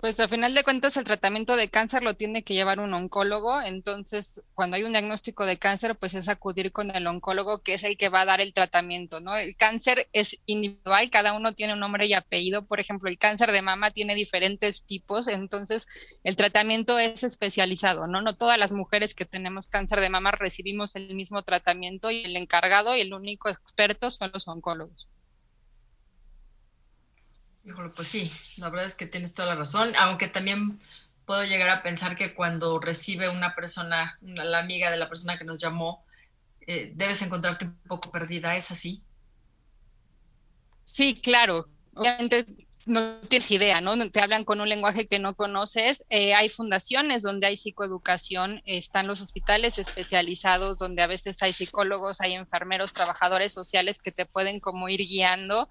Pues 0.00 0.18
al 0.18 0.30
final 0.30 0.54
de 0.54 0.64
cuentas 0.64 0.96
el 0.96 1.04
tratamiento 1.04 1.56
de 1.56 1.68
cáncer 1.68 2.02
lo 2.02 2.14
tiene 2.14 2.42
que 2.42 2.54
llevar 2.54 2.80
un 2.80 2.94
oncólogo, 2.94 3.60
entonces 3.60 4.42
cuando 4.54 4.76
hay 4.76 4.82
un 4.84 4.92
diagnóstico 4.92 5.44
de 5.44 5.58
cáncer 5.58 5.94
pues 5.94 6.14
es 6.14 6.28
acudir 6.30 6.72
con 6.72 6.90
el 6.96 7.06
oncólogo 7.06 7.62
que 7.62 7.74
es 7.74 7.84
el 7.84 7.98
que 7.98 8.08
va 8.08 8.22
a 8.22 8.24
dar 8.24 8.40
el 8.40 8.54
tratamiento, 8.54 9.20
¿no? 9.20 9.36
El 9.36 9.54
cáncer 9.58 10.08
es 10.14 10.38
individual, 10.46 11.10
cada 11.10 11.34
uno 11.34 11.54
tiene 11.54 11.74
un 11.74 11.80
nombre 11.80 12.06
y 12.06 12.14
apellido, 12.14 12.64
por 12.64 12.80
ejemplo 12.80 13.10
el 13.10 13.18
cáncer 13.18 13.52
de 13.52 13.60
mama 13.60 13.90
tiene 13.90 14.14
diferentes 14.14 14.84
tipos, 14.86 15.28
entonces 15.28 15.86
el 16.24 16.34
tratamiento 16.34 16.98
es 16.98 17.22
especializado, 17.22 18.06
¿no? 18.06 18.22
No 18.22 18.34
todas 18.34 18.56
las 18.56 18.72
mujeres 18.72 19.14
que 19.14 19.26
tenemos 19.26 19.66
cáncer 19.66 20.00
de 20.00 20.08
mama 20.08 20.30
recibimos 20.30 20.96
el 20.96 21.14
mismo 21.14 21.42
tratamiento 21.42 22.10
y 22.10 22.24
el 22.24 22.36
encargado 22.36 22.96
y 22.96 23.02
el 23.02 23.12
único 23.12 23.50
experto 23.50 24.10
son 24.10 24.30
los 24.32 24.48
oncólogos. 24.48 25.08
Híjole, 27.64 27.90
pues 27.90 28.08
sí, 28.08 28.32
la 28.56 28.70
verdad 28.70 28.86
es 28.86 28.94
que 28.96 29.06
tienes 29.06 29.34
toda 29.34 29.48
la 29.48 29.54
razón, 29.54 29.92
aunque 29.98 30.28
también 30.28 30.80
puedo 31.26 31.44
llegar 31.44 31.68
a 31.70 31.82
pensar 31.82 32.16
que 32.16 32.34
cuando 32.34 32.80
recibe 32.80 33.28
una 33.28 33.54
persona, 33.54 34.18
la 34.22 34.58
amiga 34.58 34.90
de 34.90 34.96
la 34.96 35.08
persona 35.08 35.38
que 35.38 35.44
nos 35.44 35.60
llamó, 35.60 36.04
eh, 36.66 36.92
debes 36.94 37.22
encontrarte 37.22 37.66
un 37.66 37.78
poco 37.86 38.10
perdida, 38.10 38.56
¿es 38.56 38.70
así? 38.70 39.02
Sí, 40.84 41.20
claro. 41.20 41.68
No 42.86 43.20
tienes 43.28 43.50
idea, 43.50 43.80
¿no? 43.80 43.96
Te 44.08 44.20
hablan 44.20 44.44
con 44.44 44.60
un 44.60 44.68
lenguaje 44.68 45.06
que 45.06 45.18
no 45.18 45.34
conoces. 45.34 46.04
Eh, 46.08 46.34
hay 46.34 46.48
fundaciones 46.48 47.22
donde 47.22 47.46
hay 47.46 47.56
psicoeducación, 47.56 48.62
están 48.64 49.06
los 49.06 49.20
hospitales 49.20 49.78
especializados 49.78 50.78
donde 50.78 51.02
a 51.02 51.06
veces 51.06 51.42
hay 51.42 51.52
psicólogos, 51.52 52.20
hay 52.20 52.34
enfermeros, 52.34 52.92
trabajadores 52.92 53.52
sociales 53.52 54.00
que 54.02 54.12
te 54.12 54.26
pueden 54.26 54.60
como 54.60 54.88
ir 54.88 55.00
guiando. 55.00 55.68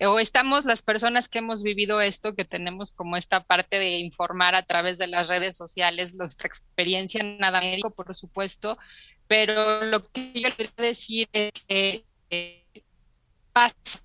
o 0.00 0.18
estamos 0.18 0.64
las 0.64 0.82
personas 0.82 1.28
que 1.28 1.38
hemos 1.38 1.62
vivido 1.62 2.00
esto, 2.00 2.34
que 2.34 2.44
tenemos 2.44 2.92
como 2.92 3.16
esta 3.16 3.44
parte 3.44 3.78
de 3.78 3.98
informar 3.98 4.54
a 4.54 4.62
través 4.62 4.98
de 4.98 5.06
las 5.06 5.28
redes 5.28 5.56
sociales, 5.56 6.14
nuestra 6.14 6.46
experiencia 6.46 7.22
nada 7.22 7.60
médico, 7.60 7.90
por 7.90 8.14
supuesto, 8.14 8.78
pero 9.26 9.84
lo 9.84 10.06
que 10.10 10.32
yo 10.34 10.54
quiero 10.56 10.72
decir 10.76 11.28
es 11.32 11.52
que... 11.66 12.04
Eh, 12.30 12.59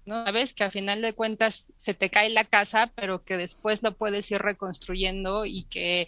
¿no? 0.06 0.26
Sabes 0.26 0.54
que 0.54 0.64
al 0.64 0.72
final 0.72 1.02
de 1.02 1.14
cuentas 1.14 1.74
se 1.78 1.94
te 1.94 2.10
cae 2.10 2.30
la 2.30 2.46
casa, 2.46 2.92
pero 2.96 3.24
que 3.24 3.38
después 3.38 3.84
lo 3.84 3.96
puedes 3.96 4.30
ir 4.32 4.42
reconstruyendo 4.42 5.46
y 5.46 5.64
que 5.64 6.08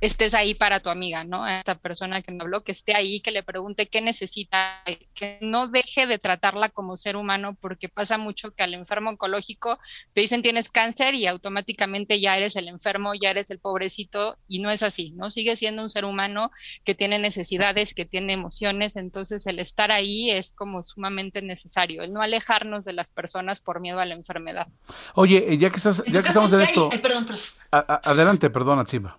estés 0.00 0.34
ahí 0.34 0.54
para 0.54 0.80
tu 0.80 0.90
amiga, 0.90 1.24
¿no? 1.24 1.44
A 1.44 1.58
esta 1.58 1.74
persona 1.76 2.22
que 2.22 2.32
me 2.32 2.42
habló, 2.42 2.62
que 2.62 2.72
esté 2.72 2.94
ahí, 2.94 3.20
que 3.20 3.30
le 3.30 3.42
pregunte 3.42 3.86
qué 3.86 4.00
necesita, 4.00 4.82
que 5.14 5.38
no 5.40 5.68
deje 5.68 6.06
de 6.06 6.18
tratarla 6.18 6.68
como 6.68 6.96
ser 6.96 7.16
humano, 7.16 7.56
porque 7.60 7.88
pasa 7.88 8.18
mucho 8.18 8.52
que 8.52 8.62
al 8.62 8.74
enfermo 8.74 9.10
oncológico 9.10 9.78
te 10.12 10.20
dicen 10.20 10.42
tienes 10.42 10.70
cáncer 10.70 11.14
y 11.14 11.26
automáticamente 11.26 12.20
ya 12.20 12.36
eres 12.36 12.56
el 12.56 12.68
enfermo, 12.68 13.12
ya 13.14 13.30
eres 13.30 13.50
el 13.50 13.58
pobrecito, 13.58 14.38
y 14.46 14.60
no 14.60 14.70
es 14.70 14.82
así, 14.82 15.12
¿no? 15.12 15.30
Sigue 15.30 15.56
siendo 15.56 15.82
un 15.82 15.90
ser 15.90 16.04
humano 16.04 16.50
que 16.84 16.94
tiene 16.94 17.18
necesidades, 17.18 17.94
que 17.94 18.04
tiene 18.04 18.32
emociones, 18.32 18.96
entonces 18.96 19.46
el 19.46 19.58
estar 19.58 19.90
ahí 19.90 20.30
es 20.30 20.52
como 20.52 20.82
sumamente 20.82 21.42
necesario, 21.42 22.02
el 22.02 22.12
no 22.12 22.22
alejarnos 22.22 22.84
de 22.84 22.92
las 22.92 23.10
personas 23.10 23.60
por 23.60 23.80
miedo 23.80 24.00
a 24.00 24.06
la 24.06 24.14
enfermedad. 24.14 24.68
Oye, 25.14 25.52
eh, 25.52 25.58
ya 25.58 25.70
que 25.70 25.76
estás, 25.76 26.02
ya 26.06 26.22
que 26.22 26.28
estamos 26.28 26.52
en 26.52 26.60
esto, 26.60 26.88
perdón, 26.90 27.26
perdón. 27.26 28.00
adelante, 28.02 28.50
perdón, 28.50 28.78
Atsima. 28.78 29.18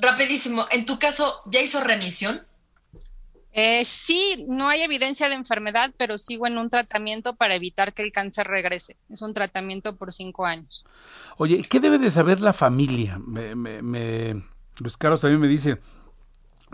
Rapidísimo, 0.00 0.66
en 0.70 0.86
tu 0.86 0.98
caso, 0.98 1.42
¿ya 1.46 1.60
hizo 1.60 1.80
remisión? 1.80 2.46
Eh, 3.52 3.84
sí, 3.84 4.44
no 4.48 4.68
hay 4.68 4.82
evidencia 4.82 5.28
de 5.28 5.34
enfermedad, 5.34 5.92
pero 5.96 6.18
sigo 6.18 6.46
en 6.46 6.56
un 6.56 6.70
tratamiento 6.70 7.34
para 7.34 7.54
evitar 7.54 7.92
que 7.92 8.02
el 8.02 8.12
cáncer 8.12 8.46
regrese. 8.46 8.96
Es 9.10 9.22
un 9.22 9.34
tratamiento 9.34 9.96
por 9.96 10.12
cinco 10.12 10.46
años. 10.46 10.84
Oye, 11.36 11.62
¿qué 11.62 11.80
debe 11.80 11.98
de 11.98 12.10
saber 12.10 12.40
la 12.40 12.52
familia? 12.52 13.18
Me, 13.18 13.54
me, 13.54 14.44
Luis 14.78 14.96
Carlos 14.96 15.20
también 15.20 15.40
me 15.40 15.48
dice, 15.48 15.78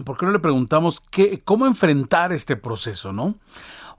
¿por 0.04 0.18
qué 0.18 0.26
no 0.26 0.32
le 0.32 0.38
preguntamos 0.38 1.00
qué, 1.00 1.40
cómo 1.42 1.66
enfrentar 1.66 2.32
este 2.32 2.56
proceso, 2.56 3.12
no? 3.12 3.36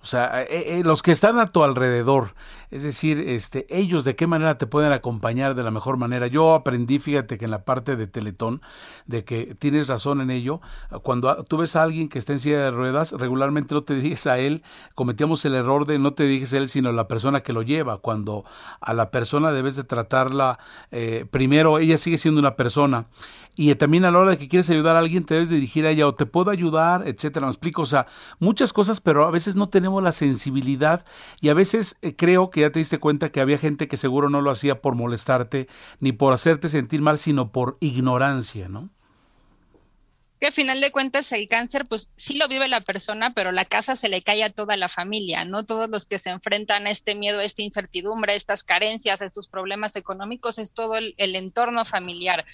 O 0.01 0.05
sea, 0.05 0.43
eh, 0.43 0.79
eh, 0.79 0.81
los 0.85 1.01
que 1.01 1.11
están 1.11 1.39
a 1.39 1.47
tu 1.47 1.63
alrededor, 1.63 2.33
es 2.69 2.83
decir, 2.83 3.19
este, 3.19 3.65
ellos 3.69 4.05
de 4.05 4.15
qué 4.15 4.27
manera 4.27 4.57
te 4.57 4.67
pueden 4.67 4.91
acompañar 4.91 5.55
de 5.55 5.63
la 5.63 5.71
mejor 5.71 5.97
manera. 5.97 6.27
Yo 6.27 6.53
aprendí, 6.53 6.99
fíjate 6.99 7.37
que 7.37 7.45
en 7.45 7.51
la 7.51 7.65
parte 7.65 7.95
de 7.95 8.07
Teletón, 8.07 8.61
de 9.05 9.25
que 9.25 9.55
tienes 9.55 9.87
razón 9.87 10.21
en 10.21 10.29
ello. 10.29 10.61
Cuando 11.01 11.43
tú 11.43 11.57
ves 11.57 11.75
a 11.75 11.83
alguien 11.83 12.09
que 12.09 12.19
está 12.19 12.33
en 12.33 12.39
silla 12.39 12.59
de 12.59 12.71
ruedas, 12.71 13.13
regularmente 13.13 13.73
no 13.73 13.83
te 13.83 13.93
diriges 13.95 14.27
a 14.27 14.37
él. 14.37 14.63
Cometíamos 14.95 15.43
el 15.45 15.55
error 15.55 15.85
de 15.85 15.99
no 15.99 16.13
te 16.13 16.23
diriges 16.23 16.53
a 16.53 16.57
él, 16.57 16.69
sino 16.69 16.89
a 16.89 16.93
la 16.93 17.07
persona 17.07 17.41
que 17.41 17.51
lo 17.51 17.63
lleva. 17.63 17.97
Cuando 17.97 18.45
a 18.79 18.93
la 18.93 19.11
persona 19.11 19.51
debes 19.51 19.75
de 19.75 19.83
tratarla, 19.83 20.59
eh, 20.91 21.25
primero 21.29 21.79
ella 21.79 21.97
sigue 21.97 22.17
siendo 22.17 22.39
una 22.39 22.55
persona 22.55 23.07
y 23.57 23.73
también 23.73 24.05
a 24.05 24.11
la 24.11 24.19
hora 24.19 24.31
de 24.31 24.37
que 24.37 24.47
quieres 24.47 24.69
ayudar 24.69 24.95
a 24.95 24.99
alguien 24.99 25.25
te 25.25 25.33
debes 25.33 25.49
dirigir 25.49 25.87
a 25.87 25.89
ella 25.89 26.07
o 26.07 26.13
te 26.13 26.27
puedo 26.27 26.51
ayudar, 26.51 27.07
etcétera. 27.07 27.47
Me 27.47 27.51
explico, 27.51 27.81
o 27.81 27.87
sea, 27.87 28.05
muchas 28.39 28.71
cosas, 28.71 29.01
pero 29.01 29.25
a 29.25 29.31
veces 29.31 29.55
no 29.55 29.67
tenemos 29.67 30.03
la 30.03 30.11
sensibilidad 30.11 31.03
y 31.41 31.49
a 31.49 31.55
veces 31.55 31.97
eh, 32.03 32.15
creo 32.15 32.51
que 32.51 32.61
ya 32.61 32.71
te 32.71 32.77
diste 32.77 32.99
cuenta 32.99 33.31
que 33.31 33.41
había 33.41 33.57
gente 33.57 33.87
que 33.87 33.97
seguro 33.97 34.29
no 34.29 34.41
lo 34.41 34.51
hacía 34.51 34.79
por 34.79 34.93
molestarte 34.93 35.67
ni 35.99 36.11
por 36.11 36.33
hacerte 36.33 36.69
sentir 36.69 37.01
mal, 37.01 37.17
sino 37.17 37.51
por 37.51 37.77
ignorancia, 37.79 38.69
¿no? 38.69 38.91
que 40.39 40.47
al 40.47 40.53
final 40.53 40.81
de 40.81 40.91
cuentas 40.91 41.31
el 41.31 41.47
cáncer, 41.47 41.85
pues 41.85 42.11
sí 42.15 42.37
lo 42.37 42.47
vive 42.47 42.67
la 42.67 42.81
persona, 42.81 43.33
pero 43.33 43.51
la 43.51 43.65
casa 43.65 43.95
se 43.95 44.07
le 44.07 44.21
cae 44.21 44.43
a 44.43 44.51
toda 44.51 44.77
la 44.77 44.87
familia, 44.87 45.45
¿no? 45.45 45.65
Todos 45.65 45.89
los 45.89 46.05
que 46.05 46.19
se 46.19 46.29
enfrentan 46.29 46.85
a 46.85 46.91
este 46.91 47.15
miedo, 47.15 47.39
a 47.39 47.43
esta 47.43 47.63
incertidumbre, 47.63 48.33
a 48.33 48.35
estas 48.35 48.63
carencias, 48.63 49.21
a 49.21 49.25
estos 49.25 49.47
problemas 49.47 49.95
económicos, 49.95 50.59
es 50.59 50.73
todo 50.73 50.95
el, 50.95 51.15
el 51.17 51.35
entorno 51.35 51.85
familiar. 51.85 52.45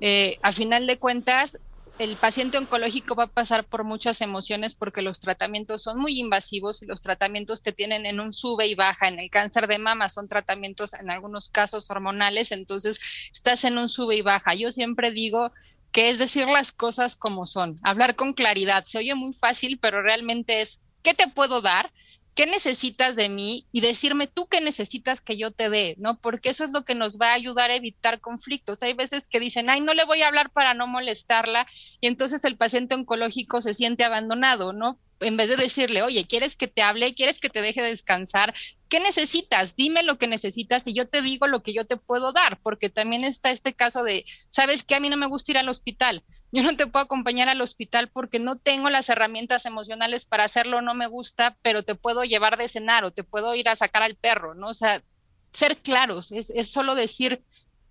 Eh, 0.00 0.38
a 0.42 0.52
final 0.52 0.86
de 0.86 0.98
cuentas, 0.98 1.58
el 1.98 2.16
paciente 2.16 2.58
oncológico 2.58 3.14
va 3.14 3.24
a 3.24 3.28
pasar 3.28 3.64
por 3.64 3.84
muchas 3.84 4.20
emociones 4.20 4.74
porque 4.74 5.00
los 5.00 5.20
tratamientos 5.20 5.82
son 5.82 5.98
muy 5.98 6.18
invasivos 6.20 6.82
y 6.82 6.86
los 6.86 7.00
tratamientos 7.00 7.62
te 7.62 7.72
tienen 7.72 8.04
en 8.04 8.20
un 8.20 8.34
sube 8.34 8.66
y 8.66 8.74
baja. 8.74 9.08
En 9.08 9.18
el 9.18 9.30
cáncer 9.30 9.66
de 9.66 9.78
mama 9.78 10.08
son 10.08 10.28
tratamientos 10.28 10.92
en 10.94 11.10
algunos 11.10 11.48
casos 11.48 11.90
hormonales, 11.90 12.52
entonces 12.52 12.98
estás 13.32 13.64
en 13.64 13.78
un 13.78 13.88
sube 13.88 14.16
y 14.16 14.22
baja. 14.22 14.54
Yo 14.54 14.72
siempre 14.72 15.10
digo 15.10 15.52
que 15.90 16.10
es 16.10 16.18
decir 16.18 16.46
las 16.48 16.72
cosas 16.72 17.16
como 17.16 17.46
son, 17.46 17.76
hablar 17.82 18.16
con 18.16 18.34
claridad. 18.34 18.84
Se 18.84 18.98
oye 18.98 19.14
muy 19.14 19.32
fácil, 19.32 19.78
pero 19.80 20.02
realmente 20.02 20.60
es, 20.60 20.82
¿qué 21.02 21.14
te 21.14 21.28
puedo 21.28 21.62
dar? 21.62 21.90
¿Qué 22.36 22.46
necesitas 22.46 23.16
de 23.16 23.30
mí? 23.30 23.66
Y 23.72 23.80
decirme 23.80 24.26
tú 24.26 24.46
qué 24.46 24.60
necesitas 24.60 25.22
que 25.22 25.38
yo 25.38 25.52
te 25.52 25.70
dé, 25.70 25.96
¿no? 25.98 26.20
Porque 26.20 26.50
eso 26.50 26.64
es 26.64 26.70
lo 26.72 26.84
que 26.84 26.94
nos 26.94 27.18
va 27.18 27.30
a 27.30 27.34
ayudar 27.34 27.70
a 27.70 27.76
evitar 27.76 28.20
conflictos. 28.20 28.78
Hay 28.82 28.92
veces 28.92 29.26
que 29.26 29.40
dicen, 29.40 29.70
ay, 29.70 29.80
no 29.80 29.94
le 29.94 30.04
voy 30.04 30.22
a 30.22 30.28
hablar 30.28 30.50
para 30.50 30.74
no 30.74 30.86
molestarla, 30.86 31.66
y 32.00 32.06
entonces 32.06 32.44
el 32.44 32.58
paciente 32.58 32.94
oncológico 32.94 33.62
se 33.62 33.74
siente 33.74 34.04
abandonado, 34.04 34.74
¿no? 34.74 35.00
en 35.20 35.36
vez 35.36 35.48
de 35.48 35.56
decirle, 35.56 36.02
oye, 36.02 36.26
¿quieres 36.26 36.56
que 36.56 36.68
te 36.68 36.82
hable? 36.82 37.14
¿Quieres 37.14 37.40
que 37.40 37.48
te 37.48 37.62
deje 37.62 37.82
descansar? 37.82 38.54
¿Qué 38.88 39.00
necesitas? 39.00 39.74
Dime 39.74 40.04
lo 40.04 40.16
que 40.16 40.28
necesitas 40.28 40.86
y 40.86 40.94
yo 40.94 41.08
te 41.08 41.20
digo 41.20 41.48
lo 41.48 41.62
que 41.62 41.72
yo 41.72 41.86
te 41.86 41.96
puedo 41.96 42.32
dar, 42.32 42.60
porque 42.62 42.88
también 42.88 43.24
está 43.24 43.50
este 43.50 43.74
caso 43.74 44.04
de, 44.04 44.24
¿sabes 44.48 44.84
qué? 44.84 44.94
A 44.94 45.00
mí 45.00 45.08
no 45.08 45.16
me 45.16 45.26
gusta 45.26 45.50
ir 45.50 45.58
al 45.58 45.68
hospital. 45.68 46.24
Yo 46.52 46.62
no 46.62 46.76
te 46.76 46.86
puedo 46.86 47.04
acompañar 47.04 47.48
al 47.48 47.60
hospital 47.60 48.08
porque 48.12 48.38
no 48.38 48.58
tengo 48.58 48.88
las 48.88 49.08
herramientas 49.08 49.66
emocionales 49.66 50.24
para 50.24 50.44
hacerlo, 50.44 50.82
no 50.82 50.94
me 50.94 51.08
gusta, 51.08 51.56
pero 51.62 51.82
te 51.82 51.96
puedo 51.96 52.22
llevar 52.24 52.56
de 52.56 52.68
cenar 52.68 53.04
o 53.04 53.12
te 53.12 53.24
puedo 53.24 53.54
ir 53.56 53.68
a 53.68 53.76
sacar 53.76 54.04
al 54.04 54.14
perro, 54.14 54.54
¿no? 54.54 54.68
O 54.68 54.74
sea, 54.74 55.02
ser 55.52 55.76
claros, 55.78 56.30
es, 56.30 56.50
es 56.50 56.70
solo 56.70 56.94
decir 56.94 57.42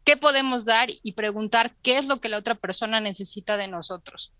qué 0.05 0.15
podemos 0.15 0.63
dar 0.63 0.89
y 0.89 1.11
preguntar 1.13 1.75
qué 1.81 1.97
es 1.97 2.05
lo 2.07 2.21
que 2.21 2.29
la 2.29 2.37
otra 2.37 2.55
persona 2.55 3.01
necesita 3.01 3.57
de 3.57 3.67
nosotros. 3.67 4.33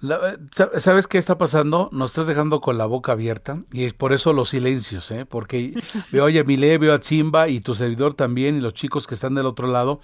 La- 0.00 0.36
sa- 0.52 0.70
¿Sabes 0.78 1.08
qué 1.08 1.18
está 1.18 1.38
pasando? 1.38 1.88
Nos 1.92 2.12
estás 2.12 2.28
dejando 2.28 2.60
con 2.60 2.78
la 2.78 2.86
boca 2.86 3.12
abierta 3.12 3.62
y 3.72 3.82
es 3.84 3.94
por 3.94 4.12
eso 4.12 4.32
los 4.32 4.50
silencios, 4.50 5.10
¿eh? 5.10 5.26
Porque 5.26 5.74
veo 6.12 6.26
a 6.26 6.30
Yamile, 6.30 6.78
veo 6.78 6.94
a 6.94 7.00
Zimba 7.00 7.48
y 7.48 7.60
tu 7.60 7.74
servidor 7.74 8.14
también 8.14 8.56
y 8.56 8.60
los 8.60 8.74
chicos 8.74 9.08
que 9.08 9.14
están 9.14 9.34
del 9.34 9.46
otro 9.46 9.66
lado. 9.66 10.00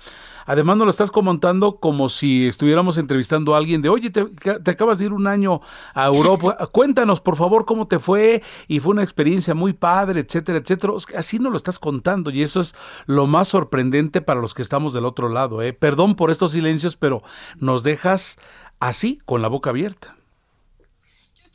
Además 0.46 0.76
nos 0.78 0.86
lo 0.86 0.90
estás 0.90 1.12
comentando 1.12 1.76
como 1.76 2.08
si 2.08 2.48
estuviéramos 2.48 2.98
entrevistando 2.98 3.54
a 3.54 3.58
alguien 3.58 3.82
de, 3.82 3.88
oye, 3.88 4.10
te, 4.10 4.24
te 4.24 4.70
acabas 4.70 4.98
de 4.98 5.04
ir 5.06 5.12
un 5.12 5.26
año 5.28 5.60
a 5.94 6.06
Europa, 6.06 6.56
cuéntanos 6.72 7.20
por 7.20 7.36
favor 7.36 7.64
cómo 7.64 7.86
te 7.86 8.00
fue 8.00 8.42
y 8.66 8.80
fue 8.80 8.90
una 8.92 9.04
experiencia 9.04 9.54
muy 9.54 9.74
padre, 9.74 10.20
etcétera, 10.20 10.58
etcétera. 10.58 10.92
Así 11.16 11.38
nos 11.38 11.52
lo 11.52 11.56
estás 11.56 11.78
contando 11.78 12.30
y 12.32 12.42
eso 12.42 12.60
es 12.60 12.74
lo 13.06 13.26
más 13.28 13.46
sorprendente 13.48 14.20
para 14.22 14.40
los 14.40 14.54
que 14.54 14.62
estamos 14.62 14.92
del 14.92 15.04
otro 15.04 15.28
lado, 15.28 15.62
¿eh? 15.62 15.72
Perdón 15.72 16.16
por 16.16 16.32
estos 16.32 16.50
silencios, 16.50 16.96
pero 16.96 17.22
nos 17.60 17.84
dejas 17.84 18.38
así, 18.88 19.18
con 19.24 19.42
la 19.42 19.48
boca 19.48 19.70
abierta. 19.70 20.16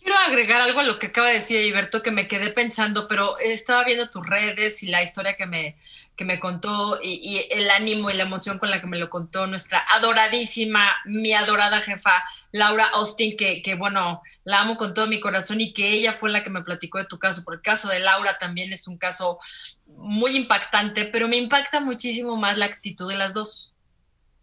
Quiero 0.01 0.17
agregar 0.17 0.61
algo 0.61 0.79
a 0.79 0.83
lo 0.83 0.97
que 0.97 1.07
acaba 1.07 1.27
de 1.27 1.35
decir 1.35 1.57
Heriberto, 1.57 2.01
que 2.01 2.11
me 2.11 2.27
quedé 2.27 2.51
pensando, 2.51 3.07
pero 3.07 3.37
estaba 3.37 3.83
viendo 3.83 4.09
tus 4.09 4.25
redes 4.25 4.81
y 4.81 4.87
la 4.87 5.03
historia 5.03 5.35
que 5.35 5.45
me, 5.45 5.77
que 6.15 6.25
me 6.25 6.39
contó 6.39 6.99
y, 7.03 7.19
y 7.21 7.47
el 7.51 7.69
ánimo 7.69 8.09
y 8.09 8.13
la 8.13 8.23
emoción 8.23 8.59
con 8.59 8.71
la 8.71 8.81
que 8.81 8.87
me 8.87 8.97
lo 8.97 9.09
contó 9.09 9.45
nuestra 9.45 9.85
adoradísima, 9.89 10.89
mi 11.05 11.33
adorada 11.33 11.81
jefa, 11.81 12.23
Laura 12.51 12.85
Austin, 12.93 13.37
que, 13.37 13.61
que 13.61 13.75
bueno, 13.75 14.21
la 14.45 14.61
amo 14.61 14.77
con 14.77 14.93
todo 14.93 15.05
mi 15.07 15.19
corazón 15.19 15.61
y 15.61 15.73
que 15.73 15.91
ella 15.91 16.13
fue 16.13 16.31
la 16.31 16.43
que 16.43 16.49
me 16.49 16.63
platicó 16.63 16.97
de 16.97 17.05
tu 17.05 17.19
caso, 17.19 17.43
porque 17.43 17.57
el 17.57 17.73
caso 17.73 17.89
de 17.89 17.99
Laura 17.99 18.37
también 18.39 18.73
es 18.73 18.87
un 18.87 18.97
caso 18.97 19.37
muy 19.85 20.35
impactante, 20.35 21.05
pero 21.05 21.27
me 21.27 21.37
impacta 21.37 21.81
muchísimo 21.81 22.35
más 22.37 22.57
la 22.57 22.65
actitud 22.65 23.07
de 23.09 23.17
las 23.17 23.33
dos. 23.33 23.75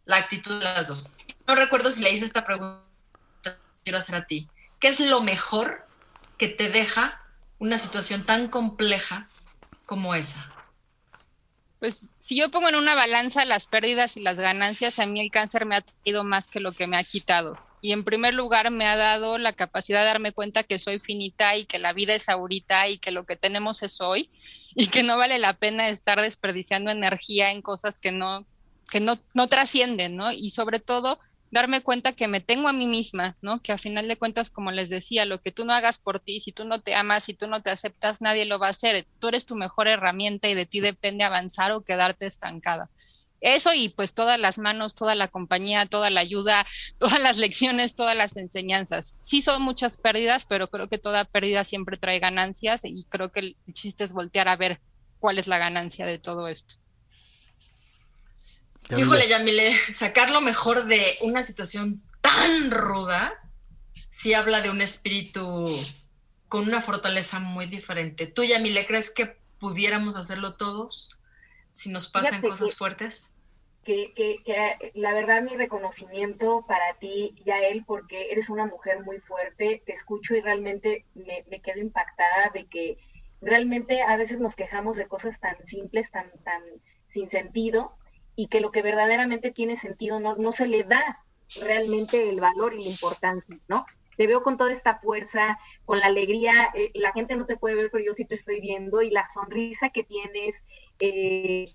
La 0.05 0.19
actitud 0.19 0.59
de 0.59 0.65
las 0.65 0.89
dos. 0.89 1.16
No 1.47 1.55
recuerdo 1.55 1.91
si 1.91 2.03
le 2.03 2.13
hice 2.13 2.25
esta 2.25 2.45
pregunta, 2.45 2.85
quiero 3.85 3.99
hacer 3.99 4.17
a 4.17 4.27
ti. 4.27 4.49
¿Qué 4.81 4.89
es 4.89 5.01
lo 5.01 5.21
mejor 5.21 5.87
que 6.39 6.49
te 6.49 6.69
deja 6.69 7.21
una 7.59 7.79
situación 7.79 8.25
tan 8.25 8.49
compleja 8.49 9.29
como 9.85 10.15
esa? 10.15 10.53
Pues 11.79 12.09
si 12.19 12.37
yo 12.37 12.51
pongo 12.51 12.69
en 12.69 12.75
una 12.75 12.95
balanza 12.95 13.45
las 13.45 13.67
pérdidas 13.67 14.17
y 14.17 14.23
las 14.23 14.37
ganancias, 14.39 14.99
a 14.99 15.07
mí 15.07 15.21
el 15.21 15.31
cáncer 15.31 15.67
me 15.67 15.77
ha 15.77 15.83
traído 15.83 16.25
más 16.25 16.49
que 16.49 16.61
lo 16.61 16.73
que 16.73 16.87
me 16.87 16.97
ha 16.97 17.05
quitado. 17.05 17.57
Y 17.81 17.93
en 17.93 18.03
primer 18.03 18.35
lugar 18.35 18.71
me 18.71 18.87
ha 18.87 18.97
dado 18.97 19.39
la 19.39 19.53
capacidad 19.53 20.01
de 20.01 20.07
darme 20.07 20.33
cuenta 20.33 20.65
que 20.65 20.79
soy 20.79 20.99
finita 20.99 21.57
y 21.57 21.67
que 21.67 21.79
la 21.79 21.93
vida 21.93 22.15
es 22.15 22.29
ahorita 22.29 22.89
y 22.89 22.99
que 22.99 23.13
lo 23.13 23.25
que 23.27 23.37
tenemos 23.37 23.83
es 23.83 24.01
hoy 24.01 24.31
y 24.75 24.89
que 24.89 25.03
no 25.03 25.17
vale 25.17 25.39
la 25.39 25.53
pena 25.53 25.89
estar 25.89 26.21
desperdiciando 26.21 26.91
energía 26.91 27.53
en 27.53 27.63
cosas 27.63 27.99
que 27.99 28.11
no, 28.11 28.45
que 28.91 29.01
no, 29.01 29.19
no 29.35 29.49
trascienden, 29.49 30.17
¿no? 30.17 30.33
Y 30.33 30.51
sobre 30.51 30.81
todo 30.81 31.21
darme 31.51 31.83
cuenta 31.83 32.13
que 32.13 32.29
me 32.29 32.41
tengo 32.41 32.69
a 32.69 32.73
mí 32.73 32.87
misma, 32.87 33.37
¿no? 33.41 33.61
Que 33.63 33.73
a 33.73 33.79
final 33.79 34.09
de 34.09 34.17
cuentas, 34.17 34.51
como 34.51 34.73
les 34.73 34.91
decía, 34.91 35.25
lo 35.25 35.41
que 35.41 35.53
tú 35.53 35.65
no 35.65 35.73
hagas 35.73 35.99
por 35.99 36.21
ti, 36.21 36.41
si 36.41 36.53
tú 36.53 36.65
no 36.65 36.81
te 36.81 36.95
amas, 36.95 37.25
si 37.25 37.35
tú 37.35 37.47
no 37.49 37.63
te 37.63 37.71
aceptas, 37.71 38.21
nadie 38.21 38.45
lo 38.45 38.59
va 38.59 38.69
a 38.69 38.71
hacer. 38.71 39.07
Tú 39.19 39.29
eres 39.29 39.47
tu 39.47 39.55
mejor 39.55 39.89
herramienta 39.89 40.49
y 40.49 40.55
de 40.55 40.67
ti 40.67 40.81
depende 40.81 41.25
avanzar 41.25 41.73
o 41.73 41.83
quedarte 41.83 42.27
estancada. 42.27 42.91
Eso 43.41 43.75
y 43.75 43.91
pues 43.91 44.15
todas 44.15 44.41
las 44.41 44.59
manos, 44.59 44.95
toda 44.95 45.15
la 45.15 45.29
compañía, 45.29 45.87
toda 45.87 46.11
la 46.11 46.21
ayuda, 46.21 46.67
todas 46.99 47.21
las 47.21 47.39
lecciones, 47.39 47.95
todas 47.95 48.17
las 48.17 48.37
enseñanzas. 48.37 49.17
Sí 49.19 49.43
son 49.43 49.63
muchas 49.63 49.97
pérdidas, 49.97 50.47
pero 50.47 50.69
creo 50.69 50.89
que 50.89 50.99
toda 50.99 51.25
pérdida 51.25 51.65
siempre 51.65 51.97
trae 51.97 52.19
ganancias 52.19 52.85
y 52.85 53.05
creo 53.05 53.31
que 53.31 53.41
el 53.41 53.57
chiste 53.73 54.05
es 54.05 54.13
voltear 54.13 54.49
a 54.49 54.57
ver 54.57 54.81
cuál 55.19 55.39
es 55.39 55.47
la 55.47 55.59
ganancia 55.59 56.07
de 56.07 56.19
todo 56.19 56.49
esto. 56.49 56.77
Híjole, 58.97 59.29
Yamile, 59.29 59.73
sacar 59.93 60.31
lo 60.31 60.41
mejor 60.41 60.85
de 60.87 61.17
una 61.23 61.43
situación 61.43 62.03
tan 62.21 62.71
ruda, 62.71 63.35
sí 64.11 64.35
habla 64.35 64.61
de 64.61 64.71
un 64.71 64.81
espíritu 64.81 65.67
con 66.49 66.69
una 66.69 66.81
fortaleza 66.81 67.41
muy 67.41 67.67
diferente. 67.67 68.27
¿Tú, 68.27 68.45
Yamile, 68.45 68.87
crees 68.87 69.11
que 69.13 69.37
pudiéramos 69.59 70.17
hacerlo 70.17 70.55
todos 70.57 71.11
si 71.73 71.91
nos 71.91 72.09
pasan 72.09 72.31
Fíjate 72.35 72.49
cosas 72.49 72.71
que- 72.71 72.77
fuertes? 72.77 73.33
que, 73.85 74.13
que, 74.15 74.43
que 74.45 74.91
la 74.95 75.13
verdad 75.15 75.43
mi 75.43 75.57
reconocimiento 75.57 76.65
para 76.67 76.95
ti, 76.99 77.37
Yael, 77.45 77.85
porque 77.85 78.33
eres 78.33 78.49
una 78.49 78.67
mujer 78.67 79.05
muy 79.05 79.21
fuerte, 79.21 79.81
te 79.87 79.93
escucho 79.93 80.35
y 80.35 80.41
realmente 80.41 81.05
me, 81.15 81.45
me 81.49 81.61
quedo 81.61 81.79
impactada 81.79 82.51
de 82.53 82.67
que 82.67 82.99
realmente 83.41 84.03
a 84.03 84.17
veces 84.17 84.41
nos 84.41 84.57
quejamos 84.57 84.97
de 84.97 85.07
cosas 85.07 85.39
tan 85.39 85.57
simples, 85.69 86.11
tan, 86.11 86.29
tan 86.45 86.63
sin 87.09 87.31
sentido, 87.31 87.87
y 88.37 88.49
que 88.49 88.61
lo 88.61 88.71
que 88.71 88.83
verdaderamente 88.83 89.51
tiene 89.51 89.77
sentido 89.77 90.21
no, 90.21 90.37
no 90.37 90.53
se 90.53 90.69
le 90.69 90.85
da 90.85 91.25
realmente 91.61 92.29
el 92.29 92.41
valor 92.41 92.75
y 92.75 92.85
la 92.85 92.91
importancia, 92.91 93.59
¿no? 93.67 93.87
Te 94.17 94.27
veo 94.27 94.43
con 94.43 94.57
toda 94.57 94.73
esta 94.73 94.99
fuerza, 94.99 95.59
con 95.85 95.99
la 96.01 96.07
alegría, 96.07 96.71
eh, 96.75 96.91
la 96.95 97.13
gente 97.13 97.37
no 97.37 97.47
te 97.47 97.57
puede 97.57 97.75
ver, 97.75 97.91
pero 97.91 98.05
yo 98.05 98.15
sí 98.15 98.25
te 98.25 98.35
estoy 98.35 98.61
viendo, 98.61 99.03
y 99.03 99.11
la 99.11 99.27
sonrisa 99.35 99.91
que 99.91 100.05
tienes, 100.05 100.57
eh, 101.01 101.71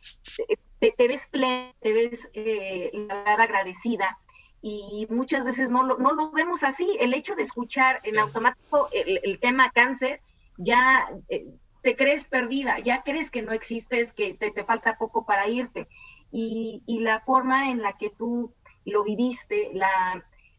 te, 0.80 0.92
te 0.92 1.08
ves 1.08 1.28
plena, 1.28 1.74
te 1.82 1.94
ves 1.94 2.30
eh, 2.34 2.92
agradecida 3.26 4.18
y 4.62 5.08
muchas 5.10 5.44
veces 5.44 5.70
no 5.70 5.84
lo, 5.84 5.98
no 5.98 6.14
lo 6.14 6.32
vemos 6.32 6.64
así. 6.64 6.98
El 7.00 7.14
hecho 7.14 7.36
de 7.36 7.44
escuchar 7.44 8.00
en 8.04 8.20
automático 8.20 8.90
el, 8.92 9.20
el 9.24 9.40
tema 9.40 9.72
cáncer, 9.72 10.22
ya 10.58 11.10
eh, 11.30 11.46
te 11.82 11.96
crees 11.96 12.26
perdida, 12.26 12.80
ya 12.80 13.02
crees 13.04 13.32
que 13.32 13.42
no 13.42 13.54
existes, 13.54 14.14
que 14.14 14.36
te, 14.36 14.52
te 14.52 14.64
falta 14.64 14.98
poco 14.98 15.26
para 15.26 15.48
irte. 15.48 15.88
Y, 16.32 16.82
la 16.88 17.20
forma 17.22 17.70
en 17.70 17.82
la 17.82 17.98
que 17.98 18.10
tú 18.10 18.54
lo 18.86 19.04
viviste, 19.04 19.72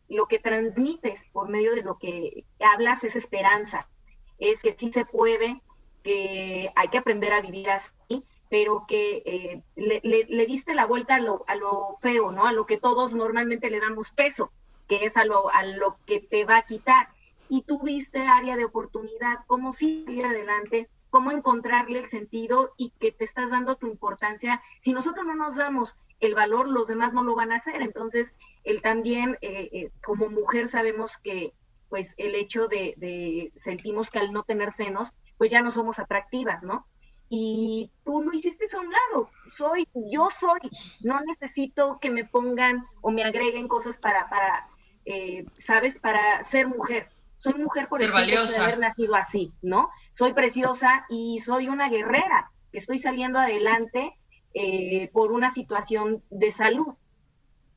lo 0.09 0.27
que 0.27 0.39
transmites 0.39 1.25
por 1.33 1.49
medio 1.49 1.75
de 1.75 1.83
lo 1.83 1.99
que 1.99 2.45
hablas 2.61 3.05
es 3.05 3.17
esperanza, 3.17 3.89
es 4.39 4.61
que 4.61 4.75
sí 4.79 4.93
se 4.93 5.05
puede, 5.05 5.63
que 6.03 6.71
hay 6.75 6.89
que 6.89 6.99
aprender 6.99 7.33
a 7.33 7.41
vivir 7.41 7.71
así, 7.71 8.25
pero 8.53 8.85
que 8.87 9.23
eh, 9.25 9.63
le, 9.77 10.47
diste 10.47 10.75
la 10.75 10.85
vuelta 10.85 11.15
a 11.15 11.21
lo, 11.21 11.45
a 11.49 11.57
feo, 12.03 12.33
¿no? 12.33 12.47
A 12.47 12.53
lo 12.53 12.67
que 12.67 12.77
todos 12.77 13.15
normalmente 13.15 13.71
le 13.71 13.81
damos 13.81 14.11
peso, 14.11 14.53
que 14.89 15.07
es 15.07 15.17
a 15.17 15.25
lo, 15.25 15.49
que 16.07 16.21
te 16.21 16.45
va 16.45 16.59
a 16.59 16.67
quitar. 16.67 17.09
Y 17.49 17.63
tuviste 17.63 18.27
área 18.27 18.57
de 18.57 18.67
oportunidad, 18.67 19.39
cómo 19.47 19.73
seguir 19.73 20.27
adelante, 20.27 20.91
cómo 21.13 21.31
encontrarle 21.31 21.99
el 22.01 22.09
sentido 22.09 22.73
y 22.79 22.91
que 22.99 23.13
te 23.13 23.27
estás 23.27 23.51
dando 23.51 23.77
tu 23.77 23.87
importancia. 23.87 24.63
Si 24.81 24.95
nosotros 24.95 25.27
no 25.27 25.35
nos 25.35 25.57
damos 25.57 25.95
el 26.21 26.35
valor, 26.35 26.67
los 26.67 26.87
demás 26.87 27.13
no 27.13 27.23
lo 27.23 27.35
van 27.35 27.53
a 27.53 27.57
hacer. 27.57 27.83
Entonces, 27.83 28.35
él 28.65 28.81
también, 28.81 29.37
eh, 29.43 29.69
eh, 29.73 29.91
como 30.03 30.31
mujer, 30.31 30.71
sabemos 30.71 31.13
que 31.23 31.53
pues 31.91 32.09
el 32.17 32.35
hecho 32.35 32.67
de, 32.67 32.95
de 32.97 33.53
sentimos 33.63 34.09
que 34.09 34.21
al 34.21 34.33
no 34.33 34.43
tener 34.45 34.73
senos, 34.73 35.11
pues 35.37 35.51
ya 35.51 35.61
no 35.61 35.71
somos 35.71 35.99
atractivas, 35.99 36.63
¿no? 36.63 36.87
y 37.35 37.91
tú 38.05 38.21
lo 38.21 38.31
hiciste 38.35 38.67
a 38.77 38.81
un 38.81 38.91
lado. 38.93 39.31
Soy, 39.57 39.89
yo 39.95 40.29
soy, 40.39 40.61
no 41.01 41.19
necesito 41.23 41.99
que 41.99 42.11
me 42.11 42.27
pongan 42.27 42.85
o 43.01 43.11
me 43.11 43.25
agreguen 43.25 43.69
cosas 43.69 43.97
para, 43.97 44.29
para 44.29 44.69
eh, 45.07 45.47
¿sabes? 45.59 45.99
Para 45.99 46.45
ser 46.51 46.69
mujer. 46.69 47.09
Soy 47.39 47.55
mujer 47.55 47.89
por 47.89 48.01
Ser 48.01 48.11
el 48.11 48.15
hecho 48.15 48.21
de 48.21 48.33
valiosa. 48.35 48.65
haber 48.65 48.79
nacido 48.79 49.15
así, 49.15 49.51
¿no? 49.63 49.89
Soy 50.15 50.33
preciosa 50.35 51.07
y 51.09 51.41
soy 51.45 51.69
una 51.69 51.89
guerrera. 51.89 52.51
Estoy 52.73 52.99
saliendo 52.99 53.39
adelante 53.39 54.15
eh, 54.55 55.09
por 55.13 55.33
una 55.33 55.51
situación 55.51 56.23
de 56.31 56.53
salud 56.53 56.95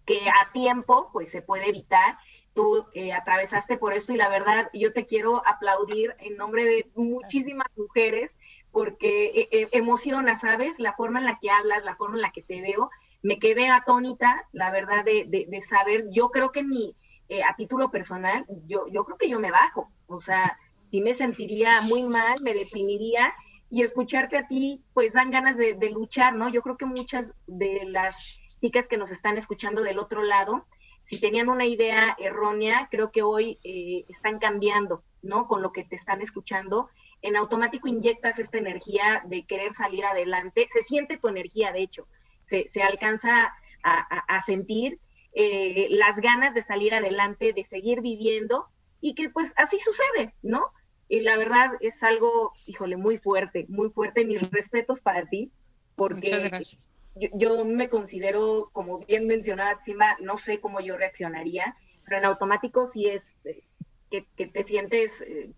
que 0.05 0.29
a 0.29 0.51
tiempo 0.53 1.09
pues 1.13 1.31
se 1.31 1.41
puede 1.41 1.69
evitar. 1.69 2.17
Tú 2.53 2.85
eh, 2.93 3.13
atravesaste 3.13 3.77
por 3.77 3.93
esto 3.93 4.13
y 4.13 4.17
la 4.17 4.29
verdad 4.29 4.69
yo 4.73 4.93
te 4.93 5.05
quiero 5.05 5.45
aplaudir 5.47 6.15
en 6.19 6.37
nombre 6.37 6.65
de 6.65 6.87
muchísimas 6.95 7.67
mujeres 7.75 8.31
porque 8.71 9.25
eh, 9.27 9.49
eh, 9.51 9.69
emociona, 9.73 10.37
¿sabes? 10.37 10.79
La 10.79 10.93
forma 10.93 11.19
en 11.19 11.25
la 11.25 11.39
que 11.39 11.49
hablas, 11.49 11.83
la 11.83 11.95
forma 11.95 12.15
en 12.17 12.21
la 12.21 12.31
que 12.31 12.43
te 12.43 12.61
veo. 12.61 12.89
Me 13.23 13.39
quedé 13.39 13.69
atónita, 13.69 14.47
la 14.51 14.71
verdad, 14.71 15.03
de, 15.03 15.25
de- 15.27 15.45
de 15.49 15.61
saber, 15.63 16.05
yo 16.11 16.29
creo 16.29 16.51
que 16.51 16.63
mi, 16.63 16.95
eh, 17.29 17.43
a 17.43 17.55
título 17.55 17.89
personal, 17.91 18.45
yo, 18.67 18.87
yo 18.91 19.03
creo 19.05 19.17
que 19.17 19.29
yo 19.29 19.39
me 19.39 19.51
bajo, 19.51 19.89
o 20.07 20.21
sea, 20.21 20.57
sí 20.91 21.01
me 21.01 21.13
sentiría 21.13 21.81
muy 21.81 22.03
mal, 22.03 22.41
me 22.41 22.53
deprimiría 22.53 23.33
y 23.69 23.83
escucharte 23.83 24.37
a 24.37 24.47
ti, 24.47 24.83
pues 24.93 25.13
dan 25.13 25.31
ganas 25.31 25.57
de, 25.57 25.89
luchar, 25.89 26.35
¿no? 26.35 26.49
Yo 26.49 26.61
creo 26.61 26.77
que 26.77 26.85
muchas 26.85 27.27
de 27.47 27.85
las 27.85 28.15
chicas 28.61 28.87
que 28.87 28.97
nos 28.97 29.11
están 29.11 29.37
escuchando 29.37 29.81
del 29.81 29.99
otro 29.99 30.23
lado, 30.23 30.65
si 31.03 31.19
tenían 31.19 31.49
una 31.49 31.65
idea 31.65 32.15
errónea, 32.19 32.87
creo 32.89 33.11
que 33.11 33.21
hoy 33.21 33.59
eh, 33.63 34.05
están 34.07 34.39
cambiando, 34.39 35.03
¿no? 35.21 35.47
Con 35.47 35.61
lo 35.61 35.71
que 35.71 35.83
te 35.83 35.95
están 35.95 36.21
escuchando. 36.21 36.89
En 37.21 37.35
automático 37.35 37.87
inyectas 37.87 38.39
esta 38.39 38.57
energía 38.57 39.23
de 39.25 39.43
querer 39.43 39.73
salir 39.73 40.05
adelante. 40.05 40.67
Se 40.71 40.83
siente 40.83 41.17
tu 41.17 41.27
energía, 41.27 41.71
de 41.71 41.81
hecho. 41.81 42.07
Se, 42.47 42.69
alcanza 42.83 43.53
a 43.83 44.41
sentir 44.43 44.99
eh, 45.37 45.87
las 45.89 46.15
ganas 46.21 46.53
de 46.53 46.63
salir 46.63 46.93
adelante, 46.93 47.51
de 47.51 47.65
seguir 47.65 47.99
viviendo 47.99 48.67
y 49.01 49.15
que 49.15 49.29
pues 49.29 49.51
así 49.55 49.79
sucede, 49.79 50.33
¿no? 50.41 50.71
Y 51.07 51.21
la 51.21 51.37
verdad 51.37 51.71
es 51.81 52.01
algo, 52.01 52.53
híjole, 52.65 52.97
muy 52.97 53.17
fuerte, 53.17 53.65
muy 53.69 53.89
fuerte. 53.89 54.25
Mis 54.25 54.49
respetos 54.49 54.99
para 54.99 55.25
ti, 55.25 55.51
porque 55.95 56.29
Muchas 56.29 56.49
gracias. 56.49 56.91
yo, 57.15 57.29
yo 57.33 57.65
me 57.65 57.89
considero, 57.89 58.69
como 58.73 58.99
bien 58.99 59.27
mencionaba 59.27 59.79
no 60.19 60.37
sé 60.37 60.59
cómo 60.59 60.79
yo 60.79 60.97
reaccionaría, 60.97 61.75
pero 62.03 62.17
en 62.17 62.25
automático 62.25 62.87
sí 62.87 63.07
es 63.07 63.23
eh, 63.45 63.63
que, 64.09 64.25
que 64.35 64.47
te 64.47 64.63
sientes 64.63 65.11
eh, 65.21 65.51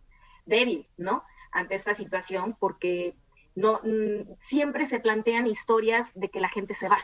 débil, 0.45 0.87
¿no? 0.97 1.23
Ante 1.51 1.75
esta 1.75 1.95
situación, 1.95 2.55
porque 2.59 3.15
no 3.55 3.79
mm, 3.83 4.33
siempre 4.41 4.85
se 4.85 4.99
plantean 4.99 5.47
historias 5.47 6.07
de 6.13 6.29
que 6.29 6.39
la 6.39 6.49
gente 6.49 6.73
se 6.73 6.87
va. 6.89 6.99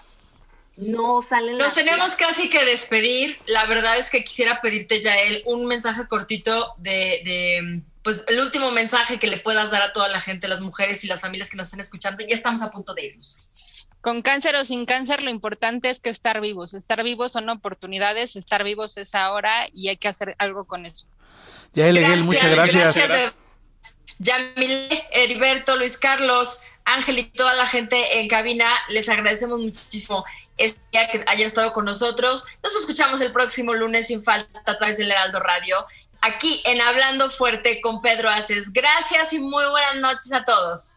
No 0.75 1.21
salen 1.21 1.57
Nos 1.57 1.73
tenemos 1.75 2.15
casi 2.15 2.49
que 2.49 2.65
despedir. 2.65 3.37
La 3.45 3.65
verdad 3.65 3.97
es 3.97 4.09
que 4.09 4.23
quisiera 4.23 4.59
pedirte, 4.61 5.01
Yael, 5.01 5.43
un 5.45 5.67
mensaje 5.67 6.07
cortito 6.07 6.73
de, 6.77 7.21
de, 7.23 7.81
pues, 8.01 8.23
el 8.27 8.39
último 8.39 8.71
mensaje 8.71 9.19
que 9.19 9.27
le 9.27 9.37
puedas 9.37 9.69
dar 9.69 9.83
a 9.83 9.93
toda 9.93 10.09
la 10.09 10.19
gente, 10.19 10.47
las 10.47 10.61
mujeres 10.61 11.03
y 11.03 11.07
las 11.07 11.21
familias 11.21 11.51
que 11.51 11.57
nos 11.57 11.67
estén 11.67 11.79
escuchando. 11.79 12.25
Ya 12.27 12.35
estamos 12.35 12.61
a 12.63 12.71
punto 12.71 12.93
de 12.95 13.05
irnos. 13.05 13.37
Con 14.01 14.21
cáncer 14.21 14.55
o 14.55 14.65
sin 14.65 14.85
cáncer, 14.85 15.21
lo 15.23 15.29
importante 15.29 15.89
es 15.89 15.99
que 15.99 16.09
estar 16.09 16.41
vivos. 16.41 16.73
Estar 16.73 17.03
vivos 17.03 17.31
son 17.31 17.47
oportunidades, 17.49 18.35
estar 18.35 18.63
vivos 18.63 18.97
es 18.97 19.15
ahora 19.15 19.67
y 19.71 19.89
hay 19.89 19.97
que 19.97 20.07
hacer 20.09 20.35
algo 20.39 20.65
con 20.65 20.85
eso. 20.85 21.07
Ya, 21.73 21.87
Elegel, 21.87 22.23
muchas 22.23 22.49
gracias. 22.49 23.07
de- 23.07 23.42
Yamile, 24.23 25.07
Heriberto, 25.11 25.75
Luis 25.75 25.97
Carlos, 25.97 26.61
Ángel 26.85 27.19
y 27.19 27.23
toda 27.25 27.53
la 27.53 27.65
gente 27.65 28.19
en 28.19 28.27
cabina, 28.27 28.67
les 28.89 29.07
agradecemos 29.09 29.59
muchísimo 29.59 30.25
este 30.57 30.79
día 30.91 31.07
que 31.09 31.23
hayan 31.27 31.47
estado 31.47 31.73
con 31.73 31.85
nosotros. 31.85 32.45
Nos 32.63 32.75
escuchamos 32.75 33.21
el 33.21 33.31
próximo 33.31 33.73
lunes 33.73 34.07
sin 34.07 34.23
falta 34.23 34.61
a 34.65 34.77
través 34.77 34.97
del 34.97 35.11
Heraldo 35.11 35.39
Radio, 35.39 35.85
aquí 36.21 36.61
en 36.65 36.81
Hablando 36.81 37.29
Fuerte 37.29 37.81
con 37.81 38.01
Pedro 38.01 38.29
Aces. 38.29 38.71
Gracias 38.71 39.33
y 39.33 39.39
muy 39.39 39.65
buenas 39.65 39.95
noches 39.97 40.31
a 40.33 40.43
todos. 40.43 40.93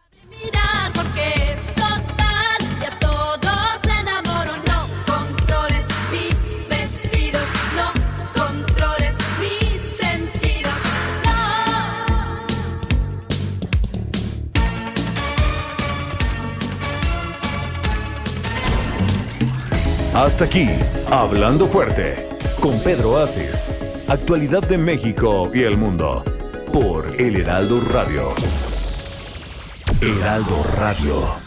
Hasta 20.17 20.45
aquí, 20.45 20.67
Hablando 21.11 21.67
Fuerte, 21.67 22.27
con 22.59 22.79
Pedro 22.79 23.19
Aces. 23.19 23.69
Actualidad 24.07 24.67
de 24.67 24.79
México 24.79 25.51
y 25.53 25.61
el 25.61 25.77
mundo. 25.77 26.23
Por 26.73 27.21
El 27.21 27.35
Heraldo 27.35 27.79
Radio. 27.81 28.23
Heraldo 30.01 30.63
Radio. 30.75 31.46